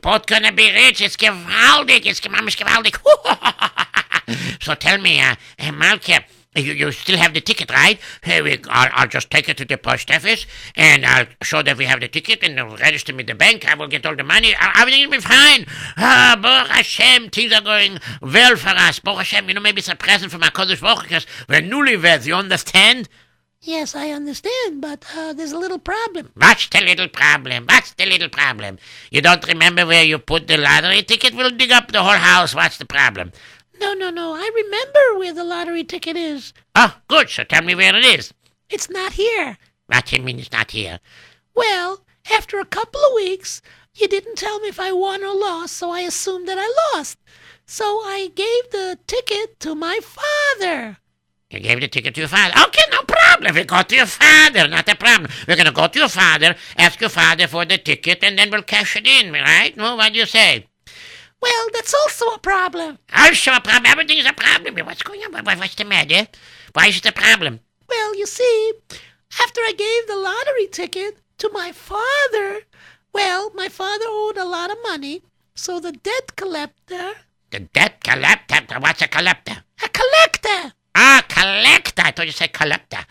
Both 0.00 0.26
gonna 0.26 0.52
be 0.52 0.70
rich. 0.72 1.00
It's 1.00 1.16
gewaldig. 1.16 2.06
It's 2.06 2.20
mamisch 2.20 2.56
gewaltig. 2.56 2.96
so 4.62 4.74
tell 4.74 4.98
me, 4.98 5.20
uh, 5.20 5.34
uh, 5.58 5.72
Malke, 5.72 6.24
you, 6.54 6.72
you 6.72 6.92
still 6.92 7.16
have 7.16 7.32
the 7.32 7.40
ticket, 7.40 7.70
right? 7.70 7.98
Hey, 8.22 8.42
we, 8.42 8.60
I'll, 8.68 8.90
I'll 8.92 9.08
just 9.08 9.30
take 9.30 9.48
it 9.48 9.56
to 9.56 9.64
the 9.64 9.78
post 9.78 10.10
office 10.10 10.46
and 10.76 11.06
I'll 11.06 11.26
show 11.42 11.62
that 11.62 11.78
we 11.78 11.86
have 11.86 12.00
the 12.00 12.08
ticket 12.08 12.42
and 12.42 12.58
they'll 12.58 12.76
register 12.76 13.12
me 13.12 13.22
the 13.22 13.34
bank. 13.34 13.66
I 13.66 13.74
will 13.74 13.88
get 13.88 14.04
all 14.04 14.14
the 14.14 14.24
money. 14.24 14.54
Everything 14.76 15.04
will 15.04 15.16
be 15.16 15.20
fine. 15.20 15.66
Ah, 15.96 16.38
Baruch 16.40 16.68
Hashem, 16.68 17.30
things 17.30 17.52
are 17.52 17.62
going 17.62 17.98
well 18.20 18.56
for 18.56 18.68
us. 18.68 18.98
Baruch 18.98 19.18
Hashem, 19.18 19.48
you 19.48 19.54
know, 19.54 19.60
maybe 19.60 19.78
it's 19.78 19.88
a 19.88 19.96
present 19.96 20.30
from 20.30 20.42
our 20.42 20.50
Kodesh 20.50 20.80
Baruch 20.80 21.10
we're 21.48 21.62
newlyweds. 21.62 22.26
You 22.26 22.34
understand? 22.34 23.08
Yes, 23.64 23.94
I 23.94 24.10
understand, 24.10 24.80
but 24.80 25.06
uh, 25.16 25.32
there's 25.32 25.52
a 25.52 25.58
little 25.58 25.78
problem. 25.78 26.30
What's 26.34 26.68
the 26.68 26.80
little 26.80 27.08
problem? 27.08 27.66
What's 27.66 27.92
the 27.94 28.06
little 28.06 28.28
problem? 28.28 28.78
You 29.12 29.22
don't 29.22 29.46
remember 29.46 29.86
where 29.86 30.02
you 30.02 30.18
put 30.18 30.48
the 30.48 30.56
lottery 30.56 31.02
ticket? 31.04 31.32
We'll 31.36 31.50
dig 31.50 31.70
up 31.70 31.92
the 31.92 32.02
whole 32.02 32.18
house. 32.18 32.56
What's 32.56 32.78
the 32.78 32.84
problem? 32.84 33.30
No, 33.80 33.94
no, 33.94 34.10
no. 34.10 34.34
I 34.34 34.50
remember 34.52 35.16
where 35.16 35.32
the 35.32 35.44
lottery 35.44 35.84
ticket 35.84 36.16
is. 36.16 36.52
Oh, 36.74 36.96
good. 37.06 37.30
So 37.30 37.44
tell 37.44 37.62
me 37.62 37.76
where 37.76 37.94
it 37.94 38.04
is. 38.04 38.34
It's 38.68 38.90
not 38.90 39.12
here. 39.12 39.58
What 39.86 40.06
do 40.06 40.16
you 40.16 40.22
mean 40.22 40.40
it's 40.40 40.50
not 40.50 40.72
here? 40.72 40.98
Well, 41.54 42.04
after 42.32 42.58
a 42.58 42.64
couple 42.64 43.00
of 43.00 43.14
weeks, 43.14 43.62
you 43.94 44.08
didn't 44.08 44.36
tell 44.36 44.58
me 44.58 44.68
if 44.68 44.80
I 44.80 44.90
won 44.90 45.22
or 45.22 45.34
lost, 45.36 45.76
so 45.76 45.92
I 45.92 46.00
assumed 46.00 46.48
that 46.48 46.58
I 46.58 46.96
lost. 46.96 47.16
So 47.64 47.84
I 47.84 48.28
gave 48.34 48.70
the 48.72 48.98
ticket 49.06 49.60
to 49.60 49.76
my 49.76 50.00
father. 50.02 50.98
You 51.52 51.60
gave 51.60 51.80
the 51.80 51.88
ticket 51.88 52.14
to 52.14 52.20
your 52.22 52.28
father. 52.28 52.54
Okay, 52.66 52.82
no 52.90 53.02
problem. 53.02 53.54
We 53.54 53.64
go 53.64 53.82
to 53.82 53.94
your 53.94 54.06
father. 54.06 54.66
Not 54.68 54.88
a 54.88 54.96
problem. 54.96 55.30
We're 55.46 55.56
going 55.56 55.66
to 55.66 55.72
go 55.72 55.86
to 55.86 55.98
your 55.98 56.08
father, 56.08 56.56
ask 56.78 57.00
your 57.00 57.10
father 57.10 57.46
for 57.46 57.64
the 57.64 57.78
ticket, 57.78 58.24
and 58.24 58.38
then 58.38 58.50
we'll 58.50 58.62
cash 58.62 58.96
it 58.96 59.06
in, 59.06 59.32
right? 59.32 59.76
No, 59.76 59.96
what 59.96 60.12
do 60.12 60.18
you 60.18 60.26
say? 60.26 60.66
Well, 61.40 61.66
that's 61.74 61.92
also 61.92 62.26
a 62.34 62.38
problem. 62.38 62.98
Also 63.14 63.52
a 63.52 63.60
problem. 63.60 63.86
Everything 63.86 64.18
is 64.18 64.26
a 64.26 64.32
problem. 64.32 64.74
What's 64.86 65.02
going 65.02 65.20
on? 65.22 65.44
What's 65.44 65.74
the 65.74 65.84
matter? 65.84 66.28
Why 66.72 66.86
is 66.86 66.98
it 66.98 67.06
a 67.06 67.12
problem? 67.12 67.60
Well, 67.88 68.16
you 68.16 68.26
see, 68.26 68.72
after 69.40 69.60
I 69.60 69.72
gave 69.76 70.06
the 70.06 70.16
lottery 70.16 70.68
ticket 70.68 71.18
to 71.38 71.50
my 71.52 71.72
father, 71.72 72.60
well, 73.12 73.50
my 73.54 73.68
father 73.68 74.06
owed 74.08 74.38
a 74.38 74.44
lot 74.46 74.70
of 74.70 74.78
money, 74.82 75.22
so 75.54 75.80
the 75.80 75.92
debt 75.92 76.36
collector, 76.36 77.12
The 77.50 77.60
debt 77.60 78.02
collector. 78.02 78.78
What's 78.78 79.02
a 79.02 79.08
collector? 79.08 79.64
a 79.84 79.88
collector, 79.88 80.72
Ah, 80.94 81.24
collector. 81.28 82.02
I 82.04 82.10
thought 82.12 82.26
you 82.26 82.32
said 82.32 82.52
collector. 82.52 83.04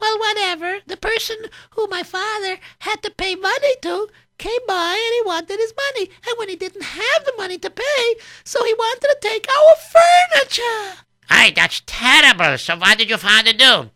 well, 0.00 0.18
whatever, 0.18 0.80
the 0.86 0.96
person 0.96 1.36
who 1.70 1.86
my 1.88 2.02
father 2.02 2.58
had 2.80 3.02
to 3.02 3.10
pay 3.10 3.34
money 3.34 3.74
to 3.82 4.08
came 4.38 4.60
by 4.66 4.92
and 4.92 5.14
he 5.14 5.22
wanted 5.24 5.58
his 5.58 5.72
money. 5.76 6.10
And 6.26 6.34
when 6.38 6.48
he 6.48 6.56
didn't 6.56 6.82
have 6.82 7.24
the 7.24 7.32
money 7.36 7.58
to 7.58 7.70
pay, 7.70 8.14
so 8.44 8.64
he 8.64 8.74
wanted 8.74 9.08
to 9.08 9.16
take 9.20 9.46
our 9.48 9.74
furniture. 9.94 11.04
Hey, 11.30 11.52
that's 11.52 11.82
terrible. 11.86 12.58
So 12.58 12.76
what 12.76 12.98
did 12.98 13.08
your 13.08 13.18
father 13.18 13.52
do? 13.52 13.90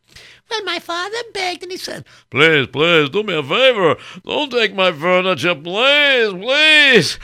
Well, 0.51 0.65
my 0.65 0.79
father 0.79 1.19
begged 1.35 1.63
and 1.63 1.71
he 1.73 1.77
said, 1.79 2.07
Please, 2.31 2.67
please, 2.69 3.11
do 3.11 3.23
me 3.23 3.35
a 3.35 3.43
favor. 3.43 3.97
Don't 4.25 4.51
take 4.51 4.75
my 4.75 4.93
furniture, 4.93 5.55
please, 5.55 6.33
please. 6.33 7.19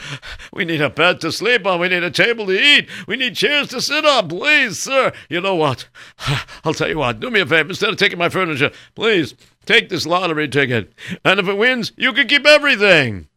We 0.53 0.63
need 0.63 0.81
a 0.81 0.89
bed 0.89 1.21
to 1.21 1.31
sleep 1.31 1.65
on. 1.65 1.79
We 1.79 1.89
need 1.89 2.03
a 2.03 2.11
table 2.11 2.45
to 2.45 2.53
eat. 2.53 2.87
We 3.07 3.15
need 3.15 3.35
chairs 3.35 3.69
to 3.69 3.81
sit 3.81 4.05
on. 4.05 4.29
Please, 4.29 4.79
sir. 4.79 5.11
You 5.27 5.41
know 5.41 5.55
what? 5.55 5.87
I'll 6.63 6.73
tell 6.73 6.89
you 6.89 6.99
what. 6.99 7.19
Do 7.19 7.31
me 7.31 7.39
a 7.39 7.45
favor. 7.45 7.69
Instead 7.69 7.89
of 7.89 7.97
taking 7.97 8.19
my 8.19 8.29
furniture, 8.29 8.71
please 8.93 9.33
take 9.65 9.89
this 9.89 10.05
lottery 10.05 10.47
ticket. 10.47 10.93
And 11.23 11.39
if 11.39 11.47
it 11.47 11.57
wins, 11.57 11.91
you 11.97 12.13
can 12.13 12.27
keep 12.27 12.45
everything. 12.45 13.27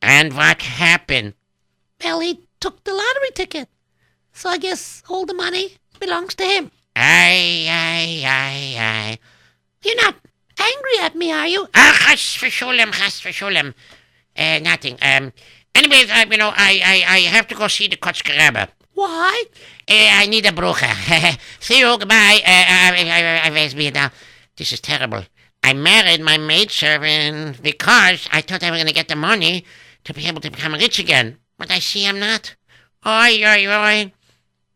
And 0.00 0.34
what 0.34 0.62
happened? 0.62 1.34
well, 2.02 2.20
he 2.20 2.40
took 2.60 2.82
the 2.84 2.92
lottery 2.92 3.30
ticket. 3.34 3.68
So 4.32 4.48
I 4.48 4.58
guess 4.58 5.02
all 5.08 5.26
the 5.26 5.34
money 5.34 5.76
belongs 6.00 6.34
to 6.36 6.44
him. 6.44 6.70
Aye, 6.94 7.66
aye, 7.68 8.22
aye, 8.26 8.76
aye. 8.78 9.18
You're 9.82 9.96
not 9.96 10.16
angry 10.58 10.98
at 11.00 11.14
me, 11.14 11.32
are 11.32 11.46
you? 11.46 11.66
Ah, 11.74 11.96
chas 12.06 12.36
v'sholem, 12.36 12.92
chas 12.92 13.20
v'sholem. 13.20 13.74
Uh, 14.36 14.58
nothing. 14.60 14.96
Um, 15.02 15.32
anyways, 15.74 16.10
uh, 16.10 16.24
you 16.30 16.36
know, 16.36 16.52
I, 16.54 16.80
I, 16.84 17.14
I 17.16 17.18
have 17.20 17.46
to 17.48 17.54
go 17.54 17.68
see 17.68 17.88
the 17.88 17.96
Kotzker 17.96 18.36
Rebbe. 18.38 18.68
Why? 18.94 19.44
Uh, 19.88 20.08
I 20.20 20.26
need 20.26 20.46
a 20.46 20.52
brucha. 20.52 21.38
see 21.60 21.80
you, 21.80 21.98
goodbye. 21.98 22.40
Uh, 22.44 22.48
I, 22.48 22.92
I, 23.08 23.50
I, 23.50 23.86
I 23.86 23.90
now. 23.90 24.10
This 24.56 24.72
is 24.72 24.80
terrible. 24.80 25.24
I 25.62 25.72
married 25.72 26.20
my 26.20 26.38
maidservant 26.38 27.62
because 27.62 28.28
I 28.32 28.42
thought 28.42 28.62
I 28.62 28.70
was 28.70 28.78
going 28.78 28.88
to 28.88 28.94
get 28.94 29.08
the 29.08 29.16
money 29.16 29.64
to 30.04 30.12
be 30.12 30.26
able 30.26 30.40
to 30.40 30.50
become 30.50 30.74
rich 30.74 30.98
again. 30.98 31.38
But 31.56 31.70
I 31.70 31.78
see 31.78 32.06
I'm 32.06 32.18
not. 32.18 32.54
Oi, 33.06 33.42
oi, 33.44 33.66
oi. 33.66 34.12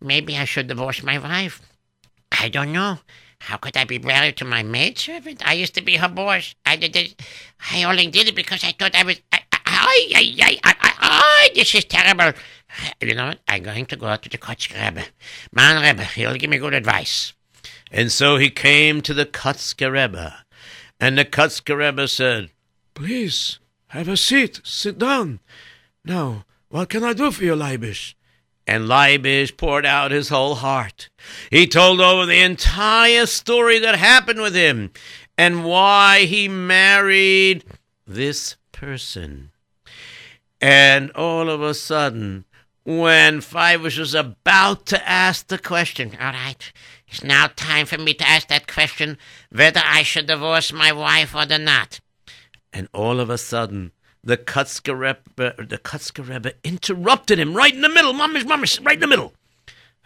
Maybe 0.01 0.37
I 0.37 0.45
should 0.45 0.69
divorce 0.69 1.03
my 1.03 1.19
wife. 1.19 1.61
I 2.33 2.49
don't 2.49 2.73
know. 2.73 2.99
How 3.41 3.57
could 3.59 3.77
I 3.77 3.85
be 3.85 3.99
married 3.99 4.37
to 4.39 4.45
my 4.45 4.63
maidservant? 4.63 5.47
I 5.47 5.55
used 5.55 5.75
to 5.75 5.83
be 5.83 5.97
her 5.97 6.09
boss. 6.09 6.55
I 6.65 6.77
did 6.77 6.97
it. 6.97 7.23
I 7.73 7.85
only 7.85 8.09
did 8.09 8.29
it 8.29 8.35
because 8.35 8.65
I 8.65 8.73
thought 8.73 8.95
I 8.95 9.05
was. 9.05 9.21
I, 9.33 9.41
I, 9.53 10.09
I, 10.15 10.35
I, 10.43 10.59
I, 10.65 10.93
I, 11.01 11.51
this 11.55 11.75
is 11.75 11.85
terrible. 11.85 12.33
You 13.01 13.15
know 13.15 13.27
what? 13.27 13.41
I'm 13.47 13.63
going 13.63 13.87
to 13.87 13.97
go 13.97 14.07
out 14.07 14.23
to 14.23 14.29
the 14.29 14.39
Kotzker 14.39 14.83
Rebbe. 14.85 15.07
Man 15.53 15.83
Rebbe, 15.83 16.05
he'll 16.05 16.37
give 16.37 16.51
me 16.51 16.59
good 16.59 16.75
advice. 16.75 17.33
And 17.91 18.11
so 18.11 18.37
he 18.37 18.51
came 18.51 19.01
to 19.03 19.15
the 19.15 19.27
Kotzker 19.27 19.93
Rebbe. 19.93 20.35
And 20.99 21.19
the 21.19 21.25
Kotzker 21.25 21.77
Rebbe 21.77 22.09
said, 22.09 22.51
Please, 22.95 23.59
have 23.89 24.09
a 24.09 24.17
seat. 24.17 24.61
Sit 24.65 24.99
down. 24.99 25.41
Now, 26.05 26.45
what 26.69 26.89
can 26.89 27.05
I 27.05 27.13
do 27.13 27.31
for 27.31 27.45
you, 27.45 27.55
Leibish? 27.55 28.15
And 28.67 28.89
Leibish 28.89 29.57
poured 29.57 29.87
out 29.87 30.11
his 30.11 30.29
whole 30.29 30.57
heart. 30.57 31.09
He 31.51 31.67
told 31.67 32.01
over 32.01 32.27
the 32.27 32.41
entire 32.41 33.27
story 33.27 33.79
that 33.79 33.97
happened 33.97 34.41
with 34.41 34.55
him 34.55 34.91
and 35.39 35.65
why 35.65 36.21
he 36.25 36.49
married 36.49 37.65
this 38.07 38.57
person. 38.73 39.51
And 40.61 41.11
all 41.13 41.49
of 41.51 41.63
a 41.63 41.75
sudden, 41.75 42.45
when 42.85 43.41
Fivish 43.41 43.99
was 43.99 44.15
about 44.15 44.87
to 44.87 45.09
ask 45.09 45.49
the 45.49 45.59
question, 45.59 46.17
All 46.21 46.33
right. 46.33 46.73
It's 47.09 47.23
now 47.23 47.49
time 47.55 47.87
for 47.87 47.99
me 47.99 48.15
to 48.15 48.27
ask 48.29 48.49
that 48.49 48.67
question 48.67 49.17
whether 49.51 49.81
I 49.85 50.03
should 50.03 50.27
divorce 50.27 50.73
my 50.73 50.93
wife 50.93 51.35
or 51.35 51.47
not. 51.47 52.01
and 52.73 52.89
all 52.93 53.21
of 53.21 53.31
a 53.31 53.39
sudden, 53.39 53.93
the 54.27 54.37
Kotzker 54.37 54.99
Rebbe, 54.99 55.55
the 55.57 56.55
interrupted 56.65 57.39
him 57.39 57.55
right 57.55 57.73
in 57.73 57.81
the 57.81 57.89
middle. 57.89 58.13
Mamish, 58.13 58.43
mamish, 58.43 58.85
right 58.85 58.97
in 58.97 59.01
the 59.01 59.07
middle. 59.07 59.33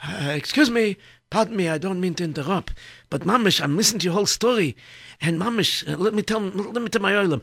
Uh, 0.03 0.33
excuse 0.35 0.71
me, 0.71 0.99
pardon 1.31 1.57
me, 1.57 1.69
I 1.69 1.79
don't 1.79 2.01
mean 2.01 2.15
to 2.15 2.25
interrupt, 2.25 2.75
but 3.09 3.23
Mamish, 3.23 3.63
I'm 3.63 3.77
listening 3.77 4.01
to 4.01 4.05
your 4.05 4.15
whole 4.15 4.27
story, 4.27 4.77
and 5.21 5.41
Mamish, 5.41 5.91
uh, 5.91 5.97
let 5.97 6.15
me 6.15 6.23
tell, 6.23 6.41
let 6.41 6.83
me 6.83 6.89
tell 6.89 7.03
my 7.03 7.13
oilam. 7.13 7.43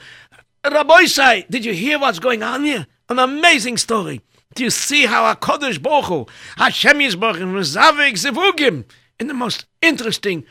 Rabbi 0.65 1.41
did 1.49 1.65
you 1.65 1.73
hear 1.73 1.99
what's 1.99 2.19
going 2.19 2.43
on 2.43 2.63
here? 2.63 2.87
An 3.09 3.19
amazing 3.19 3.77
story. 3.77 4.21
Do 4.55 4.63
you 4.63 4.69
see 4.69 5.05
how 5.05 5.33
HaKadosh 5.33 5.81
Baruch 5.81 6.05
Hu, 6.05 6.27
Hashem 6.57 6.99
and 6.99 7.11
Rezavik 7.11 8.13
Zivugim, 8.13 8.85
in 9.19 9.27
the 9.27 9.33
most 9.33 9.65
interesting, 9.81 10.45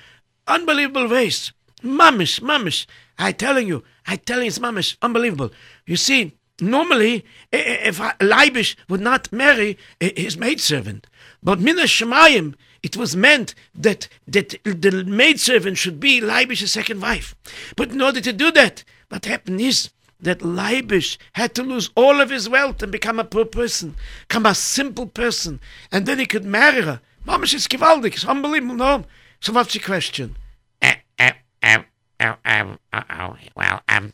unbelievable 0.47 1.09
ways. 1.09 1.53
Mamish, 1.83 2.41
mamish, 2.41 2.87
I 3.19 3.33
telling 3.33 3.69
you, 3.69 3.85
I 4.07 4.17
tell 4.17 4.41
you, 4.41 4.47
it's 4.47 4.59
mamish, 4.59 4.97
unbelievable. 5.03 5.51
You 5.85 5.97
see, 5.97 6.37
normally, 6.61 7.25
if 7.53 7.99
Leibish 7.99 8.77
would 8.89 9.01
not 9.01 9.33
marry 9.33 9.79
his 10.01 10.37
maidservant, 10.37 11.07
but 11.43 11.61
Mina 11.61 11.83
Shemayim, 11.83 12.55
it 12.83 12.97
was 12.97 13.17
meant 13.17 13.55
that, 13.75 14.09
that 14.29 14.55
the 14.65 15.05
maidservant 15.05 15.79
should 15.79 15.99
be 15.99 16.21
Leibish's 16.21 16.73
second 16.73 17.03
wife. 17.03 17.35
But 17.75 17.91
in 17.91 18.01
order 18.01 18.21
to 18.21 18.33
do 18.33 18.53
that, 18.53 18.85
what 19.09 19.25
happened 19.25 19.61
is 19.61 19.91
that 20.21 20.39
Leibish 20.39 21.19
had 21.33 21.55
to 21.55 21.63
lose 21.63 21.91
all 21.95 22.21
of 22.21 22.31
his 22.31 22.49
wealth 22.49 22.83
and 22.83 22.93
become 22.93 23.19
a 23.19 23.25
poor 23.25 23.45
person, 23.45 23.97
become 24.29 24.47
a 24.47 24.55
simple 24.55 25.07
person, 25.07 25.61
and 25.93 26.07
then 26.07 26.19
he 26.19 26.27
could 26.27 26.45
marry 26.45 26.83
her. 26.83 27.01
Mamish 27.27 27.55
is 27.55 27.67
gewaldig, 27.67 28.15
it's 28.15 28.25
unbelievable, 28.25 28.77
no? 28.77 29.05
So 29.41 29.53
what's 29.53 29.75
the 29.75 29.81
question? 29.81 30.37
Uh, 30.81 30.95
uh, 31.19 31.33
uh, 31.63 31.83
uh, 32.21 32.35
um, 32.45 32.79
oh, 32.93 33.37
well, 33.55 33.83
um, 33.89 34.13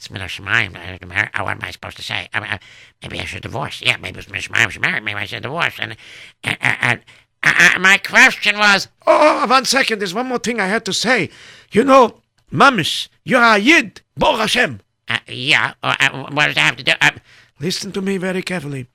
Shemaim. 0.00 0.76
Uh, 0.76 1.44
what 1.44 1.52
am 1.52 1.58
I 1.62 1.70
supposed 1.70 1.96
to 1.96 2.02
say? 2.02 2.28
Uh, 2.32 2.40
uh, 2.48 2.58
maybe 3.02 3.20
I 3.20 3.24
should 3.24 3.42
divorce. 3.42 3.82
Yeah, 3.82 3.96
maybe 3.98 4.20
Shemaim 4.20 4.70
should 4.70 4.82
marry. 4.82 5.00
Maybe 5.00 5.18
I 5.18 5.26
should 5.26 5.42
divorce. 5.42 5.74
And, 5.78 5.96
uh, 6.44 6.54
uh, 6.60 6.96
uh, 7.42 7.78
my 7.78 7.98
question 7.98 8.58
was, 8.58 8.88
Oh, 9.06 9.46
one 9.46 9.64
second, 9.64 9.98
there's 9.98 10.14
one 10.14 10.26
more 10.26 10.38
thing 10.38 10.60
I 10.60 10.66
had 10.66 10.84
to 10.86 10.92
say. 10.92 11.30
You 11.72 11.84
know, 11.84 12.20
Mamish, 12.52 13.08
you're 13.24 13.42
a 13.42 13.58
Yid, 13.58 14.00
Baruch 14.16 14.40
Hashem. 14.40 14.80
uh, 15.08 15.18
yeah, 15.28 15.74
uh, 15.82 15.96
uh, 16.00 16.30
what 16.30 16.46
does 16.46 16.54
that 16.54 16.60
have 16.60 16.76
to 16.76 16.84
do? 16.84 16.92
Uh, 17.00 17.10
Listen 17.60 17.92
to 17.92 18.00
me 18.00 18.16
very 18.16 18.42
carefully. 18.42 18.86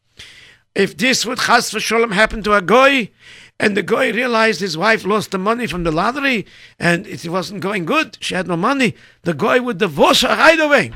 If 0.73 0.97
this 0.97 1.25
would 1.25 1.37
chas 1.37 1.71
v'sholem 1.71 2.13
happen 2.13 2.41
to 2.43 2.53
a 2.53 2.61
goy, 2.61 3.11
And 3.59 3.75
the 3.75 3.83
guy 3.83 4.09
realized 4.09 4.59
his 4.59 4.77
wife 4.77 5.05
lost 5.05 5.31
the 5.31 5.37
money 5.37 5.65
from 5.65 5.83
the 5.83 5.91
lottery 5.91 6.45
and 6.77 7.07
it 7.07 7.25
wasn't 7.27 7.61
going 7.61 7.85
good. 7.85 8.17
She 8.19 8.35
had 8.35 8.47
no 8.47 8.57
money. 8.57 8.95
The 9.23 9.33
guy 9.33 9.59
would 9.59 9.77
divorce 9.77 10.21
her 10.21 10.35
right 10.35 10.59
away. 10.59 10.91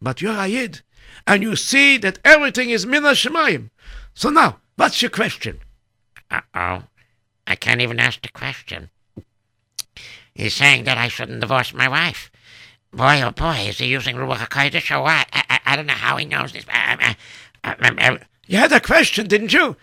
But 0.00 0.20
you're 0.20 0.36
a 0.36 0.46
Yid, 0.46 0.82
and 1.26 1.42
you 1.42 1.56
see 1.56 1.96
that 1.98 2.18
everything 2.24 2.70
is 2.70 2.84
Mina 2.84 3.12
Shemayim. 3.12 3.70
So 4.14 4.30
now, 4.30 4.58
what's 4.76 5.00
your 5.00 5.10
question? 5.10 5.60
Uh-oh. 6.30 6.82
I 7.46 7.56
can't 7.56 7.80
even 7.80 8.00
ask 8.00 8.20
the 8.20 8.28
question. 8.28 8.90
He's 10.34 10.54
saying 10.54 10.84
that 10.84 10.98
I 10.98 11.08
shouldn't 11.08 11.40
divorce 11.40 11.72
my 11.72 11.88
wife. 11.88 12.30
Boy, 12.92 13.22
oh 13.22 13.30
boy, 13.30 13.66
is 13.68 13.78
he 13.78 13.86
using 13.86 14.16
Ruach 14.16 14.48
HaKodesh 14.48 14.94
or 14.94 15.02
what? 15.02 15.28
I, 15.32 15.44
I, 15.48 15.60
I 15.66 15.76
don't 15.76 15.86
know 15.86 15.94
how 15.94 16.16
he 16.16 16.24
knows 16.24 16.52
this. 16.52 16.64
Uh, 16.68 16.96
uh, 17.00 17.14
uh, 17.64 17.74
uh, 17.98 18.18
You 18.46 18.58
had 18.58 18.72
a 18.72 18.80
question, 18.80 19.28
didn't 19.28 19.52
you? 19.52 19.76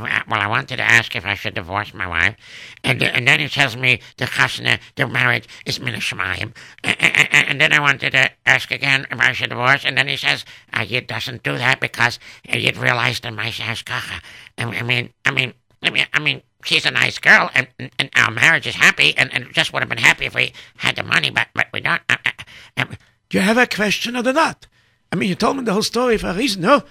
Well, 0.00 0.40
I 0.40 0.46
wanted 0.46 0.76
to 0.76 0.82
ask 0.82 1.14
if 1.14 1.24
I 1.24 1.34
should 1.34 1.54
divorce 1.54 1.92
my 1.94 2.06
wife, 2.06 2.36
and, 2.84 3.02
and 3.02 3.26
then 3.26 3.40
he 3.40 3.48
tells 3.48 3.76
me 3.76 4.00
the 4.16 4.24
chasna, 4.24 4.78
the 4.96 5.06
marriage 5.06 5.46
is 5.66 5.80
min 5.80 5.94
shemayim, 5.94 6.54
and, 6.82 6.96
and, 7.00 7.28
and 7.32 7.60
then 7.60 7.72
I 7.72 7.80
wanted 7.80 8.12
to 8.12 8.30
ask 8.46 8.70
again 8.70 9.06
if 9.10 9.20
I 9.20 9.32
should 9.32 9.50
divorce, 9.50 9.84
and 9.84 9.96
then 9.96 10.08
he 10.08 10.16
says 10.16 10.44
uh, 10.72 10.82
Yid 10.82 11.06
doesn't 11.06 11.42
do 11.42 11.56
that 11.58 11.80
because 11.80 12.18
Yid 12.48 12.76
realized 12.76 13.24
in 13.24 13.34
my 13.34 13.46
hashgacha. 13.46 14.22
I, 14.58 14.64
I 14.64 14.82
mean, 14.82 15.10
I 15.24 15.30
mean, 15.30 15.54
I 15.82 15.90
mean, 15.90 16.06
I 16.12 16.18
mean, 16.18 16.42
she's 16.64 16.86
a 16.86 16.90
nice 16.90 17.18
girl, 17.18 17.50
and, 17.54 17.68
and, 17.78 18.10
our 18.16 18.30
marriage 18.30 18.66
is 18.66 18.74
happy, 18.74 19.16
and, 19.16 19.32
and 19.32 19.52
just 19.52 19.72
would 19.72 19.82
have 19.82 19.88
been 19.88 19.98
happy 19.98 20.26
if 20.26 20.34
we 20.34 20.52
had 20.76 20.96
the 20.96 21.02
money, 21.02 21.30
but 21.30 21.48
but 21.54 21.66
we 21.72 21.80
don't. 21.80 22.02
Uh, 22.08 22.16
uh, 22.24 22.30
uh, 22.76 22.84
Do 23.28 23.38
you 23.38 23.40
have 23.40 23.58
a 23.58 23.66
question 23.66 24.16
or 24.16 24.22
not? 24.22 24.66
I 25.12 25.16
mean, 25.16 25.28
you 25.28 25.34
told 25.34 25.56
me 25.56 25.64
the 25.64 25.72
whole 25.72 25.82
story 25.82 26.18
for 26.18 26.28
a 26.28 26.34
reason, 26.34 26.62
no? 26.62 26.82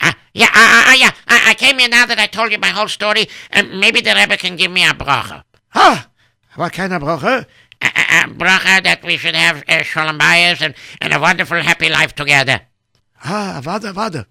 uh, 0.00 0.12
yeah, 0.32 0.46
uh, 0.54 0.58
uh, 0.58 0.90
uh, 0.90 0.94
yeah. 0.94 1.10
I, 1.48 1.52
I 1.52 1.54
came 1.54 1.78
here 1.78 1.88
now 1.88 2.06
that 2.06 2.18
I 2.18 2.26
told 2.26 2.52
you 2.52 2.58
my 2.58 2.68
whole 2.68 2.88
story, 2.88 3.28
and 3.50 3.80
maybe 3.80 4.00
the 4.00 4.14
Rebbe 4.14 4.36
can 4.36 4.56
give 4.56 4.70
me 4.70 4.84
a 4.84 4.92
bracha. 4.92 5.44
Ah, 5.74 6.08
what 6.56 6.72
kind 6.72 6.92
of 6.92 7.02
bracha? 7.02 7.46
a, 7.82 7.86
a, 7.86 7.88
a 7.88 8.28
bracha 8.28 8.82
that 8.82 9.02
we 9.04 9.16
should 9.16 9.34
have 9.34 9.64
uh, 9.68 9.82
shalom 9.82 10.18
bayis 10.18 10.60
and, 10.60 10.74
and 11.00 11.12
a 11.12 11.20
wonderful, 11.20 11.58
happy 11.58 11.88
life 11.88 12.14
together. 12.14 12.62
Ah, 13.24 13.60
avada, 13.62 13.92
avada. 13.92 14.26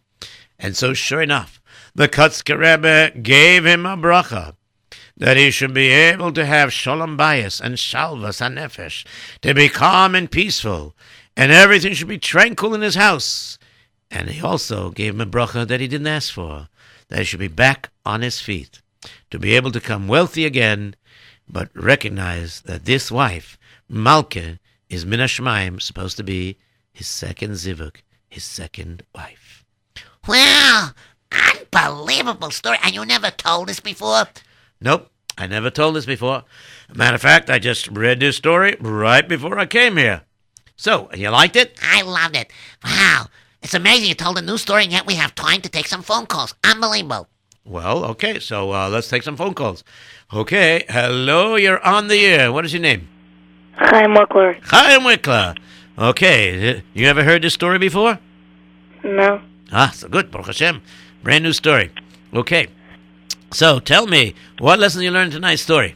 And 0.59 0.75
so, 0.75 0.93
sure 0.93 1.21
enough, 1.21 1.61
the 1.93 2.07
Kotzker 2.07 2.57
Rebbe 2.57 3.19
gave 3.19 3.65
him 3.65 3.85
a 3.85 3.97
bracha 3.97 4.55
that 5.15 5.37
he 5.37 5.51
should 5.51 5.73
be 5.73 5.89
able 5.89 6.31
to 6.33 6.45
have 6.45 6.71
shalom 6.71 7.17
bayis 7.17 7.59
and 7.59 7.75
shalvas 7.75 8.39
nefesh, 8.53 9.05
to 9.41 9.53
be 9.53 9.69
calm 9.69 10.13
and 10.15 10.29
peaceful, 10.31 10.95
and 11.35 11.51
everything 11.51 11.93
should 11.93 12.07
be 12.07 12.19
tranquil 12.19 12.73
in 12.75 12.81
his 12.81 12.95
house. 12.95 13.57
And 14.09 14.29
he 14.29 14.41
also 14.41 14.89
gave 14.91 15.15
him 15.15 15.21
a 15.21 15.25
bracha 15.25 15.67
that 15.67 15.81
he 15.81 15.87
didn't 15.87 16.07
ask 16.07 16.33
for, 16.33 16.69
that 17.09 17.19
he 17.19 17.25
should 17.25 17.39
be 17.39 17.47
back 17.47 17.89
on 18.05 18.21
his 18.21 18.39
feet, 18.39 18.81
to 19.31 19.39
be 19.39 19.55
able 19.55 19.71
to 19.71 19.79
come 19.79 20.07
wealthy 20.07 20.45
again, 20.45 20.95
but 21.47 21.69
recognize 21.73 22.61
that 22.61 22.85
this 22.85 23.11
wife, 23.11 23.57
Malke, 23.91 24.59
is 24.89 25.05
Mina 25.05 25.25
Shemaim, 25.25 25.81
supposed 25.81 26.17
to 26.17 26.23
be 26.23 26.57
his 26.91 27.07
second 27.07 27.51
zivuk, 27.51 27.97
his 28.27 28.43
second 28.43 29.03
wife. 29.13 29.65
Wow, 30.27 30.91
unbelievable 31.31 32.51
story. 32.51 32.77
And 32.83 32.93
you 32.93 33.05
never 33.05 33.31
told 33.31 33.69
us 33.69 33.79
before? 33.79 34.25
Nope, 34.81 35.09
I 35.37 35.47
never 35.47 35.69
told 35.69 35.95
this 35.95 36.05
before. 36.05 36.43
Matter 36.93 37.15
of 37.15 37.21
fact, 37.21 37.49
I 37.49 37.59
just 37.59 37.87
read 37.87 38.19
this 38.19 38.37
story 38.37 38.75
right 38.79 39.27
before 39.27 39.57
I 39.57 39.65
came 39.65 39.97
here. 39.97 40.23
So, 40.75 41.09
you 41.13 41.29
liked 41.29 41.55
it? 41.55 41.77
I 41.81 42.01
loved 42.01 42.35
it. 42.35 42.51
Wow, 42.83 43.27
it's 43.67 43.73
amazing 43.73 44.07
you 44.07 44.15
told 44.15 44.37
a 44.37 44.41
new 44.41 44.57
story 44.57 44.83
and 44.83 44.93
yet 44.93 45.05
we 45.05 45.15
have 45.15 45.35
time 45.35 45.59
to 45.59 45.67
take 45.67 45.87
some 45.87 46.01
phone 46.01 46.25
calls. 46.25 46.55
Unbelievable. 46.63 47.27
Well, 47.65 48.05
okay, 48.05 48.39
so 48.39 48.71
uh, 48.71 48.87
let's 48.87 49.09
take 49.09 49.23
some 49.23 49.35
phone 49.35 49.55
calls. 49.55 49.83
Okay, 50.33 50.85
hello, 50.87 51.57
you're 51.57 51.85
on 51.85 52.07
the 52.07 52.25
air. 52.25 52.49
What 52.53 52.63
is 52.63 52.71
your 52.71 52.81
name? 52.81 53.09
Hi, 53.75 54.05
Muckler. 54.05 54.57
Chaim 54.63 55.01
Wickler. 55.01 55.57
Okay, 55.99 56.81
you 56.93 57.07
ever 57.07 57.25
heard 57.25 57.41
this 57.41 57.55
story 57.55 57.77
before? 57.77 58.19
No. 59.03 59.41
Ah, 59.73 59.91
so 59.93 60.07
good, 60.07 60.31
Baruch 60.31 60.47
Hashem. 60.47 60.81
Brand 61.21 61.43
new 61.43 61.51
story. 61.51 61.91
Okay, 62.33 62.67
so 63.51 63.79
tell 63.79 64.07
me, 64.07 64.33
what 64.59 64.79
lesson 64.79 65.01
you 65.01 65.11
learned 65.11 65.33
in 65.33 65.41
tonight's 65.41 65.61
story? 65.61 65.93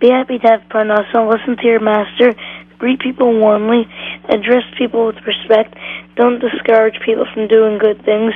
Be 0.00 0.08
happy 0.08 0.38
to 0.38 0.48
have 0.48 0.62
parnasa. 0.70 1.30
Listen 1.30 1.58
to 1.58 1.66
your 1.66 1.80
master. 1.80 2.32
Greet 2.80 2.98
people 3.00 3.38
warmly. 3.38 3.86
Address 4.30 4.64
people 4.78 5.06
with 5.06 5.20
respect. 5.26 5.74
Don't 6.16 6.40
discourage 6.40 6.94
people 7.04 7.26
from 7.32 7.46
doing 7.46 7.78
good 7.78 8.02
things. 8.06 8.32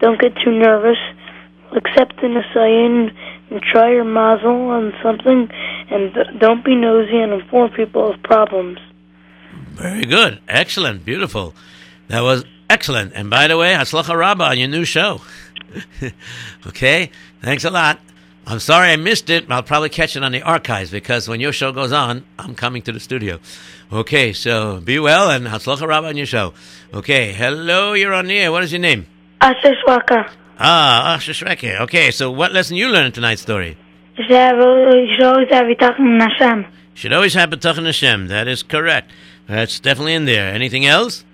Don't 0.00 0.18
get 0.18 0.32
too 0.42 0.50
nervous. 0.50 0.96
Accept 1.76 2.16
the 2.16 2.28
Nisayon 2.28 3.14
and 3.50 3.60
try 3.62 3.92
your 3.92 4.04
mazel 4.04 4.70
on 4.70 4.94
something. 5.02 5.46
And 5.90 6.40
don't 6.40 6.64
be 6.64 6.74
nosy 6.74 7.18
and 7.18 7.32
inform 7.34 7.70
people 7.72 8.14
of 8.14 8.22
problems. 8.22 8.78
Very 9.72 10.06
good. 10.06 10.40
Excellent. 10.48 11.04
Beautiful. 11.04 11.54
That 12.08 12.22
was 12.22 12.46
excellent. 12.70 13.12
And 13.14 13.28
by 13.28 13.46
the 13.46 13.58
way, 13.58 13.74
Hatzlacha 13.74 14.16
Rabbah 14.16 14.52
on 14.52 14.58
your 14.58 14.68
new 14.68 14.86
show. 14.86 15.20
okay. 16.66 17.10
Thanks 17.42 17.64
a 17.64 17.70
lot. 17.70 18.00
I'm 18.46 18.58
sorry 18.58 18.90
I 18.90 18.96
missed 18.96 19.30
it. 19.30 19.50
I'll 19.50 19.62
probably 19.62 19.88
catch 19.88 20.16
it 20.16 20.24
on 20.24 20.32
the 20.32 20.42
archives 20.42 20.90
because 20.90 21.28
when 21.28 21.40
your 21.40 21.52
show 21.52 21.70
goes 21.72 21.92
on, 21.92 22.24
I'm 22.38 22.54
coming 22.54 22.82
to 22.82 22.92
the 22.92 23.00
studio. 23.00 23.38
Okay, 23.92 24.32
so 24.32 24.80
be 24.80 24.98
well 24.98 25.30
and 25.30 25.46
Hatzlacha 25.46 25.86
Rabbah 25.86 26.08
on 26.08 26.16
your 26.16 26.26
show. 26.26 26.52
Okay, 26.92 27.32
hello, 27.32 27.92
you're 27.92 28.12
on 28.12 28.26
the 28.26 28.38
air. 28.38 28.50
What 28.50 28.64
is 28.64 28.72
your 28.72 28.80
name? 28.80 29.06
Asishwaka. 29.40 30.30
Ah, 30.58 31.14
Asher 31.14 31.46
Okay, 31.82 32.10
so 32.10 32.30
what 32.30 32.52
lesson 32.52 32.76
you 32.76 32.88
learned 32.88 33.06
in 33.06 33.12
tonight's 33.12 33.42
story? 33.42 33.76
You 34.16 34.24
should 34.24 34.36
have- 34.36 34.56
you 34.58 35.08
should 35.14 35.24
always 35.24 35.48
have 35.50 35.66
Yitachim 35.66 36.20
Hashem. 36.20 36.66
Should 36.94 37.12
always 37.12 37.34
have 37.34 37.50
B'tachan 37.50 37.86
Hashem. 37.86 38.28
That 38.28 38.46
is 38.48 38.62
correct. 38.62 39.10
That's 39.48 39.80
definitely 39.80 40.14
in 40.14 40.26
there. 40.26 40.52
Anything 40.52 40.84
else? 40.84 41.24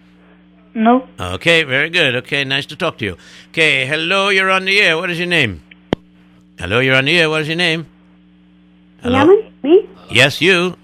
No. 0.74 1.08
Okay, 1.18 1.64
very 1.64 1.90
good. 1.90 2.14
Okay, 2.16 2.44
nice 2.44 2.66
to 2.66 2.76
talk 2.76 2.98
to 2.98 3.04
you. 3.04 3.16
Okay, 3.50 3.86
hello, 3.86 4.28
you're 4.28 4.50
on 4.50 4.64
the 4.64 4.78
air. 4.80 4.96
What 4.96 5.10
is 5.10 5.18
your 5.18 5.26
name? 5.26 5.62
Hello, 6.58 6.80
you're 6.80 6.96
on 6.96 7.04
the 7.04 7.18
air. 7.18 7.30
What 7.30 7.42
is 7.42 7.48
your 7.48 7.56
name? 7.56 7.86
Hello? 9.02 9.18
Benjamin? 9.26 9.52
Me? 9.62 9.88
Yes, 10.10 10.40
you. 10.40 10.76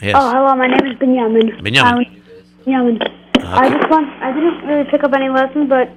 Yes. 0.00 0.14
Oh, 0.18 0.30
hello. 0.30 0.54
My 0.56 0.66
name 0.66 0.86
is 0.92 0.98
Benjamin. 0.98 1.62
Benjamin. 1.62 2.06
Um, 2.06 2.22
Benjamin. 2.64 2.98
I 3.44 3.68
just 3.68 3.90
want. 3.90 4.08
I 4.22 4.32
didn't 4.32 4.66
really 4.66 4.84
pick 4.90 5.04
up 5.04 5.12
any 5.12 5.28
lessons, 5.28 5.68
but 5.68 5.90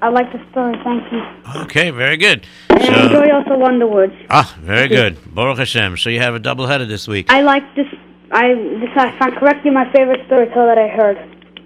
I 0.00 0.08
like 0.08 0.30
the 0.32 0.40
story. 0.50 0.74
Thank 0.84 1.10
you. 1.12 1.22
Okay, 1.62 1.90
very 1.90 2.16
good. 2.16 2.46
And 2.70 2.82
So, 2.84 2.94
enjoy 3.06 3.30
also 3.34 3.56
Wonderwords. 3.58 4.14
ah, 4.30 4.56
very 4.62 4.88
good. 4.88 5.16
Baruch 5.34 5.58
Hashem. 5.58 5.96
So 5.96 6.08
you 6.10 6.20
have 6.20 6.34
a 6.34 6.38
double 6.38 6.66
header 6.66 6.86
this 6.86 7.08
week. 7.08 7.26
I 7.30 7.42
like 7.42 7.64
this. 7.74 7.86
I 8.30 8.54
this 8.54 8.90
I 8.94 9.16
found 9.18 9.34
correctly 9.36 9.70
my 9.70 9.90
favorite 9.92 10.24
storyteller 10.26 10.66
that 10.74 10.78
I 10.78 10.88
heard. 10.88 11.18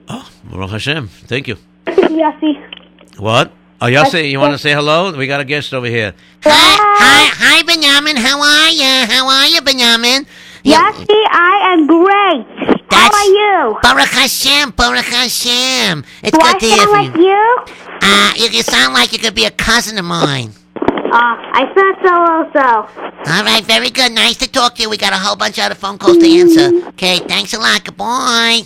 Oh, 0.08 0.28
Baruch 0.50 0.70
Hashem. 0.70 1.08
Thank 1.08 1.46
you. 1.48 1.56
Yassi. 1.86 3.18
What? 3.20 3.52
Oh, 3.84 3.86
y'all 3.86 4.06
say 4.06 4.28
you 4.30 4.40
want 4.40 4.54
to 4.54 4.58
say 4.58 4.72
hello? 4.72 5.12
We 5.14 5.26
got 5.26 5.42
a 5.42 5.44
guest 5.44 5.74
over 5.74 5.84
here. 5.86 6.14
Hi, 6.44 6.50
hi, 6.96 7.28
hi, 7.36 7.62
Benjamin. 7.68 8.16
How 8.16 8.40
are 8.40 8.70
you? 8.70 9.12
How 9.12 9.28
are 9.28 9.46
you, 9.46 9.60
Benjamin? 9.60 10.24
Yassi, 10.64 11.20
I 11.28 11.74
am 11.76 11.86
great. 11.86 12.80
How 12.90 13.10
That's- 13.10 13.12
are 13.12 13.28
you? 13.28 13.78
Baruch 13.82 14.08
Hashem, 14.08 14.70
Baruch 14.70 15.04
Hashem. 15.04 16.02
It's 16.22 16.30
Do 16.32 16.38
I 16.42 16.52
good 16.52 16.60
to 16.60 16.66
hear 16.66 16.76
sound 16.78 16.88
from 16.88 17.12
like 17.12 17.16
you. 17.16 17.24
you? 17.28 17.64
Uh, 18.00 18.32
you, 18.36 18.48
you 18.56 18.62
sound 18.62 18.94
like 18.94 19.12
you 19.12 19.18
could 19.18 19.34
be 19.34 19.44
a 19.44 19.50
cousin 19.50 19.98
of 19.98 20.06
mine. 20.06 20.52
Uh, 20.80 21.36
I 21.52 21.68
thought 21.76 21.96
so 22.00 22.56
also. 22.56 23.32
All 23.36 23.44
right, 23.44 23.62
very 23.64 23.90
good. 23.90 24.12
Nice 24.12 24.38
to 24.38 24.48
talk 24.50 24.76
to 24.76 24.82
you. 24.82 24.88
We 24.88 24.96
got 24.96 25.12
a 25.12 25.16
whole 25.18 25.36
bunch 25.36 25.58
of 25.58 25.64
other 25.64 25.74
phone 25.74 25.98
calls 25.98 26.16
to 26.16 26.26
answer. 26.26 26.88
Okay, 26.88 27.18
thanks 27.18 27.52
a 27.52 27.58
lot. 27.58 27.84
Goodbye. 27.84 28.62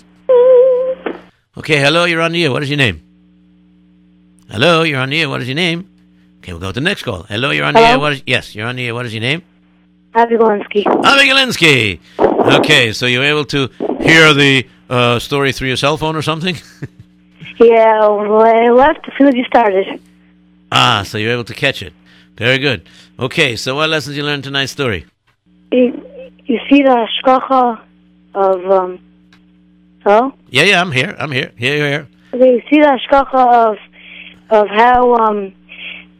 Okay, 1.56 1.80
hello, 1.80 2.04
you're 2.04 2.20
on 2.20 2.30
the 2.30 2.44
air. 2.44 2.52
What 2.52 2.62
is 2.62 2.70
your 2.70 2.78
name? 2.78 3.02
Hello, 4.50 4.82
you're 4.82 5.00
on 5.00 5.10
the 5.10 5.20
air. 5.20 5.28
What 5.28 5.42
is 5.42 5.48
your 5.48 5.54
name? 5.56 5.88
Okay, 6.38 6.52
we'll 6.52 6.60
go 6.60 6.68
to 6.68 6.72
the 6.72 6.80
next 6.80 7.02
call. 7.02 7.24
Hello, 7.24 7.50
you're 7.50 7.64
on 7.64 7.74
the 7.74 7.80
air. 7.80 7.98
What 7.98 8.12
is, 8.14 8.22
yes, 8.26 8.54
you're 8.54 8.66
on 8.66 8.76
the 8.76 8.86
air. 8.86 8.94
What 8.94 9.06
is 9.06 9.12
your 9.12 9.20
name? 9.20 9.42
Avi 10.14 10.36
Galinsky. 10.36 12.00
Okay, 12.18 12.92
so 12.92 13.06
you're 13.06 13.24
able 13.24 13.44
to 13.46 13.68
hear 14.00 14.32
the 14.32 14.66
uh, 14.88 15.18
story 15.18 15.52
through 15.52 15.68
your 15.68 15.76
cell 15.76 15.96
phone 15.96 16.16
or 16.16 16.22
something? 16.22 16.56
Yeah, 17.60 18.06
well, 18.06 18.42
I 18.42 18.68
left 18.70 19.00
as 19.08 19.14
soon 19.18 19.26
as 19.26 19.34
you 19.34 19.42
started. 19.42 20.00
ah, 20.70 21.02
so 21.04 21.18
you're 21.18 21.32
able 21.32 21.42
to 21.42 21.54
catch 21.54 21.82
it. 21.82 21.92
Very 22.36 22.58
good. 22.58 22.88
Okay, 23.18 23.56
so 23.56 23.74
what 23.74 23.90
lessons 23.90 24.16
you 24.16 24.22
learned 24.22 24.44
tonight's 24.44 24.70
story? 24.70 25.06
You, 25.72 26.00
you 26.46 26.60
see 26.70 26.82
the 26.84 27.08
shkacha 27.20 27.80
of, 28.36 28.70
um, 28.70 29.00
hello? 30.04 30.34
Yeah, 30.50 30.62
yeah, 30.64 30.80
I'm 30.80 30.92
here. 30.92 31.16
I'm 31.18 31.32
here. 31.32 31.50
Here, 31.56 31.76
here. 31.88 32.08
Okay, 32.32 32.52
you 32.54 32.62
see 32.70 32.78
the 32.80 33.00
shkacha 33.10 33.72
of, 33.72 33.76
of 34.50 34.68
how, 34.68 35.14
um, 35.16 35.52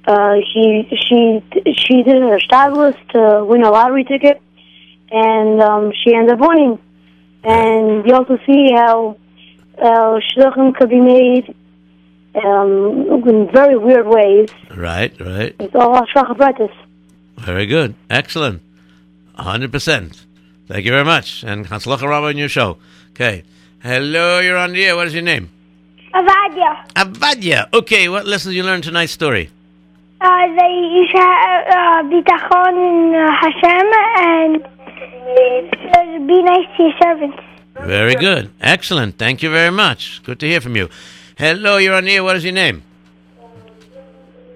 uh, 0.07 0.37
she, 0.53 0.89
she, 0.91 1.43
she 1.77 2.03
did 2.03 2.23
her 2.23 2.41
stylist 2.41 2.99
to 3.11 3.45
win 3.45 3.63
a 3.63 3.71
lottery 3.71 4.05
ticket, 4.05 4.41
and, 5.11 5.61
um, 5.63 5.93
she 6.03 6.15
ended 6.15 6.41
up 6.41 6.41
winning. 6.41 6.79
And 7.45 8.07
you 8.07 8.15
also 8.15 8.39
see 8.47 8.73
how, 8.73 9.17
uh, 9.79 10.21
shluchim 10.35 10.75
could 10.75 10.91
be 10.91 11.01
made, 11.01 11.55
um, 12.35 13.23
in 13.27 13.51
very 13.53 13.77
weird 13.77 14.07
ways. 14.07 14.49
Right, 14.75 15.19
right. 15.21 15.55
It's 15.59 15.75
all 15.75 16.07
shkacha 16.07 16.37
practice. 16.37 16.77
Very 17.39 17.67
good. 17.67 17.95
Excellent. 18.11 18.63
100%. 19.39 20.25
Thank 20.67 20.85
you 20.85 20.91
very 20.91 21.05
much. 21.05 21.45
And 21.45 21.67
Hatzlacha 21.67 22.03
Rabba 22.03 22.27
on 22.27 22.37
your 22.37 22.49
show. 22.49 22.79
Okay. 23.11 23.45
Hello, 23.83 24.41
you're 24.41 24.57
on 24.57 24.73
the 24.73 24.85
air. 24.85 24.97
What 24.97 25.07
is 25.07 25.15
your 25.15 25.23
name? 25.23 25.51
Avadia. 26.19 26.71
Avadia. 26.95 27.69
Okay, 27.73 28.09
what 28.09 28.27
lessons 28.27 28.55
you 28.55 28.63
learned 28.63 28.85
tonight's 28.85 29.13
story? 29.13 29.51
Uh, 30.21 30.27
that 30.27 30.71
you 30.95 31.07
should 31.07 31.21
have 31.21 31.67
uh, 31.69 32.03
bitachon 32.11 32.75
in 32.89 33.15
uh, 33.15 33.31
Hashem 33.43 33.87
and 34.27 34.53
be 36.27 36.43
nice 36.43 36.67
to 36.77 36.83
your 36.83 36.93
servants. 37.01 37.39
Very 37.87 38.17
good. 38.17 38.51
Excellent. 38.61 39.17
Thank 39.17 39.43
you 39.45 39.51
very 39.51 39.71
much. 39.71 40.21
Good 40.25 40.41
to 40.41 40.47
hear 40.47 40.61
from 40.61 40.75
you. 40.75 40.89
Hello, 41.37 41.77
you're 41.77 41.95
on 41.95 42.05
the 42.05 42.13
air. 42.17 42.25
What 42.25 42.35
is 42.35 42.43
your 42.43 42.53
name? 42.53 42.83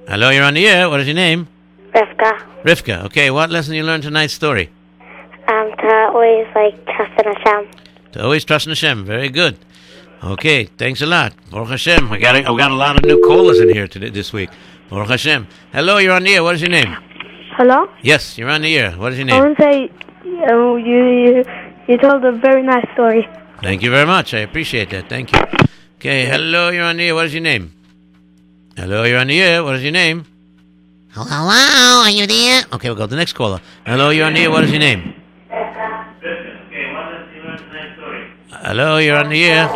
Hello, 0.09 0.31
you're 0.31 0.43
on 0.43 0.55
the 0.55 0.67
air. 0.67 0.91
What 0.91 0.99
is 1.01 1.07
your 1.07 1.15
name? 1.15 1.47
Rivka, 1.95 2.43
Rivka. 2.65 3.05
Okay, 3.05 3.31
what 3.31 3.51
lesson 3.51 3.75
you 3.75 3.85
learned 3.85 4.03
tonight's 4.03 4.35
story? 4.35 4.71
um, 5.49 5.71
to 5.79 5.89
always 6.13 6.47
like 6.55 6.85
trust 6.87 7.13
in 7.25 7.33
Hashem. 7.33 7.69
To 8.13 8.25
always 8.25 8.45
trust 8.45 8.67
in 8.67 8.71
Hashem. 8.71 9.05
Very 9.05 9.29
good. 9.29 9.57
Okay, 10.25 10.67
thanks 10.79 11.01
a 11.03 11.07
lot. 11.07 11.33
Baruch 11.51 11.71
Hashem. 11.71 12.09
We 12.09 12.19
got 12.19 12.37
a, 12.37 12.43
got 12.43 12.71
a 12.71 12.75
lot 12.75 12.97
of 12.97 13.05
new 13.05 13.21
callers 13.23 13.59
in 13.59 13.71
here 13.71 13.89
today 13.89 14.09
this 14.11 14.33
week. 14.33 14.51
Baruch 14.89 15.09
Hashem. 15.09 15.49
Hello, 15.73 15.99
you're 15.99 16.13
on 16.13 16.23
the 16.23 16.35
air. 16.35 16.45
What 16.45 16.55
is 16.55 16.61
your 16.63 16.71
name? 16.71 16.97
Hello? 17.57 17.89
Yes, 18.03 18.39
you're 18.39 18.49
on 18.49 18.63
the 18.63 18.77
air. 18.79 18.93
What 18.93 19.13
is 19.13 19.19
your 19.19 19.27
I 19.27 19.31
name? 19.31 19.43
want 19.43 19.57
to 19.59 19.63
say 19.63 19.91
you, 20.25 20.77
you 20.77 21.45
you 21.89 21.99
told 21.99 22.25
a 22.25 22.33
very 22.33 22.63
nice 22.63 22.87
story. 22.95 23.29
Thank 23.63 23.83
you 23.83 23.91
very 23.91 24.07
much. 24.07 24.33
I 24.33 24.39
appreciate 24.39 24.91
that. 24.91 25.09
Thank 25.09 25.33
you. 25.33 25.41
Okay, 25.97 26.27
hello, 26.27 26.71
you're 26.71 26.85
on 26.85 26.97
the 26.99 27.05
air. 27.09 27.15
What 27.17 27.27
is 27.27 27.35
your 27.35 27.43
name? 27.43 27.73
Hello, 28.77 29.03
you're 29.03 29.19
on 29.19 29.27
the 29.27 29.41
air. 29.41 29.65
What 29.65 29.77
is 29.77 29.83
your 29.83 29.93
name? 29.93 30.25
Hello, 31.11 32.03
are 32.05 32.11
you 32.11 32.27
there? 32.27 32.63
Okay, 32.73 32.89
we'll 32.89 32.97
go 32.97 33.07
to 33.07 33.11
the 33.11 33.17
next 33.17 33.33
caller. 33.35 33.61
Hello, 33.85 34.11
you're 34.11 34.27
on 34.27 34.35
the 34.35 34.41
air. 34.41 34.51
What 34.51 34.65
is 34.65 34.71
your 34.71 34.81
name? 34.81 35.15
Hello, 38.65 38.99
you're 38.99 39.17
on 39.17 39.29
the 39.29 39.45
air. 39.45 39.67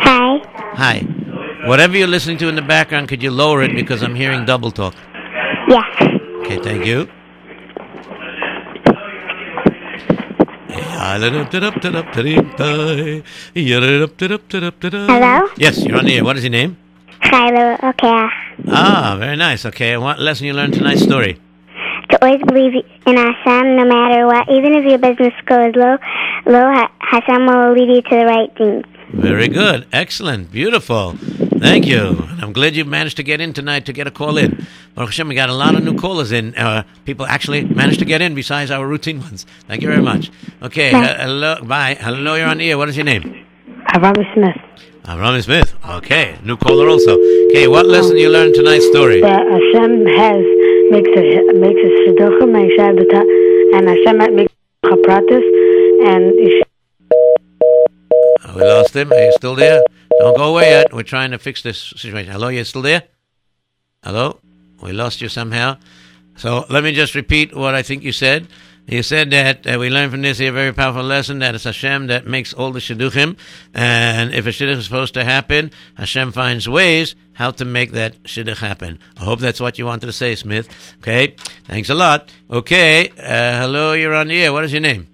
Hi. 0.00 0.40
Hi. 0.74 1.00
Whatever 1.68 1.98
you're 1.98 2.06
listening 2.08 2.38
to 2.38 2.48
in 2.48 2.56
the 2.56 2.62
background, 2.62 3.08
could 3.08 3.22
you 3.22 3.30
lower 3.30 3.62
it 3.62 3.74
because 3.74 4.02
I'm 4.02 4.14
hearing 4.14 4.46
double 4.46 4.70
talk? 4.70 4.94
Yes. 5.68 5.84
Okay, 6.40 6.56
thank 6.62 6.86
you. 6.86 7.08
Hello? 15.08 15.48
Yes, 15.58 15.84
you're 15.84 15.98
on 15.98 16.06
the 16.06 16.16
air. 16.16 16.24
What 16.24 16.38
is 16.38 16.44
your 16.44 16.52
name? 16.52 16.78
Shiloh. 17.22 17.76
Okay. 17.82 18.28
Ah, 18.68 19.16
very 19.18 19.36
nice. 19.36 19.66
Okay, 19.66 19.98
what 19.98 20.18
lesson 20.20 20.46
you 20.46 20.54
learned 20.54 20.72
tonight's 20.72 21.02
story? 21.02 21.38
To 22.10 22.24
always 22.24 22.42
believe 22.42 22.72
in 23.06 23.16
Hashem 23.16 23.76
no 23.76 23.84
matter 23.84 24.26
what. 24.26 24.48
Even 24.48 24.74
if 24.74 24.84
your 24.84 24.98
business 24.98 25.34
goes 25.44 25.74
low, 25.74 25.96
low 26.46 26.72
Ha- 26.72 26.90
Hashem 27.00 27.46
will 27.46 27.72
lead 27.72 27.88
you 27.94 28.02
to 28.02 28.10
the 28.10 28.24
right 28.26 28.50
things. 28.56 28.84
Very 29.12 29.48
good. 29.48 29.86
Excellent. 29.92 30.50
Beautiful. 30.52 31.14
Thank 31.58 31.86
you. 31.86 32.26
And 32.30 32.42
I'm 32.42 32.52
glad 32.52 32.76
you 32.76 32.84
managed 32.84 33.16
to 33.16 33.22
get 33.22 33.40
in 33.40 33.52
tonight 33.52 33.86
to 33.86 33.92
get 33.92 34.06
a 34.06 34.10
call 34.10 34.36
in. 34.36 34.66
Baruch 34.94 35.10
Hashem, 35.10 35.28
we 35.28 35.34
got 35.34 35.48
a 35.48 35.54
lot 35.54 35.74
of 35.74 35.82
new 35.84 35.96
callers 35.96 36.32
in. 36.32 36.54
Uh, 36.56 36.82
people 37.04 37.24
actually 37.26 37.64
managed 37.64 37.98
to 38.00 38.04
get 38.04 38.20
in 38.20 38.34
besides 38.34 38.70
our 38.70 38.86
routine 38.86 39.20
ones. 39.20 39.46
Thank 39.66 39.82
you 39.82 39.88
very 39.88 40.02
much. 40.02 40.30
Okay. 40.62 40.92
Bye. 40.92 41.00
he- 41.06 41.22
hello. 41.22 41.62
Bye. 41.62 41.96
Hello, 42.00 42.34
you're 42.34 42.48
on 42.48 42.58
the 42.58 42.70
air. 42.70 42.78
What 42.78 42.88
is 42.88 42.96
your 42.96 43.04
name? 43.06 43.46
Avram 43.94 44.16
Smith. 44.34 44.56
I'm 45.04 45.20
Rami 45.20 45.40
Smith. 45.40 45.72
Okay. 45.88 46.36
New 46.44 46.56
caller 46.56 46.88
also. 46.88 47.12
Okay. 47.50 47.68
What 47.68 47.86
lesson 47.86 48.16
you 48.18 48.28
learned 48.28 48.54
tonight's 48.56 48.86
story? 48.88 49.20
That 49.20 49.46
Hashem 49.46 50.04
has 50.04 50.42
makes 50.90 51.08
a 51.08 51.22
and 51.22 52.68
Shabbat 52.78 53.24
and 53.74 53.88
Hashem 53.88 54.20
a 54.84 54.96
practice 55.02 55.44
and 56.06 56.34
Oh, 58.44 58.54
we 58.56 58.62
lost 58.62 58.94
him. 58.94 59.12
Are 59.12 59.18
you 59.18 59.32
still 59.32 59.54
there? 59.54 59.82
Don't 60.18 60.36
go 60.36 60.50
away 60.50 60.70
yet. 60.70 60.92
We're 60.92 61.02
trying 61.02 61.30
to 61.32 61.38
fix 61.38 61.62
this 61.62 61.78
situation. 61.96 62.32
Hello, 62.32 62.48
you 62.48 62.64
still 62.64 62.82
there? 62.82 63.02
Hello? 64.02 64.40
We 64.82 64.92
lost 64.92 65.20
you 65.20 65.28
somehow. 65.28 65.78
So 66.36 66.64
let 66.70 66.84
me 66.84 66.92
just 66.92 67.14
repeat 67.14 67.56
what 67.56 67.74
I 67.74 67.82
think 67.82 68.02
you 68.02 68.12
said. 68.12 68.46
You 68.86 69.02
said 69.02 69.32
that 69.32 69.66
uh, 69.66 69.78
we 69.80 69.90
learn 69.90 70.10
from 70.10 70.22
this 70.22 70.40
a 70.40 70.50
very 70.50 70.72
powerful 70.72 71.02
lesson 71.02 71.40
that 71.40 71.56
it's 71.56 71.64
Hashem 71.64 72.06
that 72.06 72.24
makes 72.24 72.52
all 72.52 72.70
the 72.70 72.78
shidduchim, 72.78 73.36
and 73.74 74.32
if 74.32 74.46
a 74.46 74.50
shidduch 74.50 74.76
is 74.76 74.84
supposed 74.84 75.14
to 75.14 75.24
happen, 75.24 75.72
Hashem 75.96 76.30
finds 76.30 76.68
ways 76.68 77.16
how 77.32 77.50
to 77.50 77.64
make 77.64 77.90
that 77.92 78.22
shidduch 78.22 78.58
happen. 78.58 79.00
I 79.16 79.24
hope 79.24 79.40
that's 79.40 79.58
what 79.58 79.76
you 79.76 79.86
wanted 79.86 80.06
to 80.06 80.12
say, 80.12 80.36
Smith. 80.36 80.68
Okay, 81.00 81.34
thanks 81.64 81.90
a 81.90 81.96
lot. 81.96 82.30
Okay, 82.48 83.08
uh, 83.18 83.62
hello, 83.62 83.92
you're 83.94 84.14
on 84.14 84.28
the 84.28 84.40
air. 84.40 84.52
What 84.52 84.62
is 84.62 84.72
your 84.72 84.82
name? 84.82 85.08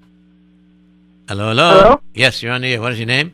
Hello, 1.26 1.48
hello. 1.48 1.80
Hello? 1.80 2.00
Yes, 2.12 2.42
you're 2.42 2.52
on 2.52 2.60
the 2.60 2.74
air. 2.74 2.80
What 2.82 2.92
is 2.92 2.98
your 2.98 3.06
name? 3.06 3.32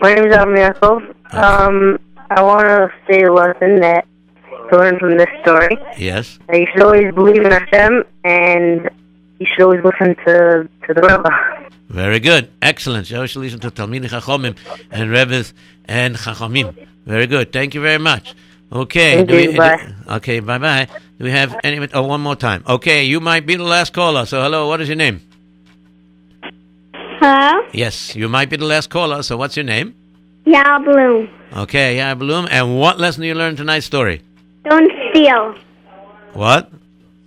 My 0.00 0.12
name 0.12 0.24
is 0.24 0.34
Yaakov. 0.34 1.14
Um, 1.34 2.00
I 2.30 2.42
want 2.42 2.66
to 2.66 2.92
say 3.08 3.22
a 3.22 3.32
lesson 3.32 3.76
that 3.80 4.06
to 4.70 4.76
learn 4.78 4.98
from 4.98 5.16
this 5.18 5.28
story. 5.42 5.76
Yes. 5.98 6.38
That 6.48 6.58
you 6.58 6.66
should 6.72 6.82
always 6.82 7.14
believe 7.14 7.42
in 7.44 7.50
Hashem, 7.52 8.04
and 8.24 8.88
you 9.38 9.46
should 9.54 9.64
always 9.64 9.82
listen 9.84 10.14
to 10.26 10.68
to 10.86 10.94
the 10.94 11.02
Rebbe. 11.02 11.30
Very 11.88 12.20
good. 12.20 12.50
Excellent. 12.62 13.10
You 13.10 13.26
should 13.26 13.40
listen 13.40 13.60
to 13.60 13.70
Talmid 13.70 14.04
Chachomim 14.08 14.56
and 14.90 15.10
Rebbe's 15.10 15.52
and 15.86 16.16
Chachomim. 16.16 16.74
Very 17.06 17.26
good. 17.26 17.52
Thank 17.52 17.74
you 17.74 17.80
very 17.80 17.98
much. 17.98 18.34
Okay. 18.72 19.16
Thank 19.16 19.28
do 19.28 19.38
you. 19.38 19.50
we, 19.50 19.56
Bye. 19.56 19.76
do- 20.06 20.12
okay, 20.14 20.38
bye 20.40 20.58
bye. 20.58 20.86
Do 21.18 21.24
we 21.24 21.32
have 21.32 21.56
any? 21.64 21.88
Oh, 21.92 22.02
one 22.02 22.20
more 22.20 22.36
time. 22.36 22.62
Okay, 22.68 23.02
you 23.04 23.18
might 23.20 23.44
be 23.44 23.56
the 23.56 23.64
last 23.64 23.92
caller. 23.92 24.24
So, 24.26 24.40
hello, 24.42 24.68
what 24.68 24.80
is 24.80 24.88
your 24.88 24.96
name? 24.96 25.20
Hello? 27.20 27.66
Yes, 27.72 28.14
you 28.16 28.28
might 28.28 28.48
be 28.48 28.56
the 28.56 28.64
last 28.64 28.88
caller. 28.90 29.22
So, 29.22 29.36
what's 29.36 29.56
your 29.56 29.64
name? 29.64 29.94
Yeah, 30.46 30.78
Bloom. 30.78 31.28
Okay, 31.56 31.96
yeah, 31.96 32.14
Bloom. 32.14 32.46
And 32.50 32.78
what 32.78 32.98
lesson 32.98 33.22
do 33.22 33.26
you 33.26 33.34
learn 33.34 33.56
tonight's 33.56 33.86
story? 33.86 34.22
Don't 34.64 34.92
steal. 35.10 35.54
What? 36.34 36.70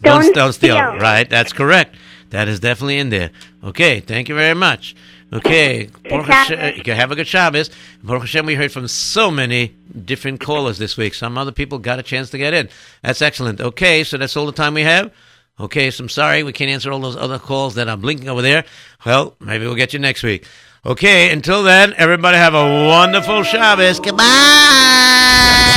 Don't 0.01 0.33
don't 0.35 0.53
steal. 0.53 0.75
steal. 0.75 0.97
Right, 0.97 1.29
that's 1.29 1.53
correct. 1.53 1.95
That 2.29 2.47
is 2.47 2.59
definitely 2.59 2.99
in 2.99 3.09
there. 3.09 3.31
Okay, 3.63 3.99
thank 3.99 4.27
you 4.27 4.35
very 4.35 4.55
much. 4.55 4.95
Okay, 5.31 5.89
Hashem, 6.05 6.25
Shabbos. 6.25 6.77
you 6.77 6.83
can 6.83 6.95
have 6.95 7.11
a 7.11 7.15
good 7.15 7.27
Shabbos. 7.27 7.71
Baruch 8.03 8.21
Hashem, 8.23 8.45
we 8.45 8.53
heard 8.53 8.71
from 8.71 8.87
so 8.87 9.31
many 9.31 9.73
different 10.05 10.39
callers 10.39 10.77
this 10.77 10.95
week. 10.95 11.15
Some 11.15 11.37
other 11.37 11.51
people 11.51 11.79
got 11.79 11.97
a 11.97 12.03
chance 12.03 12.29
to 12.31 12.37
get 12.37 12.53
in. 12.53 12.69
That's 13.01 13.21
excellent. 13.21 13.59
Okay, 13.59 14.03
so 14.03 14.17
that's 14.17 14.37
all 14.37 14.45
the 14.45 14.51
time 14.51 14.75
we 14.75 14.83
have. 14.83 15.11
Okay, 15.59 15.89
so 15.89 16.03
I'm 16.03 16.09
sorry 16.09 16.43
we 16.43 16.53
can't 16.53 16.69
answer 16.69 16.91
all 16.91 16.99
those 16.99 17.15
other 17.15 17.39
calls 17.39 17.75
that 17.75 17.87
are 17.87 17.97
blinking 17.97 18.29
over 18.29 18.41
there. 18.41 18.65
Well, 19.05 19.35
maybe 19.39 19.65
we'll 19.65 19.75
get 19.75 19.93
you 19.93 19.99
next 19.99 20.21
week. 20.21 20.45
Okay, 20.85 21.31
until 21.31 21.63
then, 21.63 21.93
everybody 21.97 22.37
have 22.37 22.53
a 22.53 22.87
wonderful 22.87 23.43
Shabbos. 23.43 23.99
Goodbye. 23.99 25.72